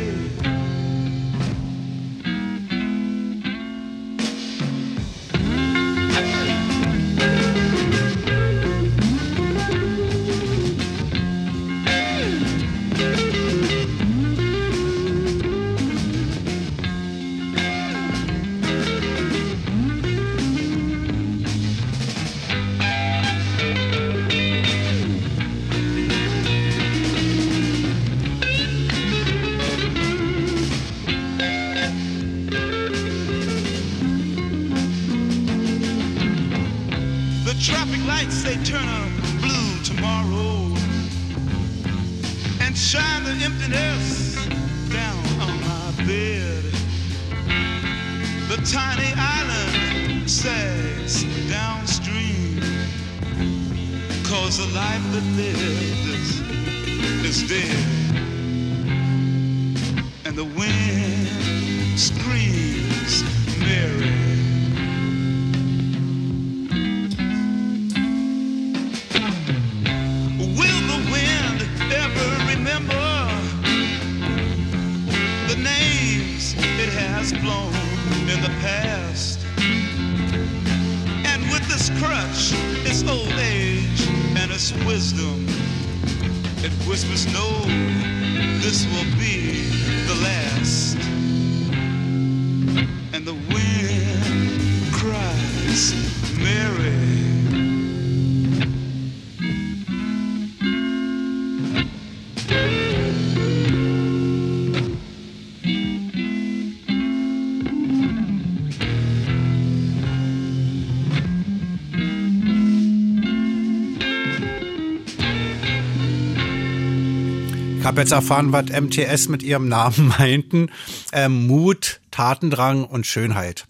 Jetzt 117.99 118.11
erfahren, 118.11 118.51
was 118.51 118.65
MTS 118.69 119.29
mit 119.29 119.43
ihrem 119.43 119.67
Namen 119.67 120.07
meinten. 120.19 120.69
Ähm, 121.11 121.47
Mut, 121.47 122.01
Tatendrang 122.11 122.83
und 122.85 123.05
Schönheit. 123.05 123.67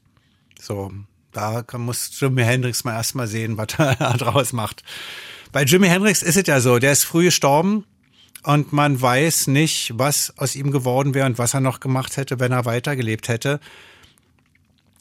So, 0.59 0.91
da 1.31 1.63
muss 1.77 2.11
Jimi 2.19 2.43
Hendrix 2.43 2.83
mal 2.83 2.93
erstmal 2.93 3.27
sehen, 3.27 3.57
was 3.57 3.67
er 3.77 4.17
draus 4.17 4.53
macht. 4.53 4.83
Bei 5.51 5.63
Jimi 5.63 5.87
Hendrix 5.87 6.21
ist 6.21 6.37
es 6.37 6.47
ja 6.47 6.59
so, 6.59 6.79
der 6.79 6.91
ist 6.91 7.03
früh 7.03 7.25
gestorben 7.25 7.85
und 8.43 8.71
man 8.71 9.01
weiß 9.01 9.47
nicht, 9.47 9.93
was 9.95 10.33
aus 10.37 10.55
ihm 10.55 10.71
geworden 10.71 11.13
wäre 11.13 11.25
und 11.25 11.37
was 11.37 11.53
er 11.53 11.59
noch 11.59 11.79
gemacht 11.79 12.17
hätte, 12.17 12.39
wenn 12.39 12.51
er 12.51 12.65
weitergelebt 12.65 13.27
hätte. 13.27 13.59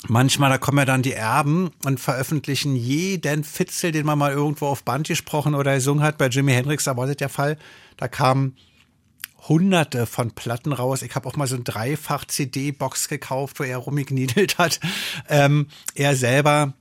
Manchmal, 0.07 0.51
da 0.51 0.59
kommen 0.59 0.79
ja 0.79 0.85
dann 0.85 1.03
die 1.03 1.13
Erben 1.13 1.71
und 1.85 1.99
veröffentlichen 1.99 2.77
jeden 2.77 3.43
Fitzel, 3.43 3.91
den 3.91 4.07
man 4.07 4.19
mal 4.19 4.33
irgendwo 4.33 4.67
auf 4.67 4.85
Band 4.85 5.09
gesprochen 5.09 5.55
oder 5.55 5.75
gesungen 5.75 6.05
hat. 6.05 6.19
Bei 6.19 6.29
Jimi 6.29 6.53
Hendrix, 6.53 6.85
da 6.85 6.97
war 6.97 7.07
das 7.07 7.17
der 7.17 7.29
Fall. 7.29 7.59
Da 7.97 8.07
kamen 8.07 8.57
hunderte 9.49 10.07
von 10.07 10.33
Platten 10.33 10.73
raus. 10.73 11.03
Ich 11.03 11.15
habe 11.15 11.29
auch 11.29 11.37
mal 11.37 11.47
so 11.47 11.57
ein 11.57 11.65
Dreifach-CD-Box 11.65 13.09
gekauft, 13.09 13.59
wo 13.61 13.65
er 13.65 13.79
rumgekniedelt 13.79 14.59
hat. 14.59 14.81
Ähm, 15.29 15.69
er 15.95 16.17
selber 16.17 16.75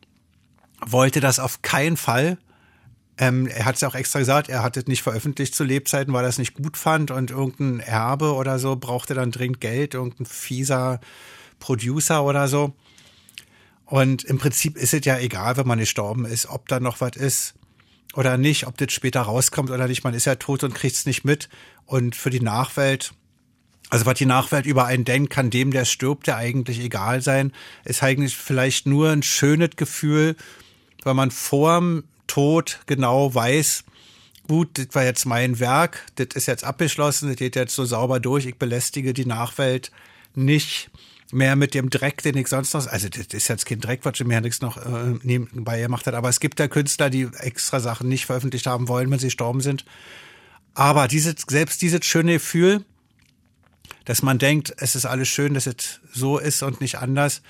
wollte 0.86 1.20
das 1.20 1.39
auf 1.39 1.61
keinen 1.61 1.97
Fall. 1.97 2.38
Ähm, 3.18 3.47
er 3.47 3.65
hat 3.65 3.76
es 3.76 3.82
ja 3.82 3.88
auch 3.88 3.95
extra 3.95 4.20
gesagt, 4.20 4.47
er 4.47 4.61
hat 4.61 4.78
es 4.78 4.86
nicht 4.86 5.01
veröffentlicht 5.01 5.55
zu 5.55 5.63
Lebzeiten, 5.63 6.13
weil 6.13 6.24
er 6.24 6.30
es 6.30 6.38
nicht 6.38 6.53
gut 6.53 6.78
fand 6.78 7.09
und 7.09 7.32
irgendein 7.32 7.80
Erbe 7.80 8.34
oder 8.34 8.59
so 8.59 8.76
brauchte 8.76 9.15
dann 9.15 9.32
dringend 9.32 9.59
Geld, 9.59 9.95
irgendein 9.95 10.28
fieser 10.28 10.99
Producer 11.59 12.24
oder 12.24 12.47
so. 12.47 12.74
Und 13.86 14.24
im 14.26 14.38
Prinzip 14.38 14.78
ist 14.78 14.93
es 14.93 15.05
ja 15.05 15.18
egal, 15.18 15.57
wenn 15.57 15.65
man 15.68 15.80
gestorben 15.80 16.26
ist, 16.26 16.47
ob 16.47 16.68
da 16.68 16.80
noch 16.80 17.01
was 17.01 17.15
ist 17.15 17.57
oder 18.18 18.38
nicht, 18.38 18.65
ob 18.65 18.76
das 18.78 18.91
später 18.91 19.22
rauskommt 19.22 19.70
oder 19.70 19.88
nicht. 19.88 20.03
Man 20.03 20.15
ist 20.15 20.26
ja 20.26 20.36
tot 20.36 20.63
und 20.63 20.74
kriegt 20.74 20.95
es 20.95 21.05
nicht 21.05 21.24
mit. 21.24 21.49
Und 21.86 22.15
für 22.15 22.32
die 22.32 22.41
Nachwelt, 22.41 23.13
also 23.91 24.07
was 24.07 24.18
die 24.18 24.26
Nachwelt 24.26 24.65
über 24.65 24.86
einen 24.86 25.05
denkt, 25.05 25.32
kann 25.32 25.51
dem, 25.51 25.70
der 25.70 25.86
stirbt, 25.86 26.26
ja 26.26 26.36
eigentlich 26.36 26.80
egal 26.80 27.22
sein. 27.22 27.53
Ist 27.86 28.01
eigentlich 28.01 28.36
vielleicht 28.36 28.88
nur 28.88 29.11
ein 29.11 29.22
schönes 29.22 29.76
Gefühl, 29.76 30.36
weil 31.03 31.13
man 31.13 31.30
vorm 31.30 32.05
Tod 32.26 32.80
genau 32.88 33.36
weiß, 33.36 33.84
gut, 34.47 34.80
das 34.80 34.88
war 34.93 35.03
jetzt 35.03 35.26
mein 35.26 35.59
Werk, 35.59 36.03
das 36.15 36.30
ist 36.34 36.47
jetzt 36.47 36.63
abgeschlossen, 36.63 37.30
das 37.30 37.38
geht 37.38 37.55
jetzt 37.55 37.76
so 37.76 37.86
sauber 37.86 38.20
durch, 38.20 38.47
ich 38.47 38.55
belästige 38.55 39.13
die 39.13 39.26
Nachwelt 39.26 39.91
nicht 40.34 40.89
mehr 41.32 41.55
mit 41.55 41.73
dem 41.73 41.89
Dreck, 41.89 42.21
den 42.21 42.38
ich 42.38 42.47
sonst 42.47 42.73
noch, 42.73 42.88
also 42.88 43.09
das 43.09 43.28
ist 43.28 43.47
jetzt 43.47 43.65
kein 43.65 43.80
Dreck, 43.80 44.01
was 44.03 44.17
Jimi 44.17 44.34
Hendrix 44.34 44.61
noch 44.61 44.78
äh, 44.78 45.15
nebenbei 45.23 45.82
gemacht 45.82 46.07
hat, 46.07 46.13
aber 46.13 46.30
es 46.30 46.39
gibt 46.39 46.59
ja 46.59 46.67
Künstler, 46.67 47.09
die 47.09 47.28
extra 47.39 47.80
Sachen 47.80 48.07
nicht 48.07 48.25
veröffentlicht 48.25 48.67
haben 48.67 48.88
wollen, 48.88 49.11
wenn 49.11 49.19
sie 49.19 49.28
gestorben 49.28 49.61
sind. 49.61 49.86
Aber 50.73 51.07
dieses, 51.07 51.36
selbst 51.47 51.82
dieses 51.82 52.05
schöne 52.05 52.34
Gefühl, 52.34 52.86
dass 54.05 54.21
man 54.21 54.38
denkt, 54.38 54.73
es 54.78 54.95
ist 54.95 55.05
alles 55.05 55.28
schön, 55.28 55.53
dass 55.53 55.67
es 55.67 55.99
so 56.13 56.38
ist 56.38 56.63
und 56.63 56.82
nicht 56.82 56.99
anders, 56.99 57.41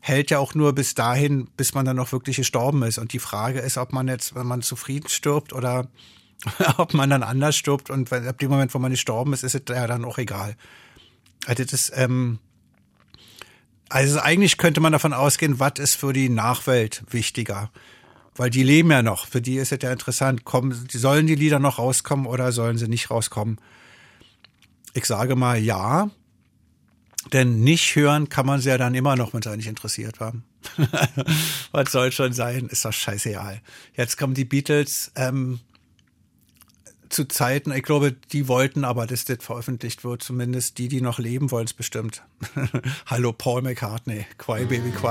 hält 0.00 0.30
ja 0.30 0.38
auch 0.38 0.54
nur 0.54 0.74
bis 0.74 0.94
dahin, 0.94 1.48
bis 1.56 1.74
man 1.74 1.84
dann 1.84 1.98
auch 1.98 2.12
wirklich 2.12 2.36
gestorben 2.36 2.82
ist. 2.82 2.98
Und 2.98 3.12
die 3.12 3.18
Frage 3.18 3.60
ist, 3.60 3.78
ob 3.78 3.92
man 3.92 4.08
jetzt, 4.08 4.34
wenn 4.34 4.46
man 4.46 4.62
zufrieden 4.62 5.08
stirbt 5.08 5.52
oder 5.52 5.88
ob 6.76 6.92
man 6.92 7.10
dann 7.10 7.22
anders 7.22 7.56
stirbt 7.56 7.88
und 7.88 8.12
ab 8.12 8.38
dem 8.38 8.50
Moment, 8.50 8.74
wo 8.74 8.78
man 8.78 8.90
gestorben 8.90 9.32
ist, 9.32 9.42
ist 9.42 9.54
es 9.54 9.62
ja 9.68 9.86
dann 9.86 10.04
auch 10.04 10.18
egal. 10.18 10.56
Also 11.46 11.64
das 11.64 11.90
ähm, 11.94 12.38
also 13.88 14.20
eigentlich 14.20 14.58
könnte 14.58 14.80
man 14.80 14.92
davon 14.92 15.12
ausgehen, 15.12 15.60
was 15.60 15.78
ist 15.78 15.94
für 15.94 16.12
die 16.12 16.28
Nachwelt 16.28 17.04
wichtiger? 17.10 17.70
Weil 18.34 18.50
die 18.50 18.62
leben 18.62 18.90
ja 18.90 19.02
noch. 19.02 19.26
Für 19.26 19.40
die 19.40 19.56
ist 19.56 19.72
es 19.72 19.78
ja 19.82 19.92
interessant. 19.92 20.44
Kommen, 20.44 20.86
sollen 20.92 21.26
die 21.26 21.34
Lieder 21.34 21.58
noch 21.58 21.78
rauskommen 21.78 22.26
oder 22.26 22.52
sollen 22.52 22.78
sie 22.78 22.88
nicht 22.88 23.10
rauskommen? 23.10 23.58
Ich 24.92 25.06
sage 25.06 25.36
mal 25.36 25.58
ja. 25.58 26.10
Denn 27.32 27.60
nicht 27.60 27.96
hören 27.96 28.28
kann 28.28 28.46
man 28.46 28.60
sie 28.60 28.68
ja 28.68 28.78
dann 28.78 28.94
immer 28.94 29.16
noch, 29.16 29.34
wenn 29.34 29.42
sie 29.42 29.56
nicht 29.56 29.66
interessiert 29.66 30.20
war. 30.20 30.34
Was 31.72 31.90
soll 31.90 32.12
schon 32.12 32.32
sein? 32.32 32.66
Ist 32.66 32.84
doch 32.84 32.92
scheißegal. 32.92 33.60
Jetzt 33.94 34.16
kommen 34.16 34.34
die 34.34 34.44
Beatles 34.44 35.12
ähm, 35.16 35.60
zu 37.16 37.26
Zeiten, 37.26 37.72
ich 37.72 37.82
glaube, 37.82 38.12
die 38.12 38.46
wollten 38.46 38.84
aber, 38.84 39.06
dass 39.06 39.24
das 39.24 39.38
veröffentlicht 39.40 40.04
wird. 40.04 40.22
Zumindest 40.22 40.76
die, 40.76 40.88
die 40.88 41.00
noch 41.00 41.18
leben, 41.18 41.50
wollen 41.50 41.64
es 41.64 41.72
bestimmt. 41.72 42.22
Hallo 43.06 43.32
Paul 43.32 43.62
McCartney. 43.62 44.26
Cry 44.36 44.66
Baby 44.66 44.90
of 44.90 45.02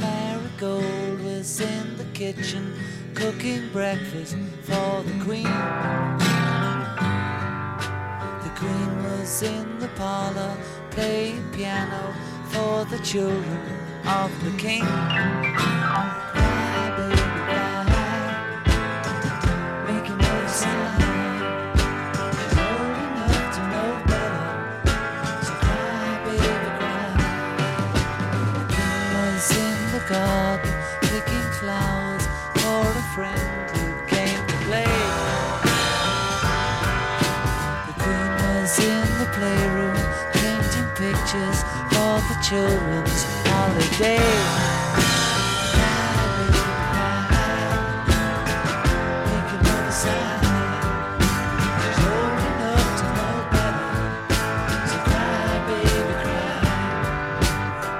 Marigold 0.00 1.20
was 1.22 1.60
in 1.60 1.96
the 1.98 2.04
kitchen 2.14 2.72
cooking 3.14 3.68
breakfast 3.70 4.36
for 4.62 5.02
the 5.04 5.12
queen. 5.22 5.44
The 8.42 8.50
queen 8.54 9.02
was 9.04 9.42
in 9.42 9.78
the 9.78 9.88
parlor 9.88 10.56
playing 10.96 11.44
piano 11.52 12.14
for 12.48 12.86
the 12.86 12.98
children. 13.04 13.76
of 14.06 14.30
the 14.44 14.56
king. 14.56 14.84
Cry. 42.48 44.16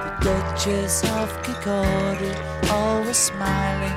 The 0.03 0.11
Duchess 0.21 1.03
of 1.03 1.29
Kikordi, 1.43 2.31
always 2.71 3.17
smiling 3.17 3.91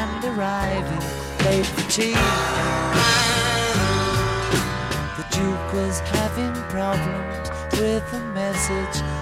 and 0.00 0.24
arriving 0.24 1.02
late 1.44 1.66
for 1.66 1.90
tea. 1.90 2.14
The 5.16 5.24
Duke 5.30 5.72
was 5.72 6.00
having 6.00 6.54
problems 6.70 7.50
with 7.78 8.12
a 8.12 8.20
message 8.34 9.21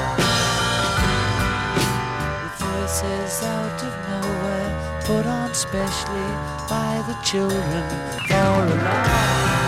put 5.11 5.25
on 5.25 5.53
specially 5.53 6.31
by 6.69 7.03
the 7.07 7.15
children 7.21 7.83
for 8.27 8.33
a 8.33 8.75
laugh. 8.75 9.60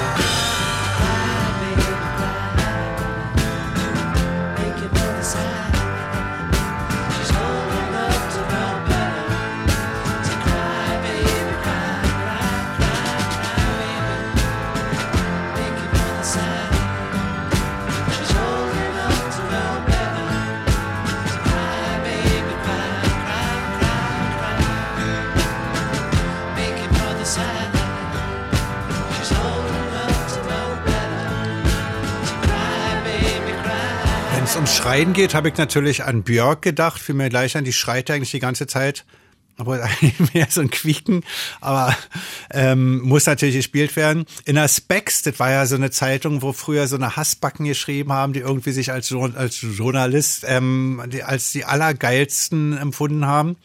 Schreien 34.83 35.13
geht, 35.13 35.33
habe 35.33 35.47
ich 35.47 35.55
natürlich 35.55 36.03
an 36.03 36.23
Björk 36.23 36.61
gedacht, 36.61 37.01
fiel 37.01 37.15
mir 37.15 37.29
gleich 37.29 37.55
an, 37.55 37.63
die 37.63 37.71
schreit 37.71 38.11
eigentlich 38.11 38.31
die 38.31 38.41
ganze 38.41 38.67
Zeit. 38.67 39.05
Aber 39.55 39.81
eigentlich 39.81 40.33
mehr 40.33 40.47
so 40.49 40.59
ein 40.59 40.69
Quieken, 40.69 41.23
aber 41.61 41.95
ähm, 42.51 42.99
muss 42.99 43.25
natürlich 43.25 43.55
gespielt 43.55 43.95
werden. 43.95 44.25
In 44.43 44.55
der 44.55 44.67
Specs, 44.67 45.21
das 45.21 45.39
war 45.39 45.51
ja 45.51 45.65
so 45.67 45.75
eine 45.75 45.89
Zeitung, 45.89 46.41
wo 46.41 46.51
früher 46.51 46.85
so 46.87 46.97
eine 46.97 47.15
Hassbacken 47.15 47.65
geschrieben 47.65 48.11
haben, 48.11 48.33
die 48.33 48.41
irgendwie 48.41 48.73
sich 48.73 48.91
als, 48.91 49.09
als 49.13 49.61
Journalist 49.61 50.43
ähm, 50.49 51.01
die, 51.07 51.23
als 51.23 51.53
die 51.53 51.63
allergeilsten 51.63 52.77
empfunden 52.77 53.25
haben. 53.25 53.55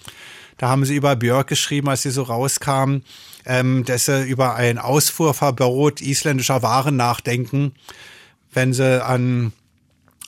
Da 0.56 0.68
haben 0.68 0.84
sie 0.84 0.94
über 0.94 1.16
Björk 1.16 1.48
geschrieben, 1.48 1.88
als 1.88 2.02
sie 2.02 2.12
so 2.12 2.22
rauskam, 2.22 2.98
ähm, 3.44 3.84
dass 3.84 4.04
sie 4.04 4.22
über 4.22 4.54
ein 4.54 4.78
Ausfuhrverbot 4.78 6.00
isländischer 6.00 6.62
Waren 6.62 6.94
nachdenken, 6.94 7.72
wenn 8.52 8.72
sie 8.72 9.04
an 9.04 9.52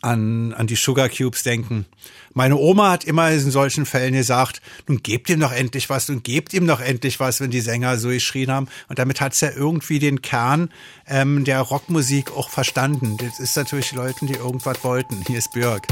an, 0.02 0.52
an 0.54 0.66
die 0.66 0.76
Sugar 0.76 1.08
Cubes 1.08 1.42
denken. 1.42 1.86
Meine 2.32 2.56
Oma 2.56 2.90
hat 2.90 3.04
immer 3.04 3.30
in 3.30 3.50
solchen 3.50 3.86
Fällen 3.86 4.14
gesagt, 4.14 4.62
nun 4.86 5.02
gebt 5.02 5.28
ihm 5.28 5.40
doch 5.40 5.52
endlich 5.52 5.90
was, 5.90 6.08
nun 6.08 6.22
gebt 6.22 6.54
ihm 6.54 6.66
doch 6.66 6.80
endlich 6.80 7.18
was, 7.20 7.40
wenn 7.40 7.50
die 7.50 7.60
Sänger 7.60 7.98
so 7.98 8.08
geschrien 8.08 8.50
haben. 8.50 8.68
Und 8.88 8.98
damit 8.98 9.20
hat's 9.20 9.40
ja 9.40 9.50
irgendwie 9.50 9.98
den 9.98 10.22
Kern 10.22 10.70
ähm, 11.06 11.44
der 11.44 11.60
Rockmusik 11.60 12.30
auch 12.36 12.50
verstanden. 12.50 13.16
Das 13.18 13.40
ist 13.40 13.56
natürlich 13.56 13.92
Leuten, 13.92 14.26
die 14.26 14.34
irgendwas 14.34 14.82
wollten. 14.84 15.16
Hier 15.26 15.38
ist 15.38 15.52
Björk. 15.52 15.86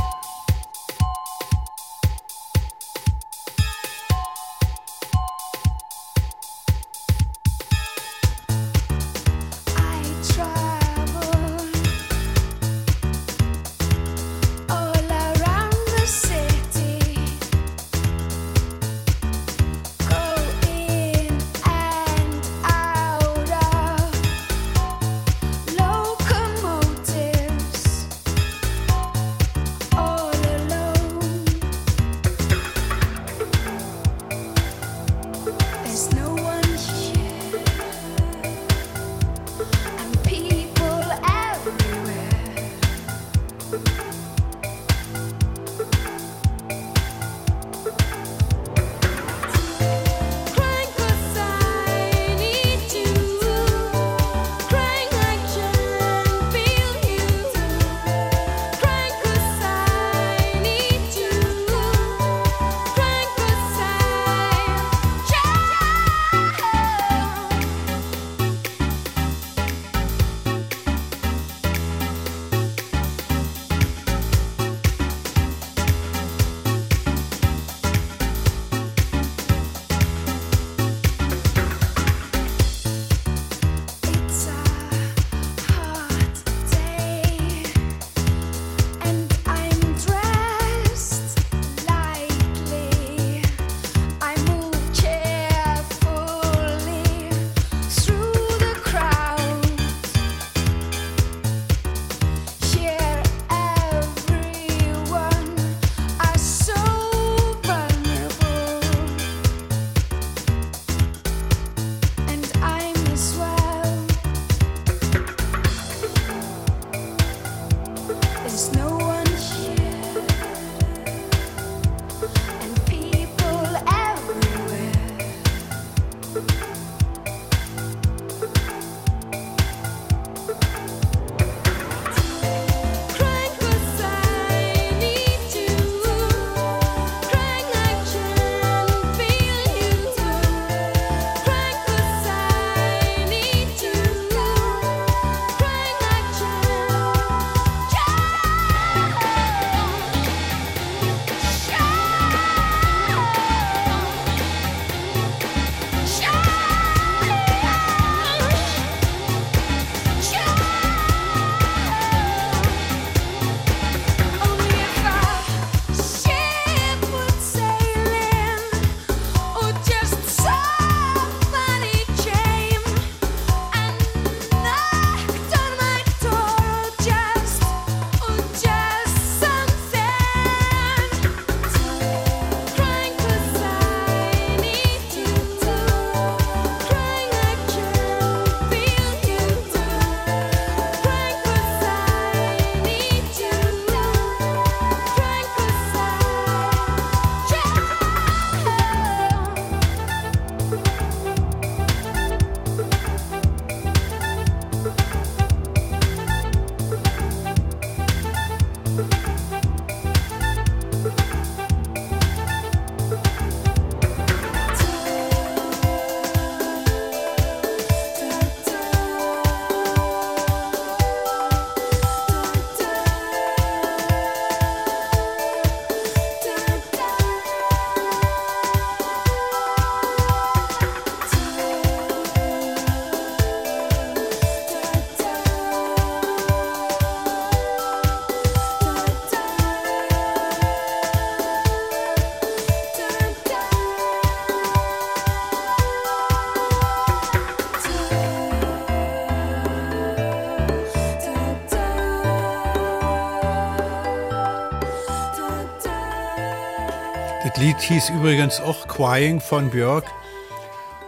Hieß 257.98 258.10
übrigens 258.10 258.60
auch 258.60 258.86
Crying 258.86 259.40
von 259.40 259.70
Björk. 259.70 260.04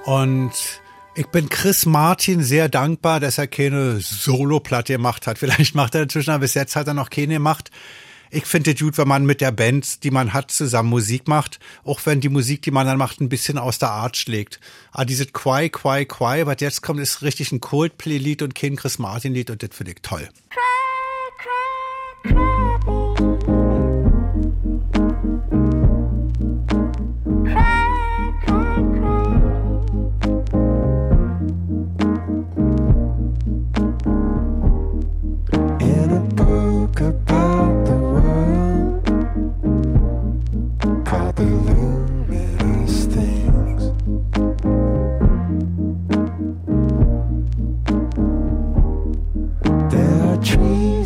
Und 0.07 0.51
ich 1.15 1.27
bin 1.29 1.49
Chris 1.49 1.87
Martin 1.87 2.43
sehr 2.43 2.69
dankbar, 2.69 3.21
dass 3.21 3.39
er 3.39 3.47
keine 3.47 4.01
Solo-Platte 4.01 4.95
gemacht 4.95 5.29
hat. 5.29 5.39
Vielleicht 5.39 5.77
macht 5.77 5.95
er 5.95 6.03
inzwischen, 6.03 6.31
aber 6.31 6.41
bis 6.41 6.55
jetzt 6.55 6.75
hat 6.75 6.89
er 6.89 6.95
noch 6.95 7.09
keine 7.09 7.35
gemacht. 7.35 7.71
Ich 8.33 8.45
finde 8.45 8.73
es 8.73 8.81
gut, 8.81 8.99
wenn 8.99 9.07
man 9.07 9.25
mit 9.25 9.41
der 9.41 9.53
Band, 9.53 10.03
die 10.03 10.11
man 10.11 10.33
hat, 10.33 10.51
zusammen 10.51 10.89
Musik 10.89 11.29
macht, 11.29 11.61
auch 11.85 12.01
wenn 12.07 12.21
die 12.21 12.29
Musik, 12.29 12.63
die 12.63 12.73
man 12.73 12.89
dann 12.89 12.99
macht, 12.99 13.21
ein 13.21 13.29
bisschen 13.29 13.57
aus 13.57 13.79
der 13.79 13.91
Art 13.91 14.17
schlägt. 14.17 14.59
Aber 14.91 15.05
dieses 15.05 15.33
Quai, 15.33 15.69
Quai, 15.69 16.05
Quai, 16.07 16.47
was 16.47 16.57
jetzt 16.59 16.83
kommt, 16.83 16.99
ist 16.99 17.23
richtig 17.23 17.53
ein 17.53 17.61
Coldplay-Lied 17.61 18.43
und 18.43 18.57
kein 18.57 18.75
Chris 18.75 18.99
Martin-Lied 18.99 19.51
und 19.51 19.63
das 19.63 19.71
finde 19.73 19.93
ich 19.93 20.03
toll. 20.03 20.29
In 22.25 22.60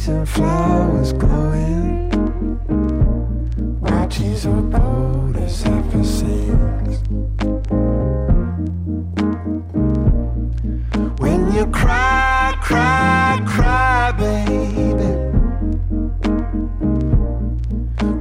trees 0.04 0.16
and 0.16 0.28
flowers 0.28 1.12
glowing, 1.14 2.10
trees 4.10 4.46
are 4.46 4.60
bold 4.60 5.36
as 5.36 5.64
ever 5.64 6.04
sings. 6.04 6.98
When 11.20 11.52
you 11.52 11.66
cry, 11.66 12.54
cry, 12.60 13.42
cry, 13.46 14.12
baby. 14.18 15.12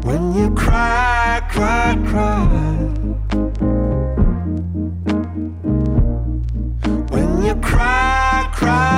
When 0.08 0.34
you 0.36 0.52
cry, 0.56 1.42
cry, 1.52 1.98
cry. 2.08 2.48
When 7.10 7.44
you 7.44 7.56
cry, 7.56 8.50
cry, 8.54 8.93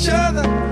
each 0.00 0.08
other 0.08 0.69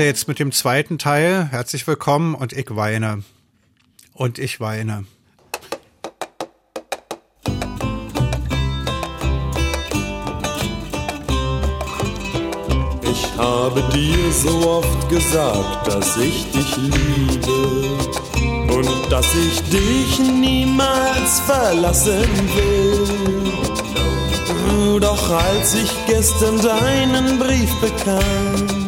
Weiter 0.00 0.08
jetzt 0.08 0.28
mit 0.28 0.38
dem 0.38 0.50
zweiten 0.50 0.96
Teil. 0.96 1.48
Herzlich 1.50 1.86
willkommen 1.86 2.34
und 2.34 2.54
ich 2.54 2.74
weine. 2.74 3.22
Und 4.14 4.38
ich 4.38 4.58
weine. 4.58 5.04
Ich 13.02 13.26
habe 13.36 13.82
dir 13.92 14.32
so 14.32 14.70
oft 14.70 15.10
gesagt, 15.10 15.86
dass 15.86 16.16
ich 16.16 16.50
dich 16.50 16.76
liebe 16.78 17.50
und 18.72 19.12
dass 19.12 19.26
ich 19.34 19.60
dich 19.68 20.18
niemals 20.18 21.40
verlassen 21.40 22.24
will. 22.54 23.06
Doch 24.98 25.30
als 25.30 25.74
ich 25.74 25.92
gestern 26.06 26.58
deinen 26.62 27.38
Brief 27.38 27.70
bekam, 27.82 28.79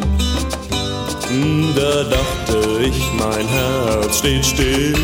da 1.74 2.05
dachte 2.05 2.83
ich, 2.83 3.12
mein 3.14 3.47
Herz 3.49 4.18
steht 4.18 4.45
still. 4.45 4.95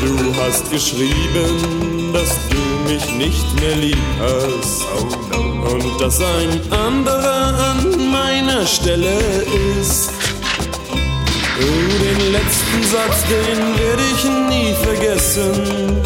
Du 0.00 0.34
hast 0.40 0.70
geschrieben, 0.70 2.12
dass 2.12 2.30
du 2.50 2.92
mich 2.92 3.04
nicht 3.16 3.60
mehr 3.60 3.76
lieb 3.76 3.98
hast 4.20 4.84
und 5.72 6.00
dass 6.00 6.20
ein 6.20 6.60
anderer 6.72 7.54
an 7.70 8.10
meiner 8.10 8.66
Stelle 8.66 9.18
ist. 9.80 10.10
Oh, 11.58 12.02
den 12.02 12.32
letzten 12.32 12.82
Satz, 12.82 13.24
den 13.28 13.58
werde 13.78 14.02
ich 14.14 14.24
nie 14.50 14.74
vergessen. 14.84 16.02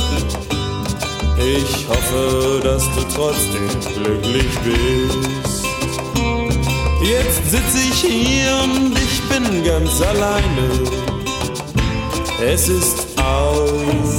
Ich 1.38 1.86
hoffe, 1.88 2.60
dass 2.62 2.84
du 2.94 3.02
trotzdem 3.14 3.68
glücklich 3.94 4.58
bist. 4.64 5.59
Jetzt 7.10 7.50
sitze 7.50 7.78
ich 7.90 8.00
hier 8.02 8.56
und 8.62 8.96
ich 8.96 9.20
bin 9.28 9.64
ganz 9.64 10.00
alleine. 10.00 10.66
Es 12.40 12.68
ist 12.68 13.18
aus, 13.20 14.09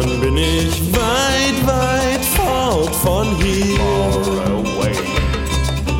dann 0.00 0.20
bin 0.20 0.36
ich 0.36 0.80
weit, 0.92 1.66
weit 1.66 2.24
fort 2.24 2.94
von 2.96 3.26
hier. 3.42 3.78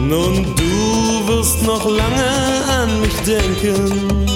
Nun, 0.01 0.45
du 0.57 1.29
wirst 1.29 1.63
noch 1.63 1.85
lange 1.85 2.31
an 2.81 3.01
mich 3.01 3.17
denken, 3.27 4.27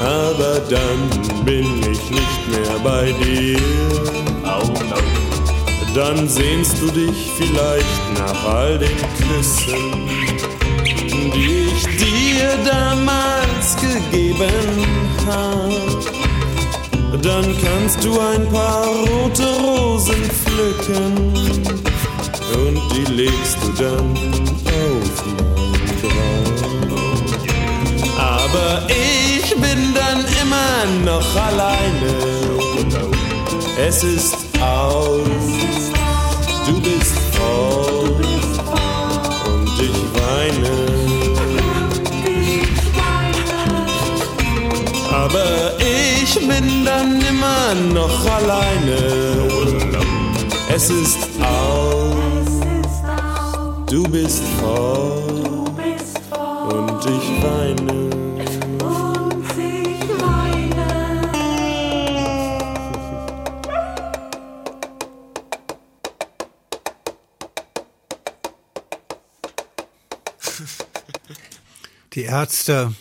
aber 0.00 0.60
dann 0.70 1.44
bin 1.44 1.66
ich 1.80 2.10
nicht 2.10 2.48
mehr 2.50 2.78
bei 2.82 3.12
dir. 3.22 3.60
Dann 5.94 6.28
sehnst 6.28 6.80
du 6.80 6.90
dich 6.90 7.30
vielleicht 7.38 8.18
nach 8.18 8.54
all 8.54 8.78
den 8.78 8.98
Küssen, 9.16 10.08
die 11.34 11.68
ich 11.74 11.84
dir 11.84 12.48
damals 12.64 13.76
gegeben 13.76 14.86
hab. 15.26 16.25
Dann 17.26 17.56
kannst 17.60 18.04
du 18.04 18.20
ein 18.20 18.48
paar 18.50 18.86
rote 18.86 19.42
Rosen 19.60 20.22
pflücken 20.30 21.34
und 22.54 22.80
die 22.94 23.12
legst 23.12 23.58
du 23.62 23.82
dann 23.82 24.16
auf 24.64 25.24
mein 25.26 25.74
Grab. 26.02 26.92
Aber 28.16 28.86
ich 28.88 29.50
bin 29.56 29.92
dann 29.92 30.24
immer 30.40 30.84
noch 31.04 31.36
alleine. 31.36 32.14
Es 33.76 34.04
ist 34.04 34.36
aus, 34.60 35.45
alleine. 48.86 50.00
Es 50.68 50.90
ist 50.90 51.18
aus, 51.40 52.60
du 53.90 54.02
bist 54.04 54.42
fort 54.60 55.48
und 56.72 57.06
ich 57.06 57.42
weine. 57.42 58.06
Die 72.14 72.22
Ärzte, 72.22 72.94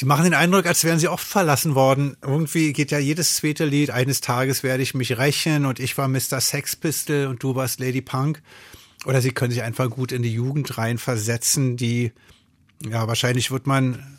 sie 0.00 0.06
machen 0.06 0.24
den 0.24 0.32
Eindruck, 0.32 0.64
als 0.64 0.82
wären 0.82 0.98
sie 0.98 1.08
oft 1.08 1.26
verlassen 1.26 1.74
worden. 1.74 2.16
Irgendwie 2.22 2.72
geht 2.72 2.90
ja 2.90 2.98
jedes 2.98 3.36
zweite 3.36 3.66
Lied, 3.66 3.90
eines 3.90 4.22
Tages 4.22 4.62
werde 4.62 4.82
ich 4.82 4.94
mich 4.94 5.18
rächen 5.18 5.66
und 5.66 5.78
ich 5.78 5.98
war 5.98 6.08
Mr. 6.08 6.40
Sex 6.40 6.74
Pistol 6.74 7.26
und 7.26 7.42
du 7.42 7.54
warst 7.54 7.80
Lady 7.80 8.00
Punk. 8.00 8.40
Oder 9.04 9.20
sie 9.20 9.32
können 9.32 9.52
sich 9.52 9.62
einfach 9.62 9.90
gut 9.90 10.10
in 10.10 10.22
die 10.22 10.32
Jugend 10.32 10.78
reinversetzen, 10.78 11.76
die, 11.76 12.12
ja, 12.82 13.08
wahrscheinlich 13.08 13.50
wird 13.50 13.66
man 13.66 14.18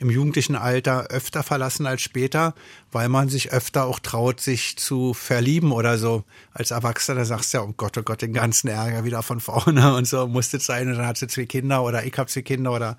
im 0.00 0.10
jugendlichen 0.10 0.54
Alter 0.54 1.06
öfter 1.06 1.42
verlassen 1.42 1.86
als 1.86 2.02
später, 2.02 2.54
weil 2.92 3.08
man 3.08 3.30
sich 3.30 3.52
öfter 3.52 3.86
auch 3.86 4.00
traut, 4.00 4.42
sich 4.42 4.76
zu 4.76 5.14
verlieben 5.14 5.72
oder 5.72 5.96
so. 5.96 6.24
Als 6.52 6.72
Erwachsener 6.72 7.24
sagst 7.24 7.54
du 7.54 7.58
ja, 7.58 7.64
oh 7.64 7.72
Gott, 7.74 7.96
oh 7.96 8.02
Gott, 8.02 8.20
den 8.20 8.34
ganzen 8.34 8.68
Ärger 8.68 9.04
wieder 9.04 9.22
von 9.22 9.40
vorne 9.40 9.94
und 9.96 10.06
so 10.06 10.28
musste 10.28 10.58
es 10.58 10.66
sein 10.66 10.88
und 10.88 10.98
dann 10.98 11.06
hat 11.06 11.16
sie 11.16 11.26
zwei 11.26 11.46
Kinder 11.46 11.82
oder 11.82 12.04
ich 12.04 12.18
hab 12.18 12.28
zwei 12.28 12.42
Kinder 12.42 12.72
oder 12.72 12.98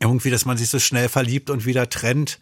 irgendwie, 0.00 0.30
dass 0.30 0.44
man 0.44 0.56
sich 0.56 0.68
so 0.68 0.78
schnell 0.78 1.08
verliebt 1.08 1.50
und 1.50 1.66
wieder 1.66 1.88
trennt, 1.88 2.38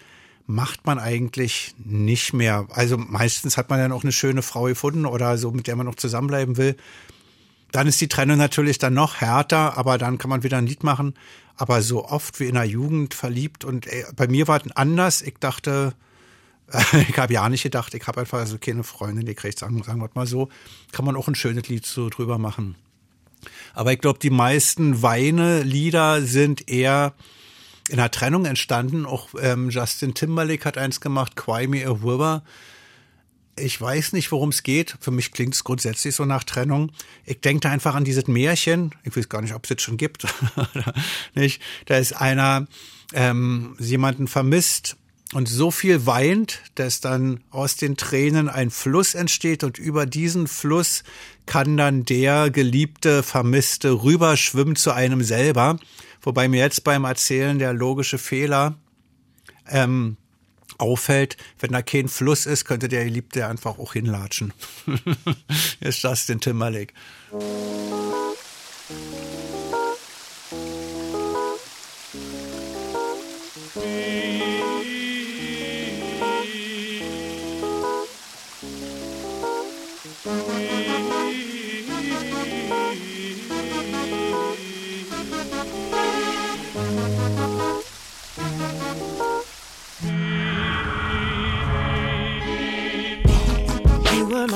macht 0.47 0.87
man 0.87 0.99
eigentlich 0.99 1.75
nicht 1.79 2.33
mehr. 2.33 2.67
Also 2.71 2.97
meistens 2.99 3.57
hat 3.57 3.71
man 3.71 3.79
dann 3.79 3.93
auch 3.93 4.03
eine 4.03 4.13
schöne 4.13 4.43
Frau 4.43 4.65
gefunden 4.65 5.07
oder 5.07 5.39
so, 5.39 5.51
mit 5.53 5.67
der 5.67 5.77
man 5.77 5.87
noch 5.87 5.95
zusammenbleiben 5.95 6.57
will. 6.57 6.77
Dann 7.71 7.87
ist 7.87 8.01
die 8.01 8.09
Trennung 8.09 8.37
natürlich 8.37 8.79
dann 8.79 8.95
noch 8.95 9.21
härter, 9.21 9.79
aber 9.79 9.97
dann 9.99 10.19
kann 10.19 10.29
man 10.29 10.43
wieder 10.43 10.59
ein 10.59 10.67
Lied 10.67 10.85
machen. 10.85 11.15
Aber 11.57 11.81
so 11.83 12.05
oft 12.05 12.41
wie 12.41 12.47
in 12.47 12.55
der 12.55 12.65
Jugend 12.65 13.15
verliebt 13.15 13.65
und 13.65 13.87
äh, 13.87 14.05
bei 14.17 14.27
mir 14.27 14.49
war 14.49 14.61
es 14.61 14.71
anders. 14.73 15.23
Ich 15.23 15.35
dachte, 15.39 15.95
ich 17.09 17.17
habe 17.19 17.33
ja 17.33 17.49
nicht 17.49 17.63
gedacht, 17.63 17.95
ich 17.95 18.07
habe 18.07 18.21
einfach 18.21 18.47
so 18.47 18.59
keine 18.59 18.85
Freundin 18.85 19.27
gekriegt, 19.27 19.59
sagen, 19.59 19.83
sagen 19.83 20.01
wir 20.01 20.11
mal 20.15 20.27
so. 20.27 20.49
Kann 20.93 21.05
man 21.05 21.17
auch 21.17 21.29
ein 21.29 21.35
schönes 21.35 21.69
Lied 21.69 21.87
so 21.87 22.09
drüber 22.09 22.39
machen. 22.39 22.77
Aber 23.75 23.93
ich 23.93 24.01
glaube, 24.01 24.19
die 24.19 24.31
meisten 24.31 25.03
Weine-Lieder 25.03 26.23
sind 26.23 26.69
eher 26.69 27.15
in 27.93 27.99
der 27.99 28.11
Trennung 28.11 28.47
entstanden. 28.47 29.05
Auch 29.05 29.29
ähm, 29.41 29.69
Justin 29.69 30.15
Timberlake 30.15 30.65
hat 30.65 30.79
eins 30.79 31.01
gemacht, 31.01 31.37
Cry 31.37 31.67
Me 31.67 31.87
a 31.87 31.91
River. 31.91 32.43
Ich 33.55 33.79
weiß 33.79 34.15
nicht, 34.15 34.33
worum 34.33 34.49
es 34.49 34.63
geht. 34.63 34.97
Für 34.99 35.11
mich 35.11 35.31
klingt 35.31 35.55
es 35.55 35.63
grundsätzlich 35.63 36.15
so 36.15 36.25
nach 36.25 36.43
Trennung. 36.43 36.91
Ich 37.27 37.43
denke 37.43 37.69
einfach 37.69 37.95
an 37.95 38.05
dieses 38.05 38.27
Märchen. 38.29 38.95
Ich 39.05 39.15
weiß 39.15 39.29
gar 39.29 39.43
nicht, 39.43 39.55
ob 39.55 39.65
es 39.65 39.71
jetzt 39.71 39.83
schon 39.83 39.99
gibt. 39.99 40.27
nicht? 41.35 41.61
Da 41.85 41.99
ist 41.99 42.15
einer 42.15 42.67
ähm, 43.13 43.77
jemanden 43.79 44.27
vermisst 44.27 44.97
und 45.35 45.47
so 45.47 45.71
viel 45.71 46.07
weint, 46.07 46.61
dass 46.77 47.03
dann 47.03 47.41
aus 47.51 47.77
den 47.77 47.99
Tränen 47.99 48.49
ein 48.49 48.71
Fluss 48.71 49.15
entsteht 49.15 49.65
und 49.65 49.79
über 49.79 50.07
diesen 50.07 50.49
Fluss 50.49 51.05
kann 51.45 51.77
dann 51.77 52.07
der 52.07 52.49
geliebte 52.49 53.23
Vermisste 53.23 54.03
rüberschwimmen 54.03 54.77
zu 54.77 54.93
einem 54.93 55.23
selber. 55.23 55.79
Wobei 56.23 56.49
mir 56.49 56.61
jetzt 56.61 56.85
beim 56.85 57.05
Erzählen 57.05 57.59
der 57.59 57.73
logische 57.73 58.19
Fehler 58.19 58.77
ähm, 59.69 60.17
auffällt, 60.79 61.37
wenn 61.61 61.73
da 61.73 61.83
kein 61.83 62.09
Fluss 62.09 62.47
ist, 62.47 62.65
könnte 62.65 62.89
der 62.89 63.05
Geliebte 63.05 63.47
einfach 63.47 63.79
auch 63.79 63.93
hinlatschen. 63.93 64.53
ist 65.81 66.05
das 66.05 66.27
den 66.27 66.41
Timberlake. 66.41 66.95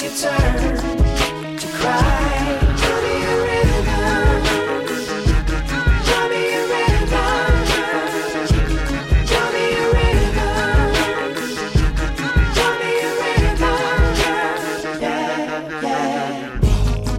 yeah. 0.00 0.08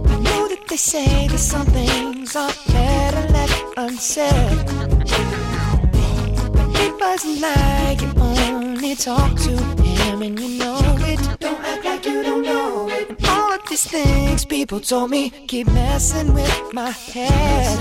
I 0.06 0.18
know 0.22 0.48
that 0.48 0.64
they 0.68 0.76
say 0.76 1.28
that 1.28 1.38
some 1.38 1.66
things 1.66 2.34
are 2.34 2.50
better 2.72 3.28
left 3.32 3.62
unsaid. 3.76 4.30
It 6.76 6.92
wasn't 6.98 7.40
like 7.42 8.00
you 8.00 8.12
only 8.16 8.80
me 8.80 8.94
talk 8.94 9.36
to 9.40 9.50
him, 9.82 10.22
and 10.22 10.40
you 10.40 10.49
these 13.82 13.90
things 13.92 14.44
people 14.44 14.80
told 14.80 15.10
me 15.10 15.30
keep 15.46 15.66
messing 15.68 16.34
with 16.34 16.72
my 16.72 16.90
head. 16.90 17.78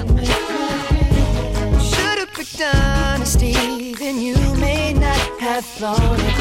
Should've 1.81 2.33
picked 2.33 2.61
honesty, 2.61 3.93
then 3.95 4.19
you 4.21 4.35
may 4.55 4.93
not 4.93 5.17
have 5.39 5.65
thought 5.65 5.99
it. 5.99 6.35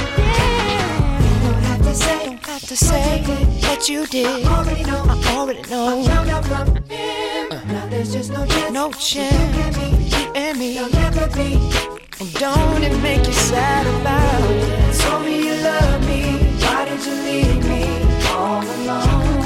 Don't 1.42 1.62
have 1.64 1.82
to 1.82 1.94
say, 1.94 2.26
don't 2.26 2.46
have 2.46 2.62
to 2.62 2.76
say 2.76 3.22
what 3.62 3.88
you 3.88 4.06
did. 4.06 4.46
I 4.46 4.58
already 4.58 4.84
know, 4.84 5.04
I 5.08 5.36
already 5.36 5.62
know. 5.62 6.04
found 6.04 6.30
out 6.30 6.44
from 6.44 6.76
him. 6.84 7.52
Uh-huh. 7.52 7.72
Now 7.72 7.86
there's 7.86 8.12
just 8.12 8.30
no 8.30 8.46
chance, 8.46 8.72
no 8.72 8.92
chance. 8.92 9.76
You 10.12 10.32
and 10.34 10.58
me, 10.58 10.74
you'll 10.74 10.90
never 10.90 11.26
be. 11.34 11.54
And 12.20 12.32
don't 12.34 12.82
it 12.82 12.96
make 13.02 13.26
you 13.26 13.32
sad 13.32 13.86
about 14.00 14.50
it? 14.50 15.00
Told 15.00 15.24
me 15.24 15.48
you 15.48 15.54
love 15.62 16.06
me. 16.06 16.22
Why 16.62 16.84
did 16.84 17.04
you 17.04 17.14
leave 17.14 17.64
me 17.68 17.82
all 18.28 18.62
alone? 18.62 19.37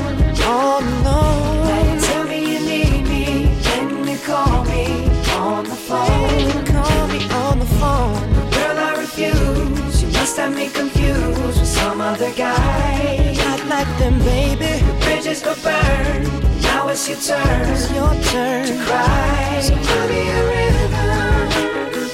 All 0.44 0.80
alone. 0.80 1.66
Now 1.68 1.92
you 1.94 2.00
tell 2.00 2.24
me 2.24 2.38
you 2.52 2.60
need 2.60 3.02
me. 3.08 3.24
Then 3.62 4.06
you 4.08 4.18
call 4.18 4.64
me 4.64 4.84
on 5.36 5.64
the 5.64 5.76
phone. 5.88 6.64
Call 6.66 7.06
me 7.08 7.20
on 7.30 7.58
the 7.58 7.70
phone. 7.80 8.20
Girl, 8.50 8.78
I 8.78 8.94
refuse. 8.98 10.02
You 10.02 10.08
must 10.12 10.36
have 10.36 10.54
me 10.54 10.68
confused 10.68 11.42
with 11.42 11.66
some 11.66 12.00
other 12.00 12.32
guy. 12.32 13.34
Not 13.36 13.66
like 13.66 13.98
them, 13.98 14.18
baby. 14.20 14.84
The 14.86 14.94
bridges 15.04 15.42
go 15.42 15.54
burn. 15.62 16.22
Now 16.62 16.88
it's 16.88 17.08
your 17.08 17.18
turn. 17.18 17.68
It's 17.70 17.90
your 17.92 18.14
turn 18.32 18.66
to 18.66 18.84
cry. 18.84 19.60
So 19.62 19.74
tell 19.74 20.08
me 20.08 20.20
a 20.28 20.40
river. 20.52 21.12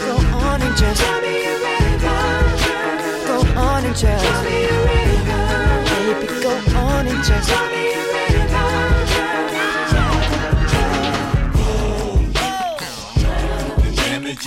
Go 0.05 0.14
on 0.39 0.62
and 0.62 0.76
just 0.76 1.01
tell 1.01 1.20
me 1.22 1.35
a 1.45 1.55
river. 1.66 2.20
Go 3.26 3.37
on 3.61 3.85
and 3.85 3.97
just 3.97 4.24
tell 4.24 4.43
me 4.45 4.64
a 4.64 4.79
river. 4.91 5.45
Baby, 5.89 6.26
go 6.43 6.53
on 6.79 7.07
and 7.07 7.24
just 7.24 7.49
tell 7.49 7.66
me 7.70 7.98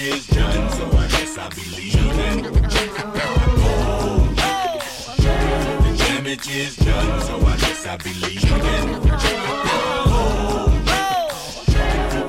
is 0.01 0.25
done, 0.27 0.69
so 0.71 0.85
I 0.97 1.07
guess 1.07 1.37
I'll 1.37 1.49
be 1.51 1.61
leaving. 1.75 2.43
The 2.43 2.51
damage 5.97 6.47
is 6.49 6.75
done, 6.77 7.21
so 7.21 7.37
I 7.37 7.57
guess 7.57 7.85
I'll 7.85 7.97
be 7.99 8.13
leaving. 8.13 9.01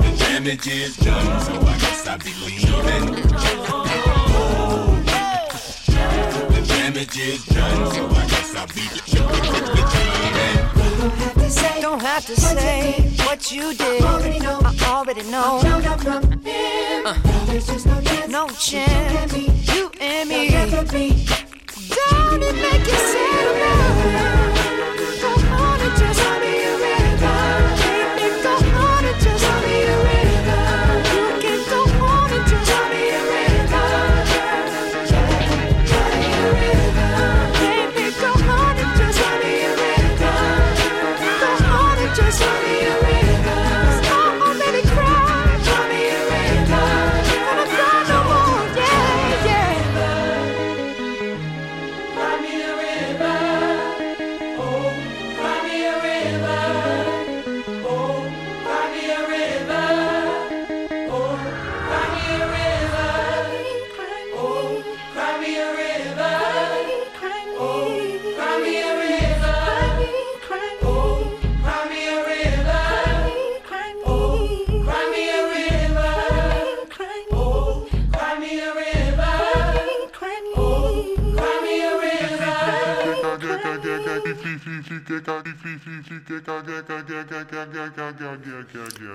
The 0.02 0.12
damage 0.18 0.66
is 0.68 0.96
done, 0.98 1.40
so 1.40 1.54
I 1.60 1.78
guess 1.78 2.06
I'll 2.06 2.18
be 2.18 2.32
leaving. 2.44 3.06
The 6.52 6.60
damage 6.68 7.18
is 7.18 7.44
done, 7.46 7.90
so 7.92 8.06
I 8.06 8.26
guess 8.28 8.54
I'll 8.54 8.66
be 8.66 8.82
leaving. 8.82 9.02
Don't 11.80 12.00
have 12.00 12.24
to 12.26 12.36
say 12.40 13.10
what 13.24 13.50
you 13.50 13.74
did. 13.74 14.02
I 14.02 14.04
already 14.14 14.38
know. 14.40 14.60
I 14.64 14.74
already 14.86 15.22
know. 15.30 15.60
Uh, 17.04 17.14
there's 17.52 17.66
just 17.66 17.86
no 17.86 18.00
chance. 18.00 18.32
No 18.32 18.48
chance. 18.48 19.36
You 19.74 19.90
and 20.00 20.28
me. 20.28 20.48
You 20.48 20.56
and 20.56 20.92
me. 20.92 21.26
Don't 21.90 22.42
it 22.42 22.54
make 22.54 22.86
you 22.86 22.98
sad? 23.12 24.61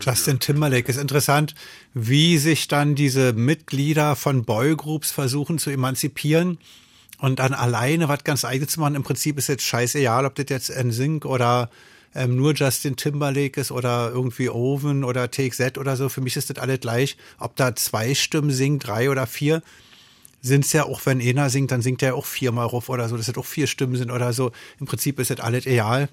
Justin 0.02 0.40
Timberlake 0.40 0.90
ist 0.90 0.98
interessant, 0.98 1.56
wie 1.94 2.38
sich 2.38 2.68
dann 2.68 2.96
diese 2.96 3.34
Mitglieder 3.34 4.16
von 4.16 4.46
Boygroups 4.46 5.12
versuchen 5.12 5.60
zu 5.60 5.70
emanzipieren 5.70 6.58
und 7.20 7.40
dann 7.40 7.54
alleine 7.54 8.08
was 8.08 8.24
ganz 8.24 8.46
eigenes 8.46 8.74
zu 8.74 8.80
machen. 8.80 8.96
Im 8.96 9.04
Prinzip 9.04 9.38
ist 9.38 9.48
jetzt 9.48 9.64
scheißegal, 9.64 10.26
ob 10.26 10.36
das 10.36 10.46
jetzt 10.50 10.70
NSYNC 10.70 11.26
oder 11.26 11.70
ähm, 12.16 12.36
nur 12.36 12.54
Justin 12.54 12.96
Timberlake 12.96 13.60
ist 13.60 13.72
oder 13.72 14.12
irgendwie 14.12 14.50
Owen 14.50 15.04
oder 15.04 15.30
TXZ 15.30 15.78
oder 15.78 15.96
so. 15.96 16.10
Für 16.10 16.22
mich 16.22 16.36
ist 16.36 16.50
das 16.50 16.58
alles 16.58 16.80
gleich. 16.80 17.18
Ob 17.40 17.56
da 17.56 17.76
zwei 17.76 18.16
Stimmen 18.16 18.52
singen, 18.52 18.80
drei 18.80 19.10
oder 19.10 19.28
vier, 19.28 19.62
sind 20.42 20.66
es 20.66 20.74
ja 20.74 20.86
auch, 20.86 21.06
wenn 21.06 21.22
einer 21.22 21.50
singt, 21.50 21.72
dann 21.72 21.82
singt 21.82 22.02
er 22.04 22.16
auch 22.16 22.26
viermal 22.26 22.66
ruf 22.66 22.90
oder 22.90 23.10
so, 23.10 23.18
dass 23.18 23.26
das 23.26 23.38
auch 23.38 23.46
vier 23.46 23.68
Stimmen 23.68 23.96
sind 23.96 24.12
oder 24.12 24.34
so. 24.34 24.52
Im 24.80 24.86
Prinzip 24.86 25.20
ist 25.20 25.32
das 25.32 25.40
alles 25.40 25.66
egal. 25.66 26.10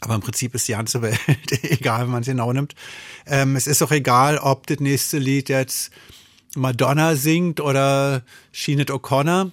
Aber 0.00 0.14
im 0.14 0.20
Prinzip 0.20 0.54
ist 0.54 0.68
die 0.68 0.72
ganze 0.72 1.00
Welt 1.00 1.18
egal, 1.62 2.02
wenn 2.02 2.10
man 2.10 2.20
es 2.20 2.26
genau 2.26 2.52
nimmt. 2.52 2.74
Ähm, 3.26 3.56
es 3.56 3.66
ist 3.66 3.82
auch 3.82 3.92
egal, 3.92 4.38
ob 4.38 4.66
das 4.66 4.80
nächste 4.80 5.18
Lied 5.18 5.48
jetzt 5.48 5.90
Madonna 6.54 7.16
singt 7.16 7.60
oder 7.60 8.22
Sheenet 8.52 8.90
O'Connor. 8.90 9.50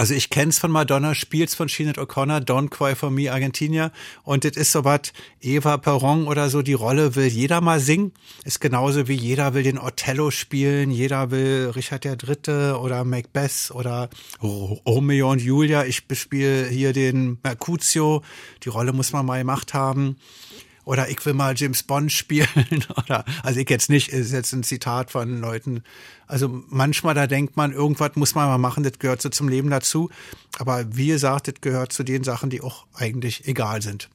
Also 0.00 0.14
ich 0.14 0.30
kenn's 0.30 0.58
von 0.58 0.70
Madonna, 0.70 1.14
spiel's 1.14 1.54
von 1.54 1.68
Sheenet 1.68 1.98
O'Connor, 1.98 2.38
Don't 2.38 2.70
Cry 2.70 2.94
For 2.94 3.10
Me, 3.10 3.30
Argentinier. 3.30 3.92
Und 4.22 4.46
das 4.46 4.56
ist 4.56 4.72
so 4.72 4.82
was, 4.82 5.12
Eva 5.42 5.76
Perron 5.76 6.26
oder 6.26 6.48
so, 6.48 6.62
die 6.62 6.72
Rolle 6.72 7.16
will 7.16 7.26
jeder 7.26 7.60
mal 7.60 7.80
singen. 7.80 8.12
Ist 8.44 8.62
genauso 8.62 9.08
wie 9.08 9.12
jeder 9.12 9.52
will 9.52 9.62
den 9.62 9.78
Othello 9.78 10.30
spielen, 10.30 10.90
jeder 10.90 11.30
will 11.30 11.72
Richard 11.76 12.04
der 12.04 12.16
Dritte 12.16 12.78
oder 12.80 13.04
Macbeth 13.04 13.72
oder 13.74 14.08
Romeo 14.42 15.30
und 15.30 15.42
Julia. 15.42 15.84
Ich 15.84 16.08
bespiele 16.08 16.66
hier 16.68 16.94
den 16.94 17.36
Mercutio. 17.42 18.22
Die 18.64 18.70
Rolle 18.70 18.94
muss 18.94 19.12
man 19.12 19.26
mal 19.26 19.40
gemacht 19.40 19.74
haben. 19.74 20.16
Oder 20.90 21.08
ich 21.08 21.24
will 21.24 21.34
mal 21.34 21.54
James 21.56 21.84
Bond 21.84 22.10
spielen. 22.10 22.48
Oder, 22.96 23.24
also 23.44 23.60
ich 23.60 23.70
jetzt 23.70 23.90
nicht, 23.90 24.08
ist 24.08 24.32
jetzt 24.32 24.52
ein 24.52 24.64
Zitat 24.64 25.12
von 25.12 25.40
Leuten. 25.40 25.84
Also 26.26 26.64
manchmal, 26.68 27.14
da 27.14 27.28
denkt 27.28 27.56
man, 27.56 27.70
irgendwas 27.70 28.16
muss 28.16 28.34
man 28.34 28.48
mal 28.48 28.58
machen, 28.58 28.82
das 28.82 28.98
gehört 28.98 29.22
so 29.22 29.28
zum 29.28 29.48
Leben 29.48 29.70
dazu. 29.70 30.10
Aber 30.58 30.96
wie 30.96 31.06
gesagt, 31.06 31.46
das 31.46 31.54
gehört 31.60 31.92
zu 31.92 32.02
den 32.02 32.24
Sachen, 32.24 32.50
die 32.50 32.60
auch 32.60 32.86
eigentlich 32.92 33.46
egal 33.46 33.82
sind. 33.82 34.10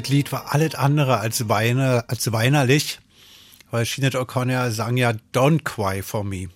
das 0.00 0.08
Lied 0.10 0.30
war 0.30 0.52
alles 0.52 0.74
andere 0.74 1.18
als, 1.20 1.48
weine, 1.48 2.04
als 2.08 2.30
weinerlich, 2.30 3.00
weil 3.70 3.86
Sinead 3.86 4.14
O'Connor 4.14 4.70
sang 4.70 4.96
ja 4.96 5.14
Don't 5.32 5.64
Cry 5.64 6.02
for 6.02 6.22
Me. 6.22 6.48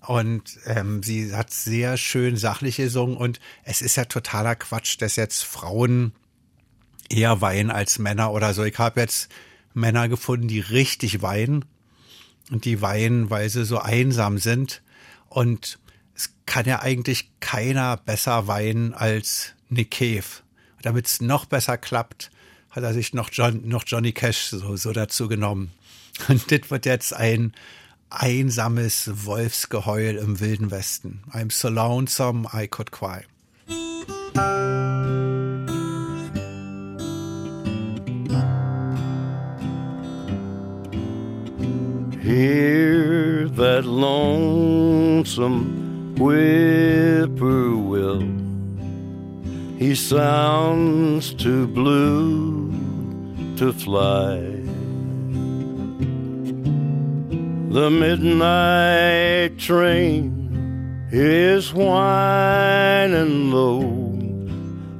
Und 0.00 0.58
ähm, 0.66 1.02
sie 1.02 1.34
hat 1.34 1.52
sehr 1.52 1.96
schön 1.96 2.36
sachlich 2.36 2.76
gesungen 2.76 3.16
und 3.16 3.40
es 3.62 3.82
ist 3.82 3.96
ja 3.96 4.04
totaler 4.06 4.54
Quatsch, 4.54 5.00
dass 5.00 5.16
jetzt 5.16 5.44
Frauen 5.44 6.12
eher 7.10 7.40
weinen 7.40 7.70
als 7.70 7.98
Männer 7.98 8.32
oder 8.32 8.54
so. 8.54 8.64
Ich 8.64 8.78
habe 8.78 9.00
jetzt 9.00 9.28
Männer 9.74 10.08
gefunden, 10.08 10.48
die 10.48 10.60
richtig 10.60 11.20
weinen 11.22 11.64
und 12.50 12.64
die 12.64 12.80
weinen, 12.80 13.30
weil 13.30 13.48
sie 13.48 13.64
so 13.64 13.78
einsam 13.78 14.38
sind. 14.38 14.82
Und 15.28 15.78
es 16.14 16.34
kann 16.46 16.66
ja 16.66 16.80
eigentlich 16.80 17.30
keiner 17.40 17.96
besser 17.96 18.46
weinen 18.46 18.94
als 18.94 19.52
Nick 19.68 19.90
Cave. 19.90 20.43
Damit 20.84 21.06
es 21.06 21.20
noch 21.22 21.46
besser 21.46 21.78
klappt, 21.78 22.30
hat 22.68 22.84
er 22.84 22.92
sich 22.92 23.14
noch, 23.14 23.30
John, 23.32 23.66
noch 23.66 23.84
Johnny 23.86 24.12
Cash 24.12 24.48
so, 24.48 24.76
so 24.76 24.92
dazu 24.92 25.28
genommen. 25.28 25.72
Und 26.28 26.52
das 26.52 26.70
wird 26.70 26.84
jetzt 26.84 27.14
ein 27.14 27.54
einsames 28.10 29.10
Wolfsgeheul 29.24 30.16
im 30.16 30.40
wilden 30.40 30.70
Westen. 30.70 31.22
I'm 31.32 31.50
so 31.50 31.70
lonesome 31.70 32.46
I 32.52 32.68
could 32.68 32.92
cry. 32.92 33.22
Hear 42.20 43.48
that 43.56 43.86
lonesome 43.86 45.64
whippoorwill. 46.18 48.33
He 49.78 49.94
sounds 49.96 51.34
too 51.34 51.66
blue 51.66 52.70
to 53.56 53.72
fly. 53.72 54.38
The 57.70 57.90
midnight 57.90 59.58
train 59.58 61.08
is 61.10 61.74
whining 61.74 63.50
low. 63.50 64.04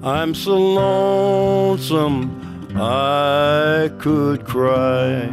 I'm 0.03 0.35
so 0.35 0.57
lonesome 0.57 2.41
I 2.77 3.91
could 4.01 4.45
cry. 4.45 5.33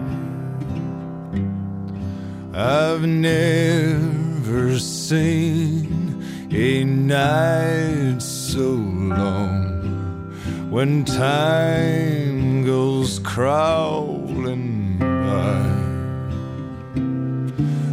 I've 2.53 3.01
never 3.07 4.77
seen 4.77 6.23
a 6.51 6.83
night 6.83 8.21
so 8.51 8.67
long 8.67 10.29
when 10.69 11.05
time 11.05 12.65
goes 12.65 13.19
crawling 13.19 14.97
by. 14.99 15.63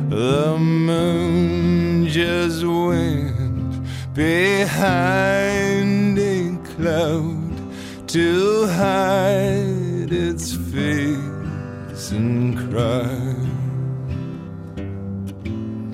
The 0.09 0.57
moon 0.59 2.09
just 2.09 2.65
went 2.65 3.85
behind 4.15 6.19
a 6.19 6.59
cloud 6.75 8.09
to 8.09 8.67
hide 8.67 10.11
its 10.11 10.57
face 10.57 12.11
and 12.11 12.59
cry. 12.59 13.37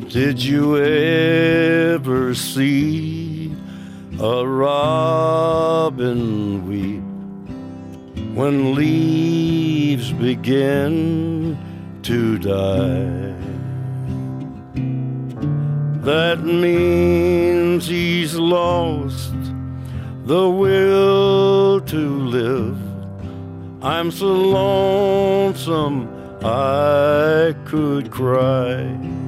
Did 0.08 0.42
you 0.42 0.78
ever 0.78 2.34
see 2.34 3.23
a 4.24 4.48
robin 4.48 6.18
weep 6.66 7.04
when 8.34 8.74
leaves 8.74 10.12
begin 10.12 11.58
to 12.02 12.38
die? 12.38 13.34
That 16.10 16.42
means 16.42 17.86
he's 17.86 18.34
lost 18.36 19.34
the 20.24 20.48
will 20.48 21.82
to 21.82 22.18
live. 22.38 22.78
I'm 23.82 24.10
so 24.10 24.32
lonesome 24.32 26.08
I 26.42 27.54
could 27.66 28.10
cry. 28.10 29.23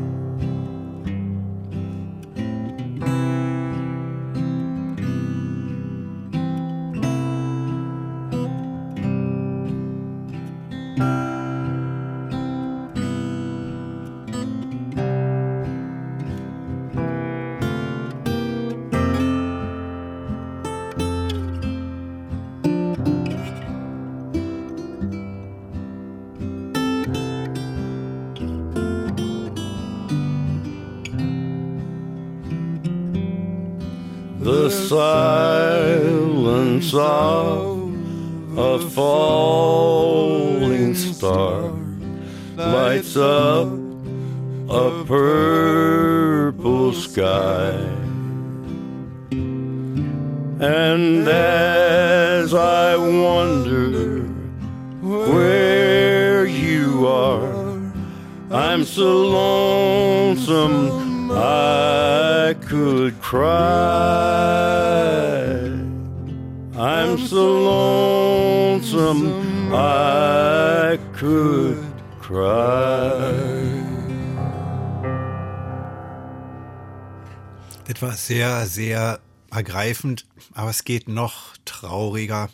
War 78.00 78.16
sehr, 78.16 78.66
sehr 78.66 79.20
ergreifend, 79.50 80.26
aber 80.52 80.70
es 80.70 80.84
geht 80.84 81.08
noch 81.08 81.56
trauriger. 81.64 82.50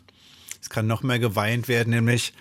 Es 0.61 0.71
kann 0.71 0.87
noch 0.87 1.03
mehr 1.03 1.19
geweint 1.19 1.67
werden, 1.67 1.91
nämlich 1.91 2.33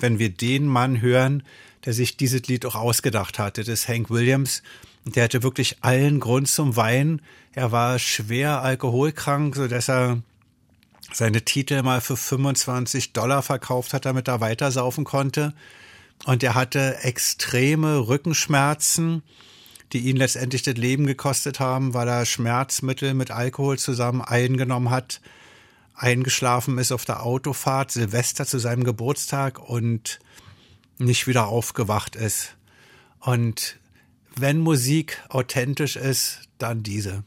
wenn 0.00 0.18
wir 0.18 0.30
den 0.30 0.66
Mann 0.66 1.00
hören, 1.00 1.42
der 1.84 1.92
sich 1.92 2.16
dieses 2.16 2.44
Lied 2.44 2.64
auch 2.64 2.74
ausgedacht 2.74 3.38
hat. 3.38 3.58
Das 3.58 3.68
ist 3.68 3.88
Hank 3.88 4.08
Williams. 4.08 4.62
Der 5.04 5.24
hatte 5.24 5.42
wirklich 5.42 5.78
allen 5.82 6.20
Grund 6.20 6.48
zum 6.48 6.76
Weinen. 6.76 7.20
Er 7.52 7.72
war 7.72 7.98
schwer 7.98 8.62
alkoholkrank, 8.62 9.56
so 9.56 9.68
dass 9.68 9.88
er 9.88 10.22
seine 11.12 11.44
Titel 11.44 11.82
mal 11.82 12.00
für 12.00 12.16
25 12.16 13.12
Dollar 13.12 13.42
verkauft 13.42 13.92
hat, 13.92 14.06
damit 14.06 14.28
er 14.28 14.40
weitersaufen 14.40 15.04
konnte. 15.04 15.52
Und 16.24 16.42
er 16.42 16.54
hatte 16.54 16.98
extreme 17.02 18.06
Rückenschmerzen, 18.06 19.22
die 19.92 20.08
ihn 20.08 20.16
letztendlich 20.16 20.62
das 20.62 20.74
Leben 20.74 21.06
gekostet 21.06 21.60
haben, 21.60 21.92
weil 21.94 22.08
er 22.08 22.24
Schmerzmittel 22.24 23.14
mit 23.14 23.30
Alkohol 23.30 23.78
zusammen 23.78 24.22
eingenommen 24.22 24.90
hat, 24.90 25.20
eingeschlafen 25.94 26.78
ist 26.78 26.92
auf 26.92 27.04
der 27.04 27.22
Autofahrt, 27.22 27.90
Silvester 27.90 28.46
zu 28.46 28.58
seinem 28.58 28.84
Geburtstag 28.84 29.58
und 29.58 30.18
nicht 30.98 31.26
wieder 31.26 31.48
aufgewacht 31.48 32.16
ist. 32.16 32.56
Und 33.20 33.78
wenn 34.34 34.58
Musik 34.58 35.22
authentisch 35.28 35.96
ist, 35.96 36.40
dann 36.58 36.82
diese. 36.82 37.24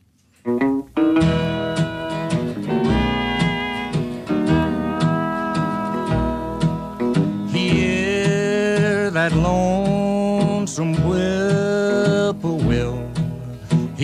Hear 7.51 9.11
that 9.11 9.33
lonesome 9.33 10.93
whippoorwill. 10.93 11.44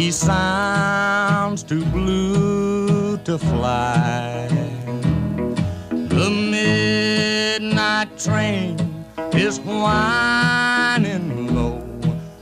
He 0.02 0.10
sounds 0.10 1.62
too 1.62 1.86
blue 1.86 3.18
to 3.18 3.38
fly. 3.38 4.48
The 5.92 6.28
midnight 6.56 8.10
train 8.18 8.80
is 9.32 9.60
whining 9.60 11.54
low. 11.54 11.86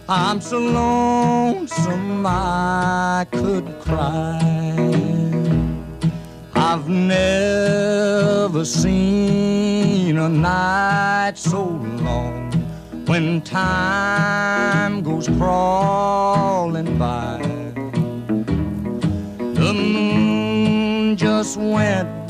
I'm 0.07 0.40
so 0.40 0.57
lonesome 0.57 2.26
I 2.26 3.27
could 3.30 3.68
cry. 3.81 4.40
I've 6.56 6.88
never 6.88 8.64
seen 8.64 10.18
a 10.18 10.30
night 10.30 11.34
so 11.36 11.64
long 12.07 12.53
when 13.06 13.41
time 13.41 15.03
goes 15.03 15.27
crawling 15.27 16.98
by. 16.98 17.39
Just 21.40 21.56
went 21.56 22.28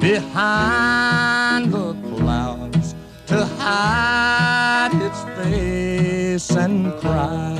behind 0.00 1.70
the 1.70 1.92
clouds 2.16 2.94
to 3.26 3.44
hide 3.44 4.92
its 4.94 5.20
face 5.36 6.50
and 6.56 6.90
cry. 7.02 7.55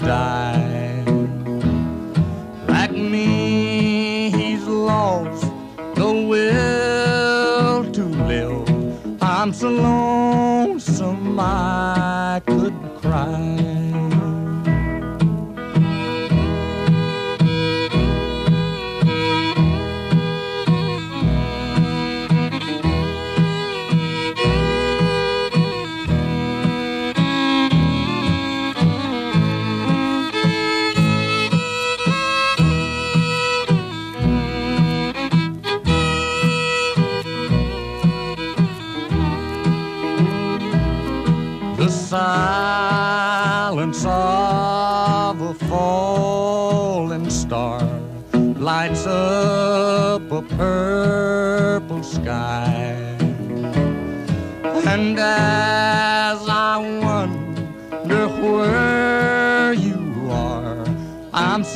die. 0.00 0.51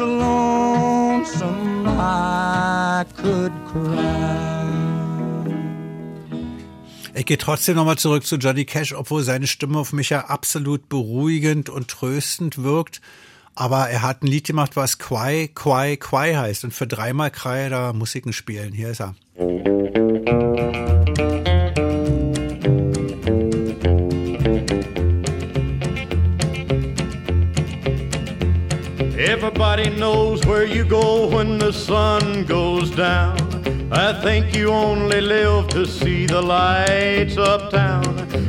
Lonesome 0.06 1.86
I 1.98 3.04
could 3.16 3.52
cry. 3.70 4.46
Ich 7.14 7.24
gehe 7.24 7.38
trotzdem 7.38 7.76
nochmal 7.76 7.96
zurück 7.96 8.26
zu 8.26 8.36
Johnny 8.36 8.66
Cash, 8.66 8.92
obwohl 8.92 9.22
seine 9.22 9.46
Stimme 9.46 9.78
auf 9.78 9.94
mich 9.94 10.10
ja 10.10 10.26
absolut 10.26 10.90
beruhigend 10.90 11.70
und 11.70 11.88
tröstend 11.88 12.62
wirkt. 12.62 13.00
Aber 13.54 13.88
er 13.88 14.02
hat 14.02 14.22
ein 14.22 14.26
Lied 14.26 14.46
gemacht, 14.46 14.76
was 14.76 14.98
Quai, 14.98 15.48
Quai, 15.54 15.96
Quai 15.96 16.34
heißt. 16.34 16.64
Und 16.64 16.74
für 16.74 16.86
dreimal 16.86 17.30
Quai 17.30 17.70
da 17.70 17.94
Musiken 17.94 18.34
spielen. 18.34 18.74
Hier 18.74 18.90
ist 18.90 19.00
er. 19.00 19.14
Everybody 29.58 29.88
knows 29.88 30.44
where 30.44 30.66
you 30.66 30.84
go 30.84 31.28
when 31.28 31.56
the 31.56 31.72
sun 31.72 32.44
goes 32.44 32.90
down. 32.90 33.38
I 33.90 34.12
think 34.20 34.54
you 34.54 34.68
only 34.68 35.22
live 35.22 35.68
to 35.68 35.86
see 35.86 36.26
the 36.26 36.42
lights 36.42 37.38
uptown. 37.38 38.04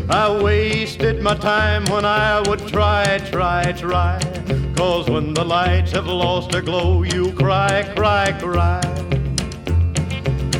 I 0.09 0.29
wasted 0.43 1.21
my 1.21 1.33
time 1.35 1.85
when 1.85 2.03
I 2.03 2.41
would 2.49 2.67
try, 2.67 3.19
try, 3.31 3.71
try. 3.71 4.19
Cause 4.75 5.09
when 5.09 5.33
the 5.33 5.45
lights 5.45 5.93
have 5.93 6.07
lost 6.07 6.51
their 6.51 6.61
glow, 6.61 7.03
you 7.03 7.31
cry, 7.31 7.83
cry, 7.95 8.33
cry. 8.33 8.81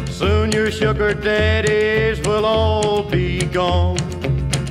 Soon 0.09 0.53
your 0.53 0.71
sugar 0.71 1.13
daddies 1.13 2.25
will 2.25 2.45
all 2.45 3.03
be 3.03 3.39
gone. 3.47 3.99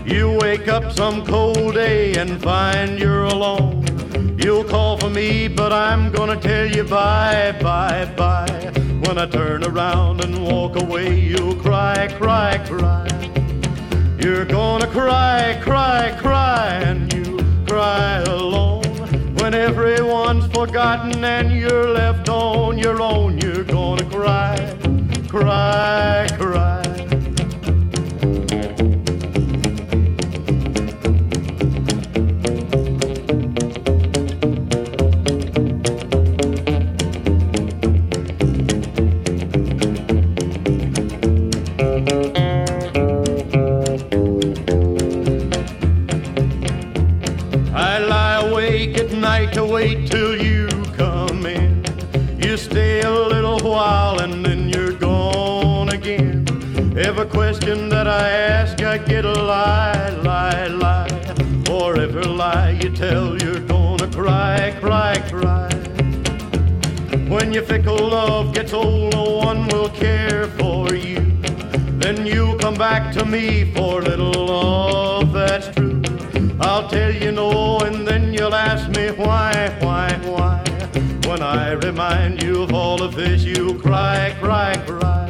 You 0.07 0.39
wake 0.40 0.69
up 0.69 0.90
some 0.93 1.23
cold 1.23 1.74
day 1.74 2.15
and 2.15 2.40
find 2.43 2.98
you're 2.98 3.24
alone. 3.24 3.85
You'll 4.38 4.64
call 4.64 4.98
for 4.98 5.08
me, 5.08 5.48
but 5.48 5.72
I'm 5.72 6.12
gonna 6.12 6.36
tell 6.36 6.66
you 6.66 6.84
bye, 6.84 7.56
bye, 7.60 8.04
bye. 8.16 8.72
When 9.04 9.18
I 9.18 9.26
turn 9.26 9.64
around 9.64 10.22
and 10.22 10.44
walk 10.44 10.76
away, 10.76 11.18
you'll 11.18 11.56
cry, 11.56 12.08
cry, 12.18 12.58
cry. 12.66 13.08
You're 14.20 14.44
gonna 14.44 14.86
cry, 14.88 15.58
cry, 15.62 16.14
cry, 16.20 16.66
and 16.84 17.12
you 17.12 17.38
cry 17.66 18.18
alone. 18.28 18.84
When 19.36 19.54
everyone's 19.54 20.46
forgotten 20.52 21.24
and 21.24 21.50
you're 21.52 21.90
left 21.90 22.28
on 22.28 22.76
your 22.76 23.00
own, 23.00 23.38
you're 23.38 23.64
gonna 23.64 24.04
cry, 24.04 24.56
cry, 25.28 26.26
cry. 26.38 27.15
Ask, 59.06 59.12
I 59.12 59.12
get 59.12 59.24
a 59.24 59.32
lie, 59.32 60.10
lie, 60.22 60.66
lie. 60.68 61.08
For 61.64 61.98
every 61.98 62.24
lie 62.24 62.78
you 62.82 62.90
tell, 62.90 63.36
you're 63.42 63.60
gonna 63.60 64.08
cry, 64.08 64.74
cry, 64.80 65.18
cry. 65.30 65.70
When 67.28 67.52
your 67.52 67.64
fickle 67.64 68.08
love 68.08 68.54
gets 68.54 68.72
old, 68.72 69.12
no 69.12 69.38
one 69.38 69.66
will 69.68 69.88
care 69.90 70.46
for 70.58 70.94
you. 70.94 71.20
Then 71.98 72.26
you'll 72.26 72.58
come 72.58 72.74
back 72.74 73.12
to 73.14 73.24
me 73.24 73.72
for 73.74 74.02
little 74.02 74.46
love 74.46 75.32
that's 75.32 75.68
true. 75.68 76.02
I'll 76.60 76.88
tell 76.88 77.12
you 77.12 77.32
no, 77.32 77.78
and 77.80 78.06
then 78.06 78.32
you'll 78.32 78.54
ask 78.54 78.88
me 78.96 79.10
why, 79.10 79.76
why, 79.80 80.12
why. 80.24 80.62
When 81.28 81.42
I 81.42 81.72
remind 81.72 82.42
you 82.42 82.62
of 82.62 82.72
all 82.72 83.02
of 83.02 83.14
this, 83.14 83.44
you'll 83.44 83.74
cry, 83.74 84.34
cry, 84.40 84.74
cry. 84.86 85.28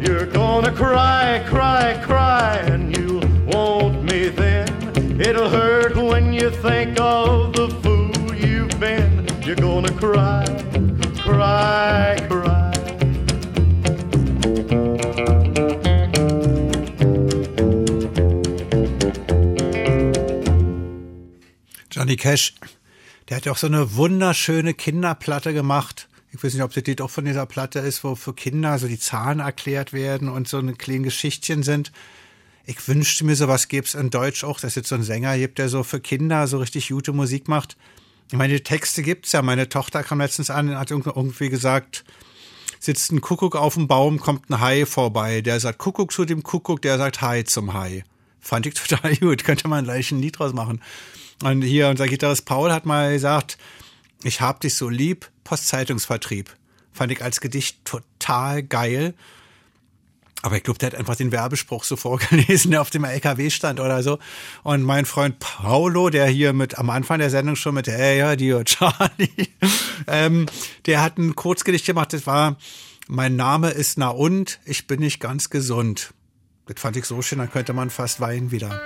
You're 0.00 0.26
gonna 0.26 0.72
cry, 0.72 1.44
cry, 1.46 2.00
cry, 2.02 2.57
It'll 5.38 5.50
hurt 5.50 5.96
when 5.96 6.32
you 6.32 6.50
think 6.50 6.98
of 6.98 7.52
the 7.52 7.68
fool 7.80 8.34
you've 8.34 8.76
been. 8.80 9.24
You're 9.44 9.54
gonna 9.54 9.92
cry, 9.92 10.44
cry, 11.22 12.16
cry. 12.28 12.72
Johnny 21.88 22.16
Cash, 22.16 22.54
der 23.28 23.36
hat 23.36 23.44
ja 23.44 23.52
auch 23.52 23.58
so 23.58 23.68
eine 23.68 23.94
wunderschöne 23.94 24.74
Kinderplatte 24.74 25.54
gemacht. 25.54 26.08
Ich 26.32 26.42
weiß 26.42 26.54
nicht, 26.54 26.64
ob 26.64 26.74
das 26.74 26.82
Lied 26.82 27.00
auch 27.00 27.10
von 27.10 27.24
dieser 27.24 27.46
Platte 27.46 27.78
ist, 27.78 28.02
wo 28.02 28.16
für 28.16 28.34
Kinder 28.34 28.76
so 28.80 28.88
die 28.88 28.98
Zahlen 28.98 29.38
erklärt 29.38 29.92
werden 29.92 30.28
und 30.28 30.48
so 30.48 30.58
eine 30.58 30.72
kleine 30.72 31.02
Geschichtchen 31.02 31.62
sind. 31.62 31.92
Ich 32.70 32.86
wünschte 32.86 33.24
mir, 33.24 33.34
sowas 33.34 33.68
gäbe 33.68 33.86
es 33.86 33.94
in 33.94 34.10
Deutsch 34.10 34.44
auch, 34.44 34.60
dass 34.60 34.72
es 34.72 34.74
jetzt 34.74 34.88
so 34.90 34.94
einen 34.94 35.02
Sänger 35.02 35.38
gibt, 35.38 35.56
der 35.56 35.70
so 35.70 35.82
für 35.82 36.00
Kinder 36.00 36.46
so 36.46 36.58
richtig 36.58 36.88
gute 36.88 37.14
Musik 37.14 37.48
macht. 37.48 37.78
Ich 38.30 38.36
meine, 38.36 38.52
die 38.52 38.62
Texte 38.62 39.02
gibt's 39.02 39.32
ja. 39.32 39.40
Meine 39.40 39.70
Tochter 39.70 40.02
kam 40.02 40.20
letztens 40.20 40.50
an 40.50 40.68
und 40.68 40.78
hat 40.78 40.90
irgendwie 40.90 41.48
gesagt, 41.48 42.04
sitzt 42.78 43.10
ein 43.10 43.22
Kuckuck 43.22 43.56
auf 43.56 43.72
dem 43.72 43.88
Baum, 43.88 44.20
kommt 44.20 44.50
ein 44.50 44.60
Hai 44.60 44.84
vorbei. 44.84 45.40
Der 45.40 45.58
sagt 45.60 45.78
Kuckuck 45.78 46.12
zu 46.12 46.26
dem 46.26 46.42
Kuckuck, 46.42 46.82
der 46.82 46.98
sagt 46.98 47.22
Hai 47.22 47.42
zum 47.44 47.72
Hai. 47.72 48.04
Fand 48.38 48.66
ich 48.66 48.74
total 48.86 49.16
gut. 49.16 49.44
Könnte 49.44 49.66
man 49.66 49.84
gleich 49.84 50.10
ein 50.10 50.20
Lied 50.20 50.38
draus 50.38 50.52
machen. 50.52 50.82
Und 51.42 51.62
hier, 51.62 51.88
unser 51.88 52.06
Gitarrist 52.06 52.44
Paul 52.44 52.70
hat 52.70 52.84
mal 52.84 53.14
gesagt, 53.14 53.56
ich 54.24 54.42
hab 54.42 54.60
dich 54.60 54.74
so 54.74 54.90
lieb, 54.90 55.30
Postzeitungsvertrieb. 55.42 56.54
Fand 56.92 57.12
ich 57.12 57.22
als 57.22 57.40
Gedicht 57.40 57.82
total 57.86 58.62
geil. 58.62 59.14
Aber 60.42 60.56
ich 60.56 60.62
glaube, 60.62 60.78
der 60.78 60.88
hat 60.88 60.94
einfach 60.94 61.16
den 61.16 61.32
Werbespruch 61.32 61.84
so 61.84 61.96
vorgelesen, 61.96 62.70
der 62.70 62.80
auf 62.80 62.90
dem 62.90 63.04
LKW 63.04 63.50
stand 63.50 63.80
oder 63.80 64.02
so. 64.02 64.18
Und 64.62 64.82
mein 64.82 65.04
Freund 65.04 65.38
Paulo, 65.40 66.10
der 66.10 66.26
hier 66.26 66.52
mit 66.52 66.78
am 66.78 66.90
Anfang 66.90 67.18
der 67.18 67.30
Sendung 67.30 67.56
schon 67.56 67.74
mit 67.74 67.88
Hey, 67.88 68.18
ja, 68.18 68.36
Dio, 68.36 68.62
Charlie, 68.62 69.48
ähm, 70.06 70.46
der 70.86 71.02
hat 71.02 71.18
ein 71.18 71.34
Kurzgedicht 71.34 71.86
gemacht, 71.86 72.12
das 72.12 72.26
war 72.26 72.56
Mein 73.08 73.36
Name 73.36 73.70
ist 73.70 73.98
Na 73.98 74.08
und, 74.10 74.60
ich 74.64 74.86
bin 74.86 75.00
nicht 75.00 75.18
ganz 75.18 75.50
gesund. 75.50 76.14
Das 76.66 76.80
fand 76.80 76.96
ich 76.96 77.06
so 77.06 77.20
schön, 77.22 77.38
da 77.38 77.46
könnte 77.46 77.72
man 77.72 77.90
fast 77.90 78.20
weinen 78.20 78.50
wieder. 78.50 78.80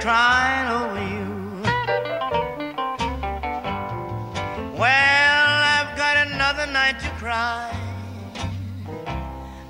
Crying 0.00 0.68
over 0.70 1.02
you. 1.14 1.62
Well, 4.78 5.62
I've 5.76 5.96
got 5.98 6.26
another 6.28 6.66
night 6.66 6.98
to 7.00 7.10
cry, 7.18 7.70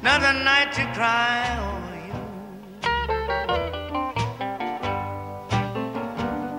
another 0.01 0.33
night 0.45 0.73
to 0.75 0.85
cry 0.95 1.59
over 1.67 1.97
you. 2.07 2.19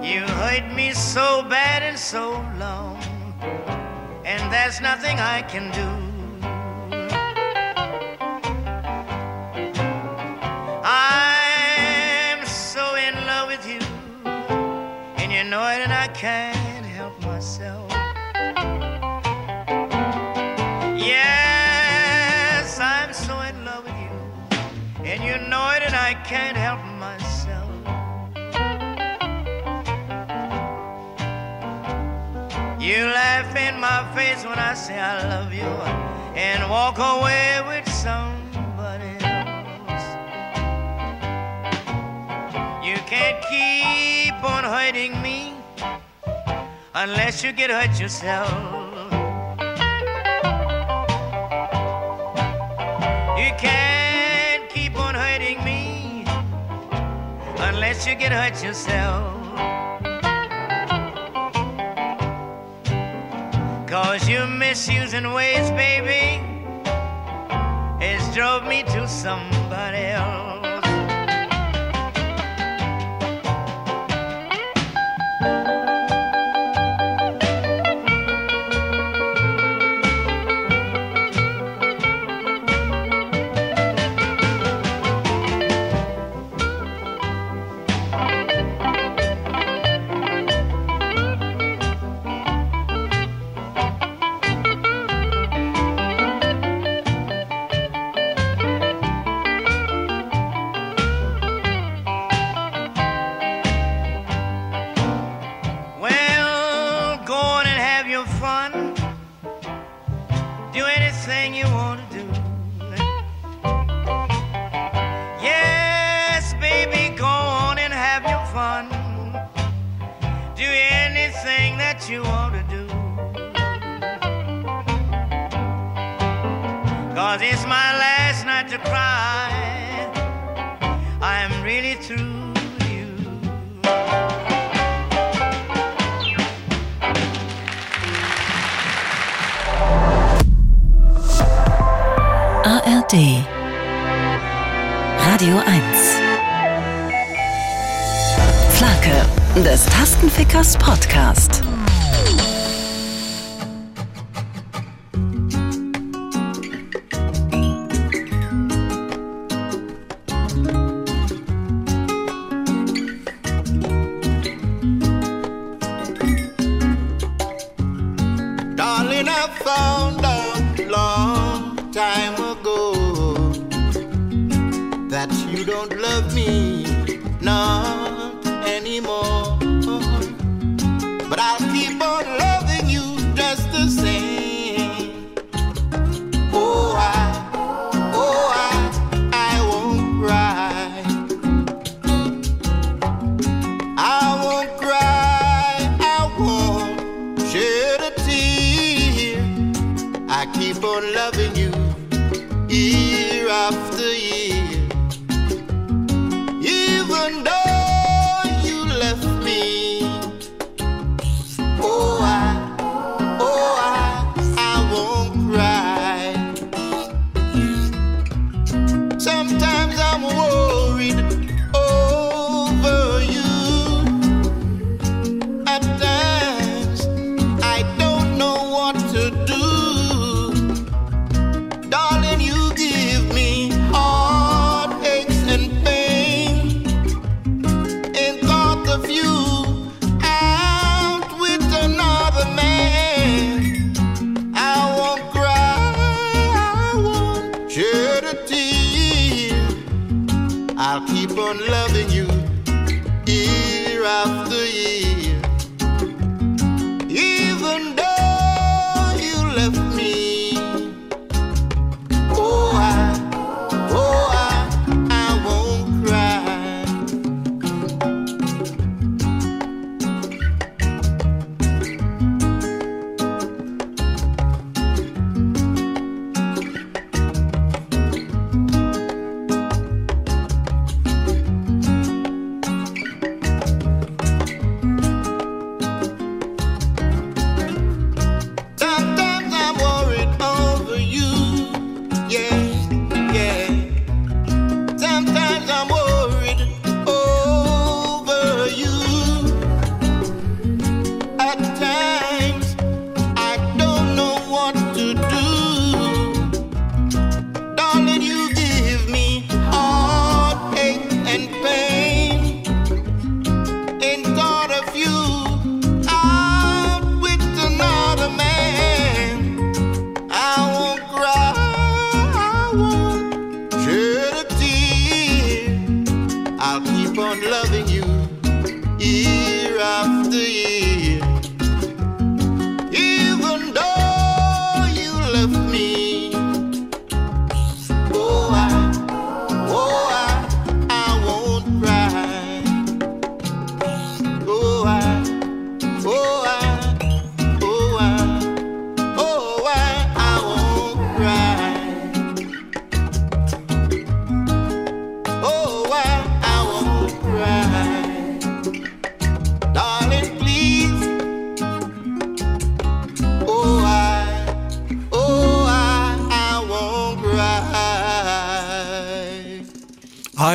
You 0.06 0.22
hurt 0.22 0.74
me 0.76 0.92
so 0.92 1.44
bad 1.44 1.84
and 1.84 1.98
so 1.98 2.32
long, 2.58 3.02
and 4.26 4.52
there's 4.52 4.82
nothing 4.82 5.20
I 5.20 5.42
can 5.44 5.72
do. 5.72 6.09
Know 15.50 15.68
it, 15.68 15.82
and 15.82 15.92
I 15.92 16.08
can't 16.10 16.86
help 16.86 17.20
myself. 17.26 17.92
Yes, 20.96 22.80
I'm 22.80 23.12
so 23.14 23.40
in 23.40 23.66
love 23.66 23.84
with 23.84 23.96
you, 23.98 24.12
and 25.06 25.24
you 25.24 25.40
know 25.50 25.72
it, 25.72 25.82
and 25.82 25.96
I 25.96 26.14
can't 26.24 26.56
help 26.56 26.82
myself. 27.00 27.72
You 32.80 33.06
laugh 33.06 33.56
in 33.56 33.80
my 33.80 34.06
face 34.16 34.46
when 34.46 34.60
I 34.60 34.76
say 34.76 35.00
I 35.00 35.28
love 35.30 35.52
you, 35.52 35.74
and 36.36 36.70
walk 36.70 37.00
away 37.00 37.60
with 37.66 37.92
somebody 37.92 39.18
else. 39.26 40.06
You 42.86 42.98
can't 43.08 43.42
keep 43.50 44.44
on 44.44 44.60
me 44.94 45.19
unless 47.00 47.46
you 47.46 47.54
get 47.54 47.72
hurt 47.72 47.98
yourself. 47.98 48.52
You 53.40 53.52
can't 53.58 54.70
keep 54.70 55.00
on 55.00 55.16
hurting 55.16 55.64
me 55.64 56.26
unless 57.70 58.06
you 58.06 58.16
get 58.16 58.34
hurt 58.34 58.62
yourself. 58.62 59.34
Cause 63.88 64.28
your 64.28 64.48
misusing 64.48 65.32
ways, 65.32 65.72
baby, 65.72 66.44
has 68.04 68.36
drove 68.36 68.66
me 68.66 68.84
to 68.84 69.08
somebody 69.08 70.04
else. 70.20 70.49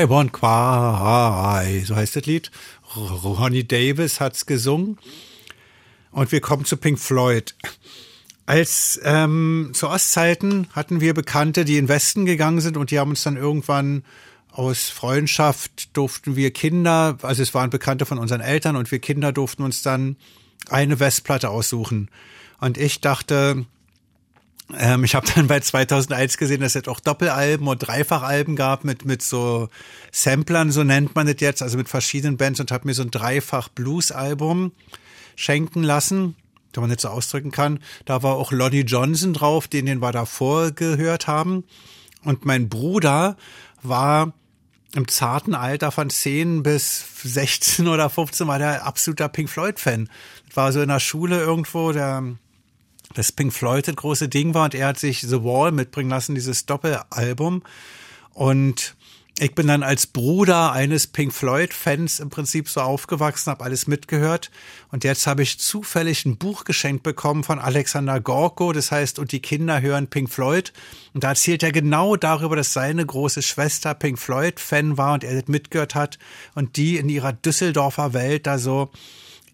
Want 0.08 0.32
cry, 0.32 1.82
so 1.84 1.96
heißt 1.96 2.16
das 2.16 2.26
Lied. 2.26 2.50
Ronnie 2.96 3.64
Davis 3.64 4.20
hat's 4.20 4.46
gesungen. 4.46 4.98
Und 6.10 6.32
wir 6.32 6.40
kommen 6.40 6.64
zu 6.64 6.76
Pink 6.76 6.98
Floyd. 6.98 7.54
Als 8.46 9.00
ähm, 9.02 9.70
zu 9.72 9.88
Ostzeiten 9.88 10.68
hatten 10.72 11.00
wir 11.00 11.14
Bekannte, 11.14 11.64
die 11.64 11.78
in 11.78 11.88
Westen 11.88 12.26
gegangen 12.26 12.60
sind 12.60 12.76
und 12.76 12.90
die 12.90 12.98
haben 12.98 13.10
uns 13.10 13.22
dann 13.22 13.36
irgendwann 13.36 14.04
aus 14.52 14.88
Freundschaft 14.88 15.96
durften 15.96 16.36
wir 16.36 16.52
Kinder, 16.52 17.18
also 17.22 17.42
es 17.42 17.54
waren 17.54 17.70
Bekannte 17.70 18.06
von 18.06 18.18
unseren 18.18 18.40
Eltern 18.40 18.76
und 18.76 18.92
wir 18.92 19.00
Kinder 19.00 19.32
durften 19.32 19.64
uns 19.64 19.82
dann 19.82 20.16
eine 20.68 21.00
Westplatte 21.00 21.50
aussuchen. 21.50 22.08
Und 22.60 22.78
ich 22.78 23.00
dachte, 23.00 23.66
ähm, 24.72 25.04
ich 25.04 25.14
habe 25.14 25.26
dann 25.34 25.46
bei 25.46 25.60
2001 25.60 26.38
gesehen, 26.38 26.60
dass 26.60 26.74
es 26.74 26.88
auch 26.88 27.00
Doppelalben 27.00 27.68
und 27.68 27.78
Dreifachalben 27.78 28.56
gab 28.56 28.84
mit 28.84 29.04
mit 29.04 29.22
so 29.22 29.68
Samplern, 30.10 30.72
so 30.72 30.84
nennt 30.84 31.14
man 31.14 31.26
das 31.26 31.36
jetzt, 31.40 31.62
also 31.62 31.76
mit 31.76 31.88
verschiedenen 31.88 32.36
Bands 32.36 32.60
und 32.60 32.72
habe 32.72 32.86
mir 32.86 32.94
so 32.94 33.02
ein 33.02 33.10
Dreifach 33.10 33.68
Blues-Album 33.68 34.72
schenken 35.36 35.82
lassen, 35.82 36.36
wenn 36.72 36.82
man 36.82 36.90
nicht 36.90 37.00
so 37.00 37.08
ausdrücken 37.08 37.50
kann. 37.50 37.80
Da 38.04 38.22
war 38.22 38.36
auch 38.36 38.52
Lonnie 38.52 38.80
Johnson 38.80 39.34
drauf, 39.34 39.68
den 39.68 39.86
den 39.86 40.00
wir 40.00 40.12
davor 40.12 40.70
gehört 40.70 41.26
haben. 41.26 41.64
Und 42.22 42.46
mein 42.46 42.68
Bruder 42.68 43.36
war 43.82 44.32
im 44.94 45.08
zarten 45.08 45.54
Alter 45.54 45.90
von 45.90 46.08
10 46.08 46.62
bis 46.62 47.04
16 47.22 47.88
oder 47.88 48.08
15 48.08 48.46
war 48.46 48.58
der 48.58 48.86
absoluter 48.86 49.28
Pink 49.28 49.50
Floyd 49.50 49.78
Fan. 49.78 50.08
War 50.54 50.72
so 50.72 50.80
in 50.80 50.88
der 50.88 51.00
Schule 51.00 51.40
irgendwo, 51.40 51.92
der 51.92 52.36
das 53.14 53.32
Pink 53.32 53.52
Floyd 53.52 53.88
das 53.88 53.96
große 53.96 54.28
Ding 54.28 54.54
war 54.54 54.64
und 54.64 54.74
er 54.74 54.88
hat 54.88 54.98
sich 54.98 55.20
The 55.22 55.42
Wall 55.42 55.72
mitbringen 55.72 56.10
lassen, 56.10 56.34
dieses 56.34 56.66
Doppelalbum. 56.66 57.62
Und 58.34 58.96
ich 59.40 59.52
bin 59.56 59.66
dann 59.66 59.82
als 59.82 60.06
Bruder 60.06 60.70
eines 60.70 61.08
Pink 61.08 61.32
Floyd-Fans 61.32 62.20
im 62.20 62.30
Prinzip 62.30 62.68
so 62.68 62.80
aufgewachsen, 62.80 63.50
habe 63.50 63.64
alles 63.64 63.88
mitgehört. 63.88 64.52
Und 64.92 65.02
jetzt 65.02 65.26
habe 65.26 65.42
ich 65.42 65.58
zufällig 65.58 66.24
ein 66.24 66.36
Buch 66.36 66.62
geschenkt 66.62 67.02
bekommen 67.02 67.42
von 67.42 67.58
Alexander 67.58 68.20
Gorko, 68.20 68.72
das 68.72 68.92
heißt, 68.92 69.18
und 69.18 69.32
die 69.32 69.40
Kinder 69.40 69.80
hören 69.80 70.06
Pink 70.06 70.30
Floyd. 70.30 70.72
Und 71.14 71.24
da 71.24 71.30
erzählt 71.30 71.64
er 71.64 71.72
genau 71.72 72.14
darüber, 72.14 72.54
dass 72.54 72.72
seine 72.72 73.04
große 73.04 73.42
Schwester 73.42 73.94
Pink 73.94 74.20
Floyd-Fan 74.20 74.98
war 74.98 75.14
und 75.14 75.24
er 75.24 75.34
das 75.34 75.48
mitgehört 75.48 75.96
hat 75.96 76.20
und 76.54 76.76
die 76.76 76.96
in 76.98 77.08
ihrer 77.08 77.32
Düsseldorfer 77.32 78.12
Welt 78.12 78.46
da 78.46 78.58
so 78.58 78.90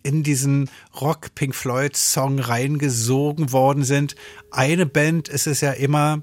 in 0.02 0.22
diesen 0.22 0.70
Rock 1.00 1.34
Pink 1.34 1.54
Floyd 1.54 1.96
Song 1.96 2.38
reingesogen 2.38 3.52
worden 3.52 3.84
sind. 3.84 4.14
Eine 4.50 4.86
Band 4.86 5.28
ist 5.28 5.46
es 5.46 5.60
ja 5.60 5.72
immer, 5.72 6.22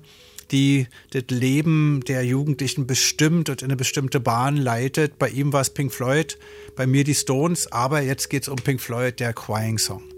die 0.52 0.88
das 1.12 1.26
Leben 1.30 2.02
der 2.08 2.24
Jugendlichen 2.24 2.88
bestimmt 2.88 3.50
und 3.50 3.62
in 3.62 3.68
eine 3.68 3.76
bestimmte 3.76 4.20
Bahn 4.20 4.58
leitet. 4.58 5.20
Bei 5.20 5.30
ihm 5.30 5.54
war 5.54 5.62
es 5.62 5.70
Pink 5.70 5.94
Floyd, 5.94 6.38
bei 6.76 6.88
mir 6.88 7.04
die 7.04 7.16
Stones, 7.16 7.72
aber 7.72 8.02
jetzt 8.02 8.30
geht's 8.30 8.48
um 8.48 8.56
Pink 8.56 8.82
Floyd, 8.82 9.20
der 9.20 9.34
Crying 9.34 9.78
Song. 9.78 10.17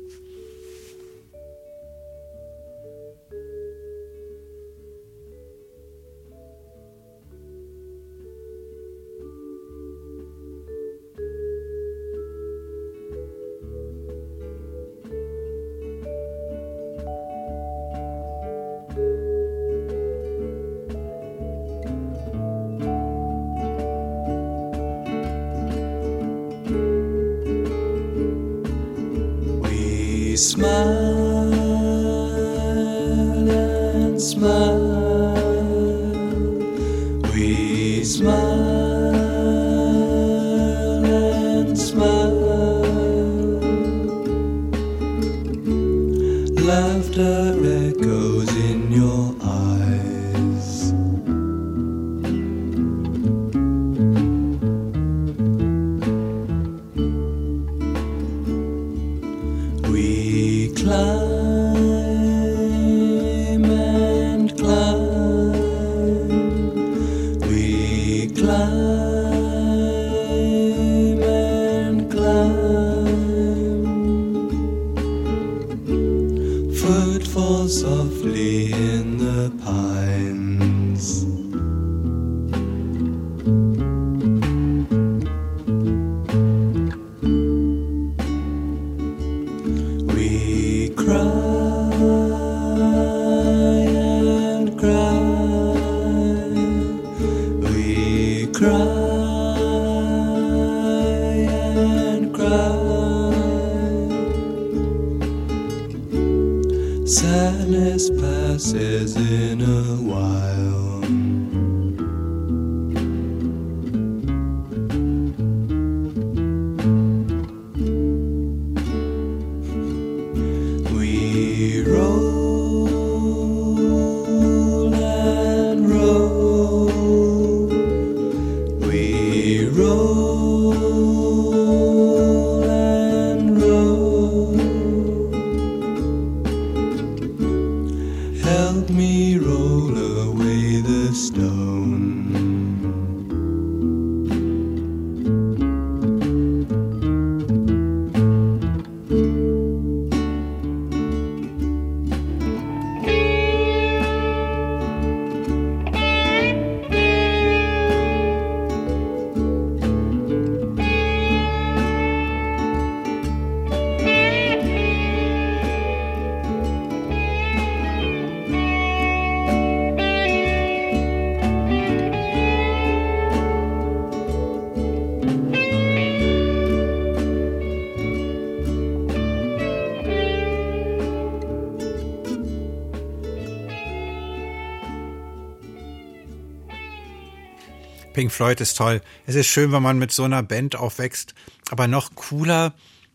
Pink 188.20 188.34
Floyd 188.34 188.60
ist 188.60 188.76
toll. 188.76 189.02
Es 189.28 189.36
ist 189.36 189.48
schön, 189.48 189.72
wenn 189.72 189.82
man 189.82 189.98
mit 189.98 190.12
so 190.12 190.26
einer 190.26 190.44
Band 190.44 190.76
aufwächst. 190.76 191.34
Aber 191.72 191.88
noch 191.88 192.16
cooler, 192.16 192.74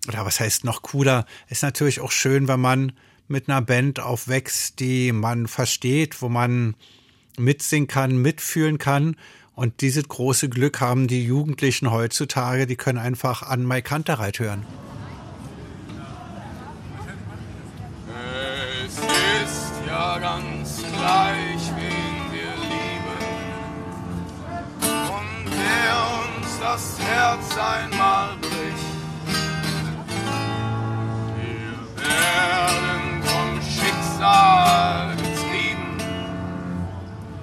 oder 0.09 0.24
was 0.24 0.40
heißt 0.40 0.64
noch 0.64 0.81
cooler, 0.81 1.26
ist 1.51 1.62
natürlich 1.62 2.01
auch 2.01 2.10
schön, 2.10 2.48
wenn 2.48 2.60
man 2.60 2.93
mit 3.28 3.51
einer 3.51 3.60
Band 3.60 4.01
aufwächst, 4.01 4.81
die 4.81 5.12
man 5.12 5.47
versteht, 5.47 6.22
wo 6.22 6.31
man 6.31 6.74
mitsingen 7.36 7.86
kann, 7.86 8.16
mitfühlen 8.16 8.78
kann. 8.78 9.16
Und 9.55 9.82
dieses 9.82 10.09
große 10.09 10.48
Glück 10.48 10.81
haben 10.81 11.06
die 11.06 11.22
Jugendlichen 11.22 11.90
heutzutage, 11.90 12.66
die 12.66 12.76
können 12.76 12.97
einfach 12.97 13.43
an 13.43 13.62
Mai 13.62 13.82
Kantereit 13.82 14.39
hören. 14.39 14.64
Das 26.74 26.98
Herz 26.98 27.56
einmal 27.56 28.30
bricht. 28.40 28.90
Wir 31.38 31.76
werden 32.02 33.22
vom 33.22 33.62
Schicksal 33.62 35.14
getrieben. 35.14 35.96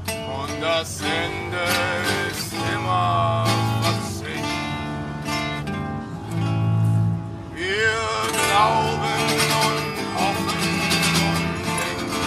Und 0.08 0.62
das 0.62 1.00
Ende 1.00 1.66
ist 2.30 2.52
immer 2.76 3.46
Verzicht. 3.82 4.58
Wir 7.56 8.00
glauben 8.50 9.22
und 9.70 9.96
hoffen 10.20 10.64
und 11.30 11.46
denken, 11.80 12.26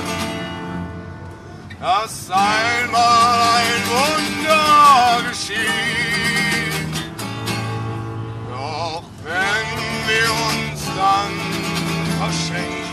dass 1.81 2.31
einmal 2.31 3.39
ein 3.59 3.83
Wunder 3.93 5.29
geschieht. 5.29 6.44
Wenn 9.25 9.33
wir 10.07 10.31
uns 10.49 10.85
dann 10.85 11.33
verschenken, 12.21 12.85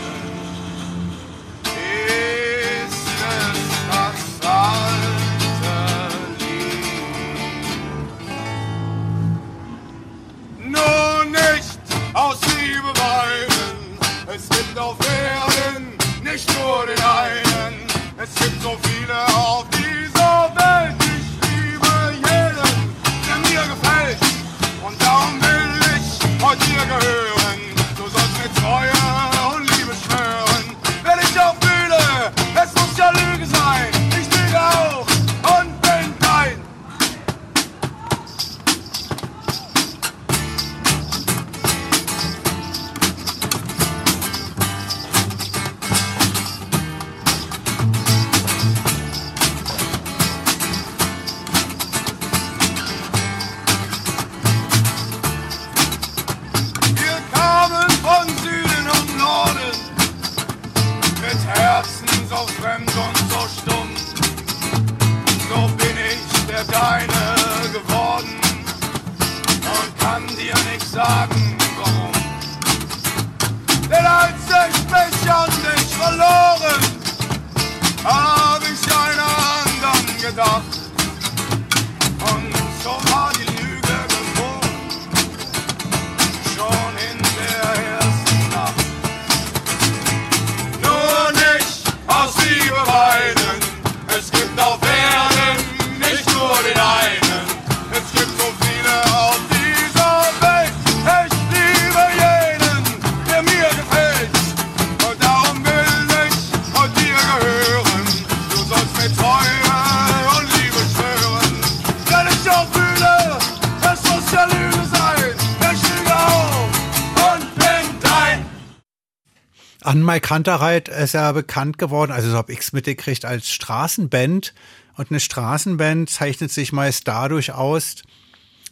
An 119.84 120.02
Mai 120.02 120.20
Kantereit 120.20 120.88
ist 120.88 121.14
er 121.14 121.32
bekannt 121.32 121.76
geworden, 121.76 122.12
also 122.12 122.30
so 122.30 122.36
hab 122.36 122.50
ich's 122.50 122.72
mitgekriegt, 122.72 123.24
als 123.24 123.50
Straßenband. 123.50 124.54
Und 124.96 125.10
eine 125.10 125.20
Straßenband 125.20 126.08
zeichnet 126.08 126.52
sich 126.52 126.72
meist 126.72 127.08
dadurch 127.08 127.52
aus, 127.52 128.02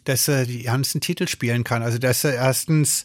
dass 0.05 0.27
er 0.27 0.45
die 0.45 0.63
ganzen 0.63 1.01
Titel 1.01 1.27
spielen 1.27 1.63
kann. 1.63 1.83
Also 1.83 1.97
dass 1.97 2.23
er 2.23 2.35
erstens 2.35 3.03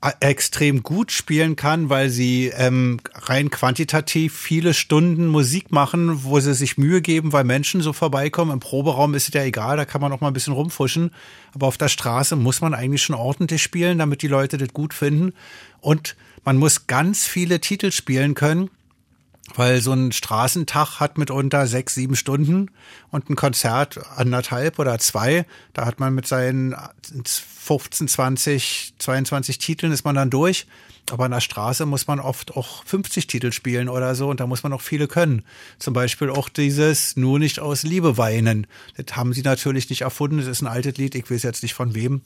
äh, 0.00 0.10
extrem 0.20 0.82
gut 0.82 1.12
spielen 1.12 1.54
kann, 1.54 1.88
weil 1.90 2.10
sie 2.10 2.48
ähm, 2.48 3.00
rein 3.14 3.50
quantitativ 3.50 4.36
viele 4.36 4.74
Stunden 4.74 5.28
Musik 5.28 5.70
machen, 5.70 6.24
wo 6.24 6.40
sie 6.40 6.54
sich 6.54 6.78
Mühe 6.78 7.00
geben, 7.02 7.32
weil 7.32 7.44
Menschen 7.44 7.82
so 7.82 7.92
vorbeikommen. 7.92 8.50
Im 8.50 8.60
Proberaum 8.60 9.14
ist 9.14 9.28
es 9.28 9.34
ja 9.34 9.44
egal, 9.44 9.76
da 9.76 9.84
kann 9.84 10.00
man 10.00 10.12
auch 10.12 10.20
mal 10.20 10.28
ein 10.28 10.34
bisschen 10.34 10.54
rumfuschen. 10.54 11.12
Aber 11.54 11.68
auf 11.68 11.78
der 11.78 11.88
Straße 11.88 12.34
muss 12.34 12.60
man 12.60 12.74
eigentlich 12.74 13.02
schon 13.02 13.14
ordentlich 13.16 13.62
spielen, 13.62 13.98
damit 13.98 14.22
die 14.22 14.28
Leute 14.28 14.58
das 14.58 14.72
gut 14.72 14.92
finden. 14.92 15.34
Und 15.80 16.16
man 16.44 16.56
muss 16.56 16.86
ganz 16.86 17.26
viele 17.26 17.60
Titel 17.60 17.92
spielen 17.92 18.34
können. 18.34 18.70
Weil 19.54 19.80
so 19.80 19.92
ein 19.92 20.12
Straßentag 20.12 21.00
hat 21.00 21.16
mitunter 21.16 21.66
sechs, 21.66 21.94
sieben 21.94 22.16
Stunden 22.16 22.70
und 23.10 23.30
ein 23.30 23.36
Konzert 23.36 23.98
anderthalb 24.16 24.78
oder 24.78 24.98
zwei. 24.98 25.46
Da 25.72 25.86
hat 25.86 26.00
man 26.00 26.14
mit 26.14 26.26
seinen 26.26 26.76
15, 27.24 28.08
20, 28.08 28.94
22 28.98 29.58
Titeln 29.58 29.92
ist 29.92 30.04
man 30.04 30.14
dann 30.14 30.28
durch. 30.28 30.66
Aber 31.10 31.24
an 31.24 31.30
der 31.30 31.40
Straße 31.40 31.86
muss 31.86 32.06
man 32.06 32.20
oft 32.20 32.56
auch 32.56 32.84
50 32.84 33.26
Titel 33.26 33.52
spielen 33.52 33.88
oder 33.88 34.14
so 34.14 34.28
und 34.28 34.40
da 34.40 34.46
muss 34.46 34.62
man 34.62 34.74
auch 34.74 34.82
viele 34.82 35.08
können. 35.08 35.42
Zum 35.78 35.94
Beispiel 35.94 36.28
auch 36.28 36.50
dieses 36.50 37.16
Nur 37.16 37.38
nicht 37.38 37.60
aus 37.60 37.82
Liebe 37.82 38.18
weinen. 38.18 38.66
Das 38.96 39.16
haben 39.16 39.32
sie 39.32 39.42
natürlich 39.42 39.88
nicht 39.88 40.02
erfunden. 40.02 40.38
Das 40.38 40.46
ist 40.46 40.60
ein 40.60 40.66
altes 40.66 40.98
Lied. 40.98 41.14
Ich 41.14 41.30
weiß 41.30 41.42
jetzt 41.42 41.62
nicht 41.62 41.74
von 41.74 41.94
wem. 41.94 42.20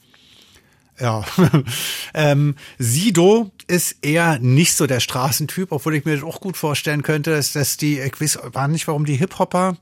Ja. 0.99 1.25
ähm, 2.13 2.55
Sido 2.77 3.51
ist 3.67 3.97
eher 4.01 4.39
nicht 4.39 4.75
so 4.75 4.87
der 4.87 4.99
Straßentyp, 4.99 5.71
obwohl 5.71 5.95
ich 5.95 6.05
mir 6.05 6.15
das 6.15 6.23
auch 6.23 6.39
gut 6.39 6.57
vorstellen 6.57 7.01
könnte, 7.01 7.31
dass, 7.31 7.53
dass 7.53 7.77
die, 7.77 7.99
ich 7.99 8.19
weiß 8.19 8.39
war 8.53 8.67
nicht, 8.67 8.87
warum 8.87 9.05
die 9.05 9.15
Hip-Hopper 9.15 9.77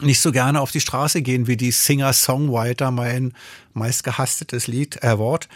nicht 0.00 0.20
so 0.20 0.32
gerne 0.32 0.60
auf 0.60 0.72
die 0.72 0.80
Straße 0.80 1.22
gehen 1.22 1.46
wie 1.46 1.56
die 1.56 1.70
Singer-Songwriter, 1.70 2.90
mein 2.90 3.32
meistgehasstetes 3.74 4.66
Lied, 4.66 5.02
äh, 5.02 5.18
Wort. 5.18 5.48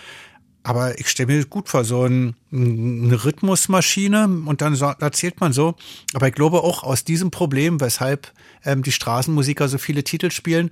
Aber 0.62 0.99
ich 0.99 1.09
stelle 1.09 1.32
mir 1.32 1.45
gut 1.47 1.69
vor, 1.69 1.85
so 1.85 2.05
ein, 2.05 2.35
eine 2.53 3.24
Rhythmusmaschine 3.24 4.24
und 4.45 4.61
dann 4.61 4.74
so, 4.74 4.86
erzählt 4.86 5.40
man 5.40 5.53
so. 5.53 5.77
Aber 6.15 6.28
ich 6.28 6.35
glaube 6.35 6.62
auch 6.62 6.82
aus 6.82 7.05
diesem 7.05 7.31
Problem, 7.31 7.81
weshalb 7.81 8.32
ähm, 8.65 8.82
die 8.82 8.93
Straßenmusiker 8.93 9.69
so 9.69 9.78
viele 9.78 10.05
Titel 10.05 10.31
spielen, 10.31 10.70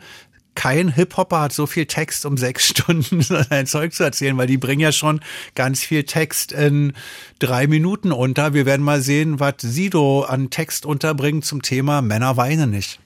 kein 0.56 0.92
Hip-Hopper 0.92 1.42
hat 1.42 1.52
so 1.52 1.66
viel 1.66 1.86
Text, 1.86 2.26
um 2.26 2.36
sechs 2.36 2.66
Stunden 2.70 3.22
sein 3.22 3.66
Zeug 3.66 3.94
zu 3.94 4.02
erzählen, 4.02 4.36
weil 4.36 4.48
die 4.48 4.58
bringen 4.58 4.80
ja 4.80 4.90
schon 4.90 5.20
ganz 5.54 5.84
viel 5.84 6.02
Text 6.02 6.50
in 6.50 6.94
drei 7.38 7.68
Minuten 7.68 8.10
unter. 8.10 8.54
Wir 8.54 8.66
werden 8.66 8.82
mal 8.82 9.00
sehen, 9.00 9.38
was 9.38 9.54
Sido 9.58 10.22
an 10.22 10.50
Text 10.50 10.84
unterbringt 10.84 11.44
zum 11.44 11.62
Thema 11.62 12.02
Männer 12.02 12.36
weinen 12.36 12.70
nicht. 12.70 12.98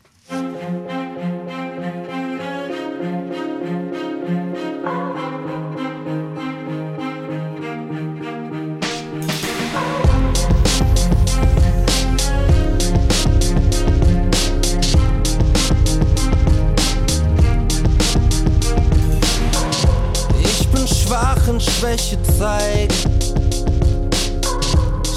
Und 21.60 21.70
Schwäche 21.70 22.18
zeigt. 22.38 22.94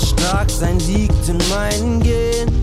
Stark 0.05 0.49
sein 0.49 0.79
liegt 0.79 1.29
in 1.29 1.37
meinen 1.49 2.01
Genen. 2.01 2.61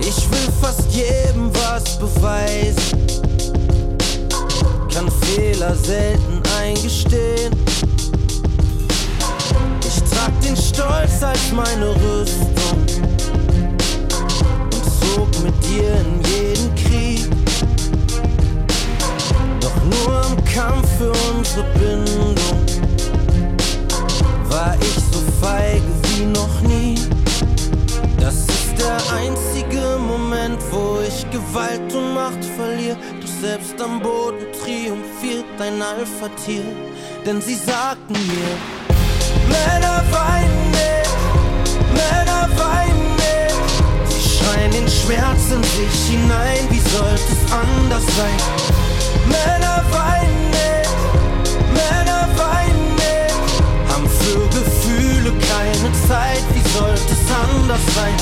Ich 0.00 0.30
will 0.30 0.52
fast 0.60 0.90
jedem 0.90 1.50
was 1.54 1.98
beweisen. 1.98 3.06
Kann 4.92 5.10
Fehler 5.22 5.74
selten 5.74 6.42
eingestehen. 6.58 7.52
Ich 9.86 10.02
trag 10.10 10.40
den 10.40 10.56
Stolz 10.56 11.22
als 11.22 11.52
meine 11.54 11.90
Rüstung 11.90 12.86
und 14.64 14.84
zog 15.02 15.28
mit 15.42 15.54
dir 15.64 15.92
in 16.00 16.22
jeden 16.24 16.57
Kampf 20.58 20.88
für 20.98 21.12
unsere 21.30 21.62
Bindung 21.74 22.34
war 24.48 24.74
ich 24.80 24.94
so 25.12 25.20
feige 25.40 25.84
wie 26.02 26.24
noch 26.24 26.60
nie. 26.62 26.96
Das 28.18 28.34
ist 28.34 28.74
der 28.76 28.98
einzige 29.16 29.98
Moment, 30.00 30.58
wo 30.72 30.98
ich 31.06 31.30
Gewalt 31.30 31.94
und 31.94 32.12
Macht 32.12 32.44
verliere. 32.56 32.96
Doch 33.20 33.40
selbst 33.40 33.80
am 33.80 34.02
Boden 34.02 34.46
triumphiert 34.60 35.44
ein 35.60 35.80
Alpha-Tier. 35.80 36.64
Denn 37.24 37.40
sie 37.40 37.54
sagten 37.54 38.14
mir, 38.14 38.50
Männer 39.46 40.02
weinen 40.10 40.70
nicht, 40.72 41.14
Männer 41.92 42.48
weinen 42.58 43.14
nicht. 43.14 44.10
Sie 44.10 44.28
schreien 44.28 44.72
den 44.72 44.88
Schmerz 44.88 45.52
in 45.52 45.62
sich 45.62 46.10
hinein, 46.10 46.66
wie 46.68 46.80
sollte 46.80 47.30
es 47.30 47.52
anders 47.52 48.02
sein? 48.16 48.87
Männer 49.26 49.84
weinen 49.90 50.50
nicht, 50.50 50.96
Männer 51.72 52.28
weinen 52.36 52.94
nicht. 52.94 53.92
Haben 53.92 54.08
für 54.08 54.40
Gefühle 54.58 55.32
keine 55.32 55.92
Zeit, 56.06 56.42
wie 56.54 56.64
sollte 56.70 57.12
es 57.12 57.30
anders 57.30 57.84
sein? 57.94 58.16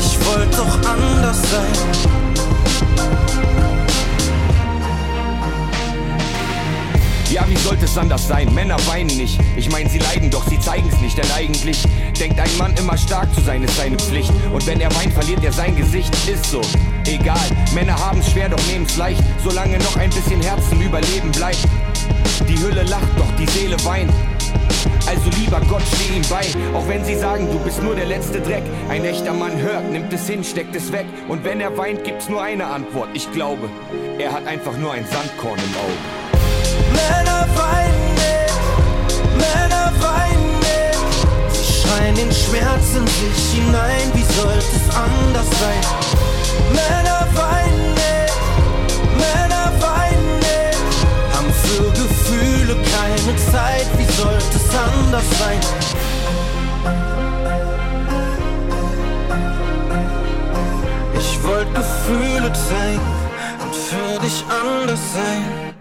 Ich 0.00 0.26
wollte 0.26 0.56
doch 0.56 0.76
anders 0.90 1.38
sein. 1.50 1.74
Ja, 7.34 7.44
wie 7.48 7.56
sollte 7.56 7.86
es 7.86 7.98
anders 7.98 8.28
sein? 8.28 8.54
Männer 8.54 8.76
weinen 8.86 9.16
nicht. 9.16 9.40
Ich 9.56 9.68
meine, 9.68 9.90
sie 9.90 9.98
leiden, 9.98 10.30
doch 10.30 10.46
sie 10.48 10.60
zeigen's 10.60 11.00
nicht. 11.00 11.18
Denn 11.18 11.28
eigentlich 11.36 11.82
denkt 12.20 12.38
ein 12.38 12.56
Mann 12.58 12.72
immer 12.76 12.96
stark 12.96 13.34
zu 13.34 13.40
sein, 13.40 13.64
ist 13.64 13.76
seine 13.76 13.96
Pflicht. 13.96 14.32
Und 14.52 14.64
wenn 14.68 14.80
er 14.80 14.94
weint, 14.94 15.12
verliert 15.12 15.42
er 15.42 15.52
sein 15.52 15.74
Gesicht. 15.74 16.14
Ist 16.28 16.44
so. 16.44 16.60
Egal. 17.06 17.44
Männer 17.74 17.98
haben's 17.98 18.30
schwer, 18.30 18.50
doch 18.50 18.64
nehmen's 18.68 18.96
leicht. 18.96 19.20
Solange 19.42 19.78
noch 19.78 19.96
ein 19.96 20.10
bisschen 20.10 20.40
Herz 20.42 20.68
zum 20.68 20.80
Überleben 20.80 21.32
bleibt. 21.32 21.58
Die 22.48 22.56
Hülle 22.56 22.84
lacht, 22.84 23.08
doch 23.16 23.26
die 23.36 23.48
Seele 23.48 23.84
weint. 23.84 24.12
Also 25.08 25.28
lieber 25.36 25.60
Gott, 25.68 25.82
steh 25.92 26.14
ihm 26.14 26.22
bei, 26.30 26.46
auch 26.72 26.86
wenn 26.86 27.04
sie 27.04 27.16
sagen, 27.16 27.48
du 27.50 27.58
bist 27.58 27.82
nur 27.82 27.96
der 27.96 28.06
letzte 28.06 28.40
Dreck. 28.40 28.62
Ein 28.88 29.04
echter 29.04 29.32
Mann 29.32 29.58
hört, 29.58 29.90
nimmt 29.90 30.12
es 30.12 30.28
hin, 30.28 30.44
steckt 30.44 30.76
es 30.76 30.92
weg. 30.92 31.06
Und 31.26 31.42
wenn 31.42 31.60
er 31.60 31.76
weint, 31.76 32.04
gibt's 32.04 32.28
nur 32.28 32.40
eine 32.40 32.66
Antwort. 32.66 33.08
Ich 33.12 33.30
glaube, 33.32 33.68
er 34.18 34.30
hat 34.30 34.46
einfach 34.46 34.76
nur 34.76 34.92
ein 34.92 35.04
Sandkorn 35.04 35.58
im 35.58 35.76
Auge. 35.80 36.23
Männer 36.98 37.46
weinen 37.56 38.14
nicht, 38.22 38.56
Männer 39.42 39.92
weinen 40.00 40.58
nicht. 40.60 40.98
Sie 41.52 41.64
schreien 41.82 42.14
den 42.14 42.32
Schmerz 42.32 42.86
in 42.96 43.06
sich 43.06 43.42
hinein, 43.54 44.10
wie 44.14 44.26
sollte 44.38 44.74
es 44.80 44.88
anders 44.96 45.48
sein? 45.60 45.84
Männer 46.72 47.26
weinen 47.34 47.94
nicht, 47.94 48.36
Männer 49.24 49.66
weinen 49.80 50.38
nicht. 50.38 50.78
Haben 51.34 51.52
für 51.64 51.90
Gefühle 52.02 52.76
keine 52.94 53.32
Zeit, 53.52 53.86
wie 53.98 54.10
sollte 54.12 54.56
es 54.56 54.68
anders 54.74 55.28
sein? 55.38 55.60
Ich 61.18 61.42
wollte 61.42 61.72
Gefühle 61.72 62.52
zeigen 62.52 63.00
und 63.62 63.74
für 63.74 64.20
dich 64.20 64.44
anders 64.48 65.00
sein. 65.12 65.73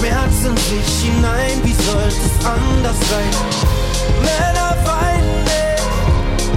Schmerz 0.00 0.46
in 0.46 0.56
sich 0.56 1.10
hinein, 1.10 1.60
wie 1.62 1.74
sollte 1.74 2.16
es 2.24 2.46
anders 2.46 2.96
sein? 3.10 3.30
Männer 4.22 4.74
weinen 4.86 5.44
nicht, 5.44 5.82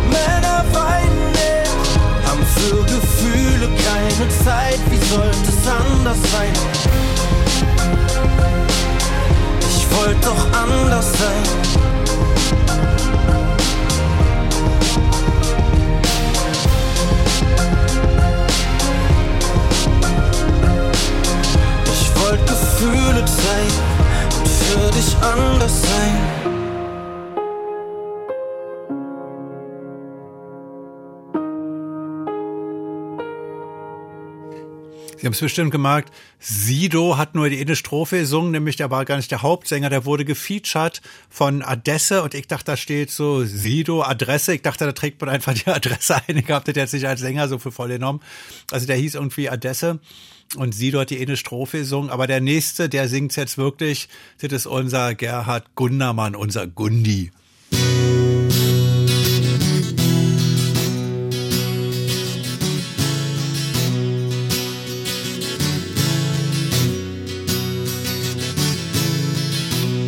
Männer 0.10 0.64
weinen 0.72 1.32
nicht. 1.32 2.26
Haben 2.26 2.46
für 2.56 2.78
Gefühle 2.86 3.68
keine 3.68 4.30
Zeit, 4.46 4.80
wie 4.90 5.06
sollte 5.14 5.50
es 5.50 5.68
anders 5.68 6.18
sein? 6.32 6.54
Ich 9.60 9.98
wollte 9.98 10.22
doch 10.22 10.58
anders 10.58 11.12
sein. 11.12 11.93
Wollte 22.34 22.46
Gefühle 22.46 23.26
zeigen 23.26 24.40
und 24.40 24.48
für 24.48 24.92
dich 24.92 25.16
anders 25.18 25.82
sein. 25.84 26.44
Sie 35.18 35.28
haben 35.28 35.34
es 35.34 35.40
bestimmt 35.40 35.72
gemerkt, 35.72 36.12
Sido 36.40 37.18
hat 37.18 37.34
nur 37.34 37.48
die 37.50 37.62
eine 37.62 37.78
Strophe 37.78 38.20
gesungen, 38.20 38.52
nämlich 38.52 38.76
der 38.76 38.92
war 38.92 39.06
gar 39.06 39.16
nicht 39.16 39.32
der 39.32 39.42
Hauptsänger, 39.42 39.90
der 39.90 40.04
wurde 40.04 40.26
gefeatured 40.26 41.02
von 41.30 41.62
Adesse 41.62 42.24
und 42.24 42.34
ich 42.34 42.48
dachte, 42.48 42.66
da 42.66 42.78
steht 42.78 43.10
so 43.10 43.46
Sido 43.46 44.02
Adresse. 44.02 44.56
Ich 44.56 44.64
dachte, 44.64 44.86
da 44.86 44.92
trägt 44.92 45.22
man 45.22 45.30
einfach 45.30 45.54
die 45.54 45.68
Adresse 45.68 46.16
ein. 46.28 46.38
Ich 46.38 46.50
habe 46.50 46.66
das 46.66 46.76
jetzt 46.76 46.94
nicht 46.94 47.08
als 47.08 47.22
Sänger 47.22 47.48
so 47.48 47.60
für 47.60 47.72
voll 47.72 47.90
genommen. 47.90 48.22
Also 48.72 48.86
der 48.86 48.98
hieß 48.98 49.16
irgendwie 49.16 49.50
Adesse 49.50 50.00
und 50.56 50.74
Sido 50.74 51.00
hat 51.00 51.10
die 51.10 51.20
eine 51.20 51.38
Strophe 51.38 51.80
gesungen, 51.80 52.10
aber 52.10 52.28
der 52.28 52.42
nächste, 52.42 52.90
der 52.90 53.10
singt's 53.10 53.36
jetzt 53.36 53.58
wirklich, 53.58 54.10
das 54.42 54.52
ist 54.52 54.66
unser 54.66 55.16
Gerhard 55.16 55.76
Gundermann, 55.76 56.36
unser 56.36 56.68
Gundi. 56.68 57.32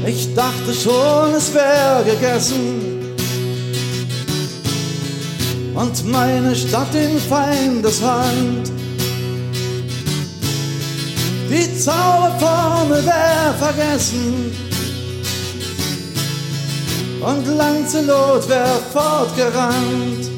Ich 0.08 0.34
dachte 0.36 0.74
schon, 0.74 1.34
es 1.34 1.54
wäre 1.54 2.04
gegessen 2.06 2.96
und 5.74 6.06
meine 6.06 6.56
Stadt 6.56 6.94
in 6.94 7.20
Feindeshand. 7.20 8.85
Die 11.50 11.78
Zauberformel 11.78 13.06
wäre 13.06 13.54
vergessen 13.60 14.52
und 17.22 17.48
Lancelot 17.58 18.50
wäre 18.50 18.80
fortgerannt. 18.92 20.32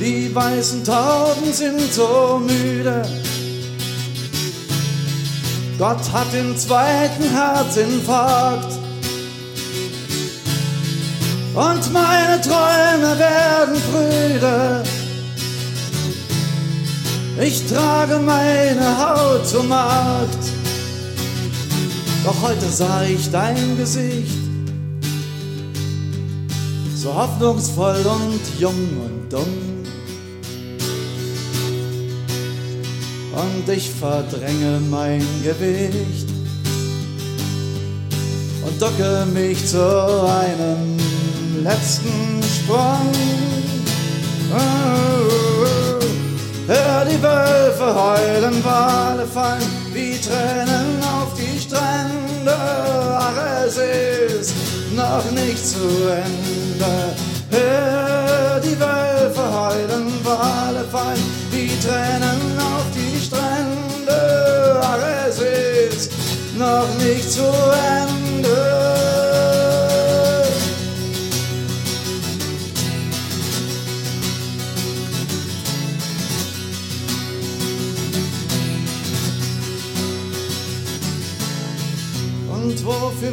Die 0.00 0.34
weißen 0.34 0.84
Tauben 0.84 1.52
sind 1.52 1.92
so 1.92 2.40
müde. 2.44 3.02
Gott 5.78 6.12
hat 6.12 6.32
den 6.32 6.56
zweiten 6.56 7.22
Herzinfarkt. 7.30 8.81
Und 11.54 11.92
meine 11.92 12.40
Träume 12.40 13.18
werden 13.18 13.76
prüde. 13.90 14.82
Ich 17.40 17.66
trage 17.66 18.18
meine 18.18 18.98
Haut 18.98 19.46
zum 19.46 19.68
Markt. 19.68 20.44
Doch 22.24 22.40
heute 22.42 22.68
sah 22.68 23.04
ich 23.04 23.30
dein 23.30 23.76
Gesicht. 23.76 24.38
So 26.94 27.14
hoffnungsvoll 27.14 28.04
und 28.06 28.60
jung 28.60 28.88
und 29.04 29.32
dumm. 29.32 29.72
und 33.34 33.68
ich 33.68 33.90
verdränge 33.90 34.80
mein 34.90 35.24
Gewicht 35.42 36.28
und 38.64 38.80
ducke 38.80 39.26
mich 39.32 39.66
zu 39.66 39.78
einem 39.78 40.96
letzten 41.64 42.40
Sprung. 42.42 43.12
Oh, 44.52 46.00
hör 46.66 47.04
die 47.04 47.22
Wölfe 47.22 47.94
heulen, 47.94 48.64
Wale 48.64 49.26
fallen 49.26 49.62
wie 49.92 50.18
Tränen 50.18 51.00
auf 51.02 51.34
die 51.34 51.58
Strände. 51.58 52.54
Ach, 53.18 53.32
es 53.64 53.76
ist 53.76 54.54
noch 54.94 55.24
nicht 55.32 55.64
zu 55.64 55.78
Ende. 55.78 57.14
Hör 57.50 58.60
die 58.60 58.78
Wölfe 58.78 59.42
heulen, 59.42 60.12
Wale 60.24 60.84
fallen 60.90 61.22
wie 61.50 61.70
Tränen 61.80 62.58
auf 62.58 62.86
die 62.94 63.20
Strände. 63.24 64.80
Ach, 64.82 64.98
es 65.28 65.38
ist 65.38 66.12
noch 66.58 66.88
nicht 66.98 67.30
zu 67.30 67.42
Ende. 67.42 68.01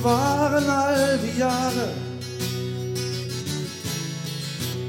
Wofür 0.01 0.11
waren 0.11 0.69
all 0.69 1.19
die 1.19 1.39
Jahre, 1.39 1.89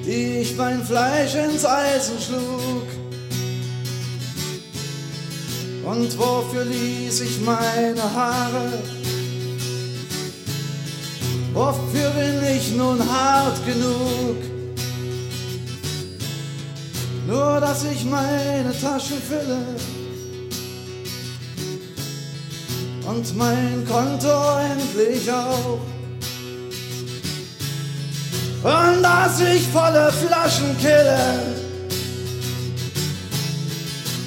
die 0.07 0.41
ich 0.43 0.57
mein 0.57 0.85
Fleisch 0.85 1.35
ins 1.35 1.65
Eisen 1.65 2.17
schlug? 2.21 2.87
Und 5.85 6.17
wofür 6.17 6.65
ließ 6.65 7.23
ich 7.23 7.41
meine 7.41 8.03
Haare? 8.03 8.73
Wofür 11.55 12.11
bin 12.11 12.57
ich 12.57 12.77
nun 12.77 13.01
hart 13.01 13.67
genug? 13.67 14.37
Nur 17.27 17.61
dass 17.61 17.85
ich 17.85 18.05
meine 18.05 18.73
Taschen 18.81 19.21
fülle 19.21 20.00
und 23.11 23.37
mein 23.37 23.85
Konto 23.87 24.59
endlich 24.73 25.31
auch. 25.31 25.81
Und 28.63 29.03
dass 29.03 29.41
ich 29.41 29.67
volle 29.69 30.13
Flaschen 30.13 30.77
kille 30.79 31.41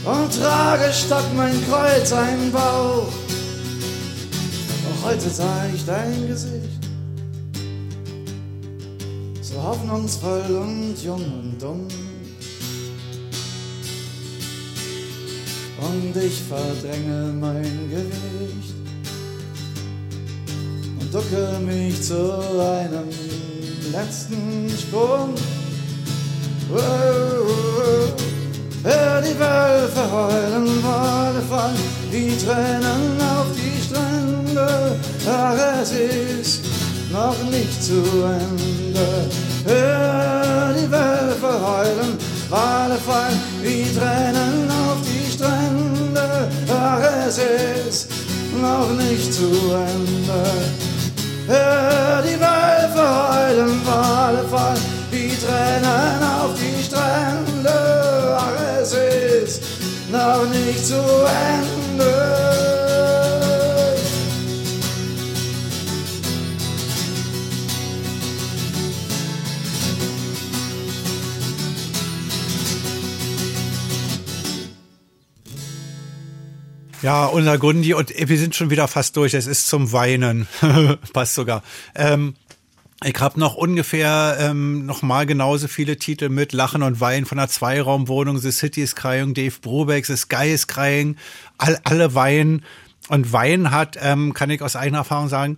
und 0.06 0.42
trage 0.42 0.92
statt 0.92 1.26
mein 1.36 1.56
Kreuz 1.70 2.12
einen 2.12 2.52
Bauch. 2.52 3.14
Doch 4.84 5.10
heute 5.10 5.30
sah 5.30 5.66
ich 5.74 5.86
dein 5.86 6.28
Gesicht, 6.28 6.82
so 9.42 9.62
hoffnungsvoll 9.62 10.58
und 10.62 10.96
jung 11.04 11.24
und 11.24 11.62
dumm. 11.62 11.88
Und 15.80 16.16
ich 16.16 16.42
verdränge 16.44 17.34
mein 17.34 17.90
Gewicht 17.90 18.73
ducke 21.14 21.60
mich 21.60 22.02
zu 22.02 22.34
einem 22.60 23.08
letzten 23.92 24.68
Sprung. 24.70 25.36
Wow, 26.70 26.82
wow. 27.46 28.14
Hör 28.84 29.22
die 29.22 29.38
Wölfe 29.40 30.12
heulen, 30.12 30.84
Wale 30.84 31.42
fallen, 31.48 31.78
wie 32.10 32.36
Tränen 32.44 33.22
auf 33.22 33.46
die 33.56 33.80
Strände. 33.86 35.00
Ach, 35.28 35.82
es 35.82 35.92
ist 35.92 36.66
noch 37.12 37.38
nicht 37.52 37.84
zu 37.84 38.02
Ende. 38.42 39.08
Hör 39.66 40.74
die 40.74 40.92
Wölfe 40.92 41.52
heulen, 41.64 42.18
Wale 42.50 42.96
fallen, 42.96 43.40
wie 43.62 43.86
Tränen 43.96 44.68
auf 44.72 44.98
die 45.04 45.32
Strände. 45.32 46.50
Ach, 46.70 47.02
es 47.28 47.38
ist 47.38 48.10
noch 48.60 48.90
nicht 48.98 49.32
zu 49.32 49.52
Ende. 49.74 50.93
Hör 51.48 52.22
die 52.22 52.40
Wölfe 52.40 53.04
heulen, 53.04 53.82
Wale 53.86 54.44
fallen, 54.50 54.80
wie 55.12 55.30
Tränen 55.36 56.24
auf 56.24 56.52
die 56.56 56.82
Strände. 56.82 58.38
Ach, 58.38 58.82
es 58.82 58.94
ist 58.94 59.64
noch 60.10 60.46
nicht 60.46 60.86
zu 60.86 60.96
Ende. 60.96 62.93
Ja, 77.04 77.26
unser 77.26 77.58
Gundi 77.58 77.94
und 77.94 78.14
wir 78.18 78.38
sind 78.38 78.56
schon 78.56 78.70
wieder 78.70 78.88
fast 78.88 79.18
durch. 79.18 79.34
Es 79.34 79.46
ist 79.46 79.68
zum 79.68 79.92
Weinen. 79.92 80.48
Passt 81.12 81.36
sogar. 81.36 81.62
Ähm, 81.96 82.36
ich 83.04 83.20
habe 83.20 83.38
noch 83.38 83.56
ungefähr 83.56 84.38
ähm, 84.40 84.86
noch 84.86 85.02
mal 85.02 85.26
genauso 85.26 85.68
viele 85.68 85.98
Titel 85.98 86.30
mit 86.30 86.54
Lachen 86.54 86.82
und 86.82 87.02
Weinen 87.02 87.26
von 87.26 87.38
der 87.38 87.50
Zweiraumwohnung, 87.50 88.38
The 88.38 88.54
City 88.54 88.82
is 88.82 88.96
Crying, 88.96 89.34
Dave 89.34 89.56
Brubeck, 89.62 90.06
The 90.06 90.16
Sky 90.16 90.54
is 90.54 90.68
Crying, 90.68 91.18
all, 91.58 91.78
alle 91.84 92.16
weinen. 92.16 92.64
Und 93.10 93.34
Weinen 93.34 93.72
hat, 93.72 93.98
ähm, 94.02 94.34
kann 94.34 94.50
ich 94.50 94.62
aus 94.62 94.78
eigener 94.78 95.00
Erfahrung 95.00 95.28
sagen, 95.28 95.58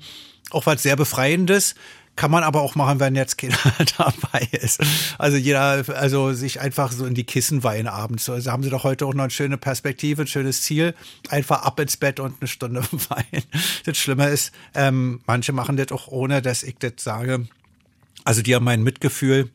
auch 0.50 0.66
was 0.66 0.82
sehr 0.82 0.96
Befreiendes. 0.96 1.76
Kann 2.16 2.32
man 2.32 2.44
aber 2.44 2.62
auch 2.62 2.76
machen, 2.76 3.00
wenn 3.02 3.16
jetzt 3.16 3.38
keiner 3.38 3.58
dabei 3.98 4.48
ist. 4.52 4.82
Also 5.18 5.36
jeder, 5.36 5.84
also 5.96 6.32
sich 6.34 6.62
einfach 6.62 6.92
so 6.92 7.06
in 7.06 7.14
die 7.14 7.26
Kissen 7.26 7.64
weinen 7.64 7.88
abends. 7.88 8.30
Also 8.30 8.52
haben 8.52 8.64
sie 8.64 8.70
doch 8.70 8.86
heute 8.86 9.06
auch 9.06 9.14
noch 9.14 9.24
eine 9.24 9.32
schöne 9.32 9.58
Perspektive, 9.58 10.22
ein 10.22 10.28
schönes 10.28 10.62
Ziel. 10.62 10.96
Einfach 11.30 11.64
ab 11.64 11.80
ins 11.80 11.98
Bett 11.98 12.20
und 12.22 12.36
eine 12.40 12.48
Stunde 12.48 12.84
weinen. 13.10 13.44
Das 13.86 13.98
Schlimme 13.98 14.30
ist, 14.30 14.54
ähm, 14.74 15.22
manche 15.28 15.52
machen 15.52 15.76
das 15.76 15.92
auch 15.92 16.08
ohne, 16.08 16.42
dass 16.42 16.64
ich 16.64 16.78
das 16.78 16.94
sage. 17.00 17.48
Also 18.24 18.42
die 18.42 18.56
haben 18.56 18.66
mein 18.66 18.84
Mitgefühl. 18.84 19.50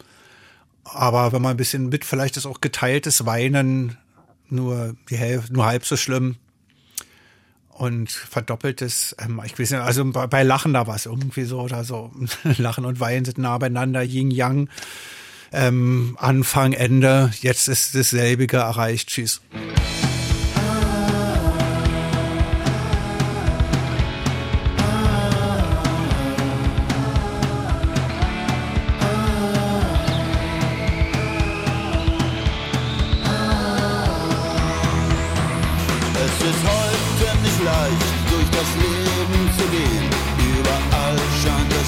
Aber 0.84 1.32
wenn 1.32 1.40
man 1.40 1.52
ein 1.52 1.56
bisschen 1.56 1.88
mit, 1.88 2.04
vielleicht 2.04 2.36
ist 2.36 2.46
auch 2.46 2.60
geteiltes 2.60 3.24
Weinen 3.24 3.96
nur 4.48 4.96
die 5.08 5.16
Hälfte, 5.16 5.52
nur 5.52 5.64
halb 5.64 5.86
so 5.86 5.96
schlimm 5.96 6.36
und 7.80 8.10
verdoppeltes, 8.10 9.16
ähm, 9.18 9.40
ich 9.44 9.58
weiß 9.58 9.70
nicht, 9.70 9.80
also 9.80 10.04
bei, 10.04 10.42
Lachen 10.42 10.74
da 10.74 10.86
war 10.86 10.96
es 10.96 11.06
irgendwie 11.06 11.44
so 11.44 11.60
oder 11.60 11.82
so. 11.82 12.12
Lachen 12.58 12.84
und 12.84 13.00
Weinen 13.00 13.24
sind 13.24 13.38
nah 13.38 13.56
beieinander, 13.56 14.02
Yin 14.02 14.30
Yang, 14.30 14.68
ähm, 15.50 16.14
Anfang, 16.20 16.74
Ende. 16.74 17.32
Jetzt 17.40 17.68
ist 17.68 17.94
dasselbige 17.94 18.58
erreicht. 18.58 19.08
Tschüss. 19.08 19.40
Heute 36.40 36.56
nicht 36.56 36.79
leicht, 37.90 38.30
durch 38.30 38.50
das 38.50 38.70
Leben 38.76 39.50
zu 39.58 39.64
gehen. 39.68 40.06
Überall 40.38 41.16
scheint 41.42 41.79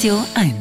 Radio 0.00 0.24
1. 0.34 0.59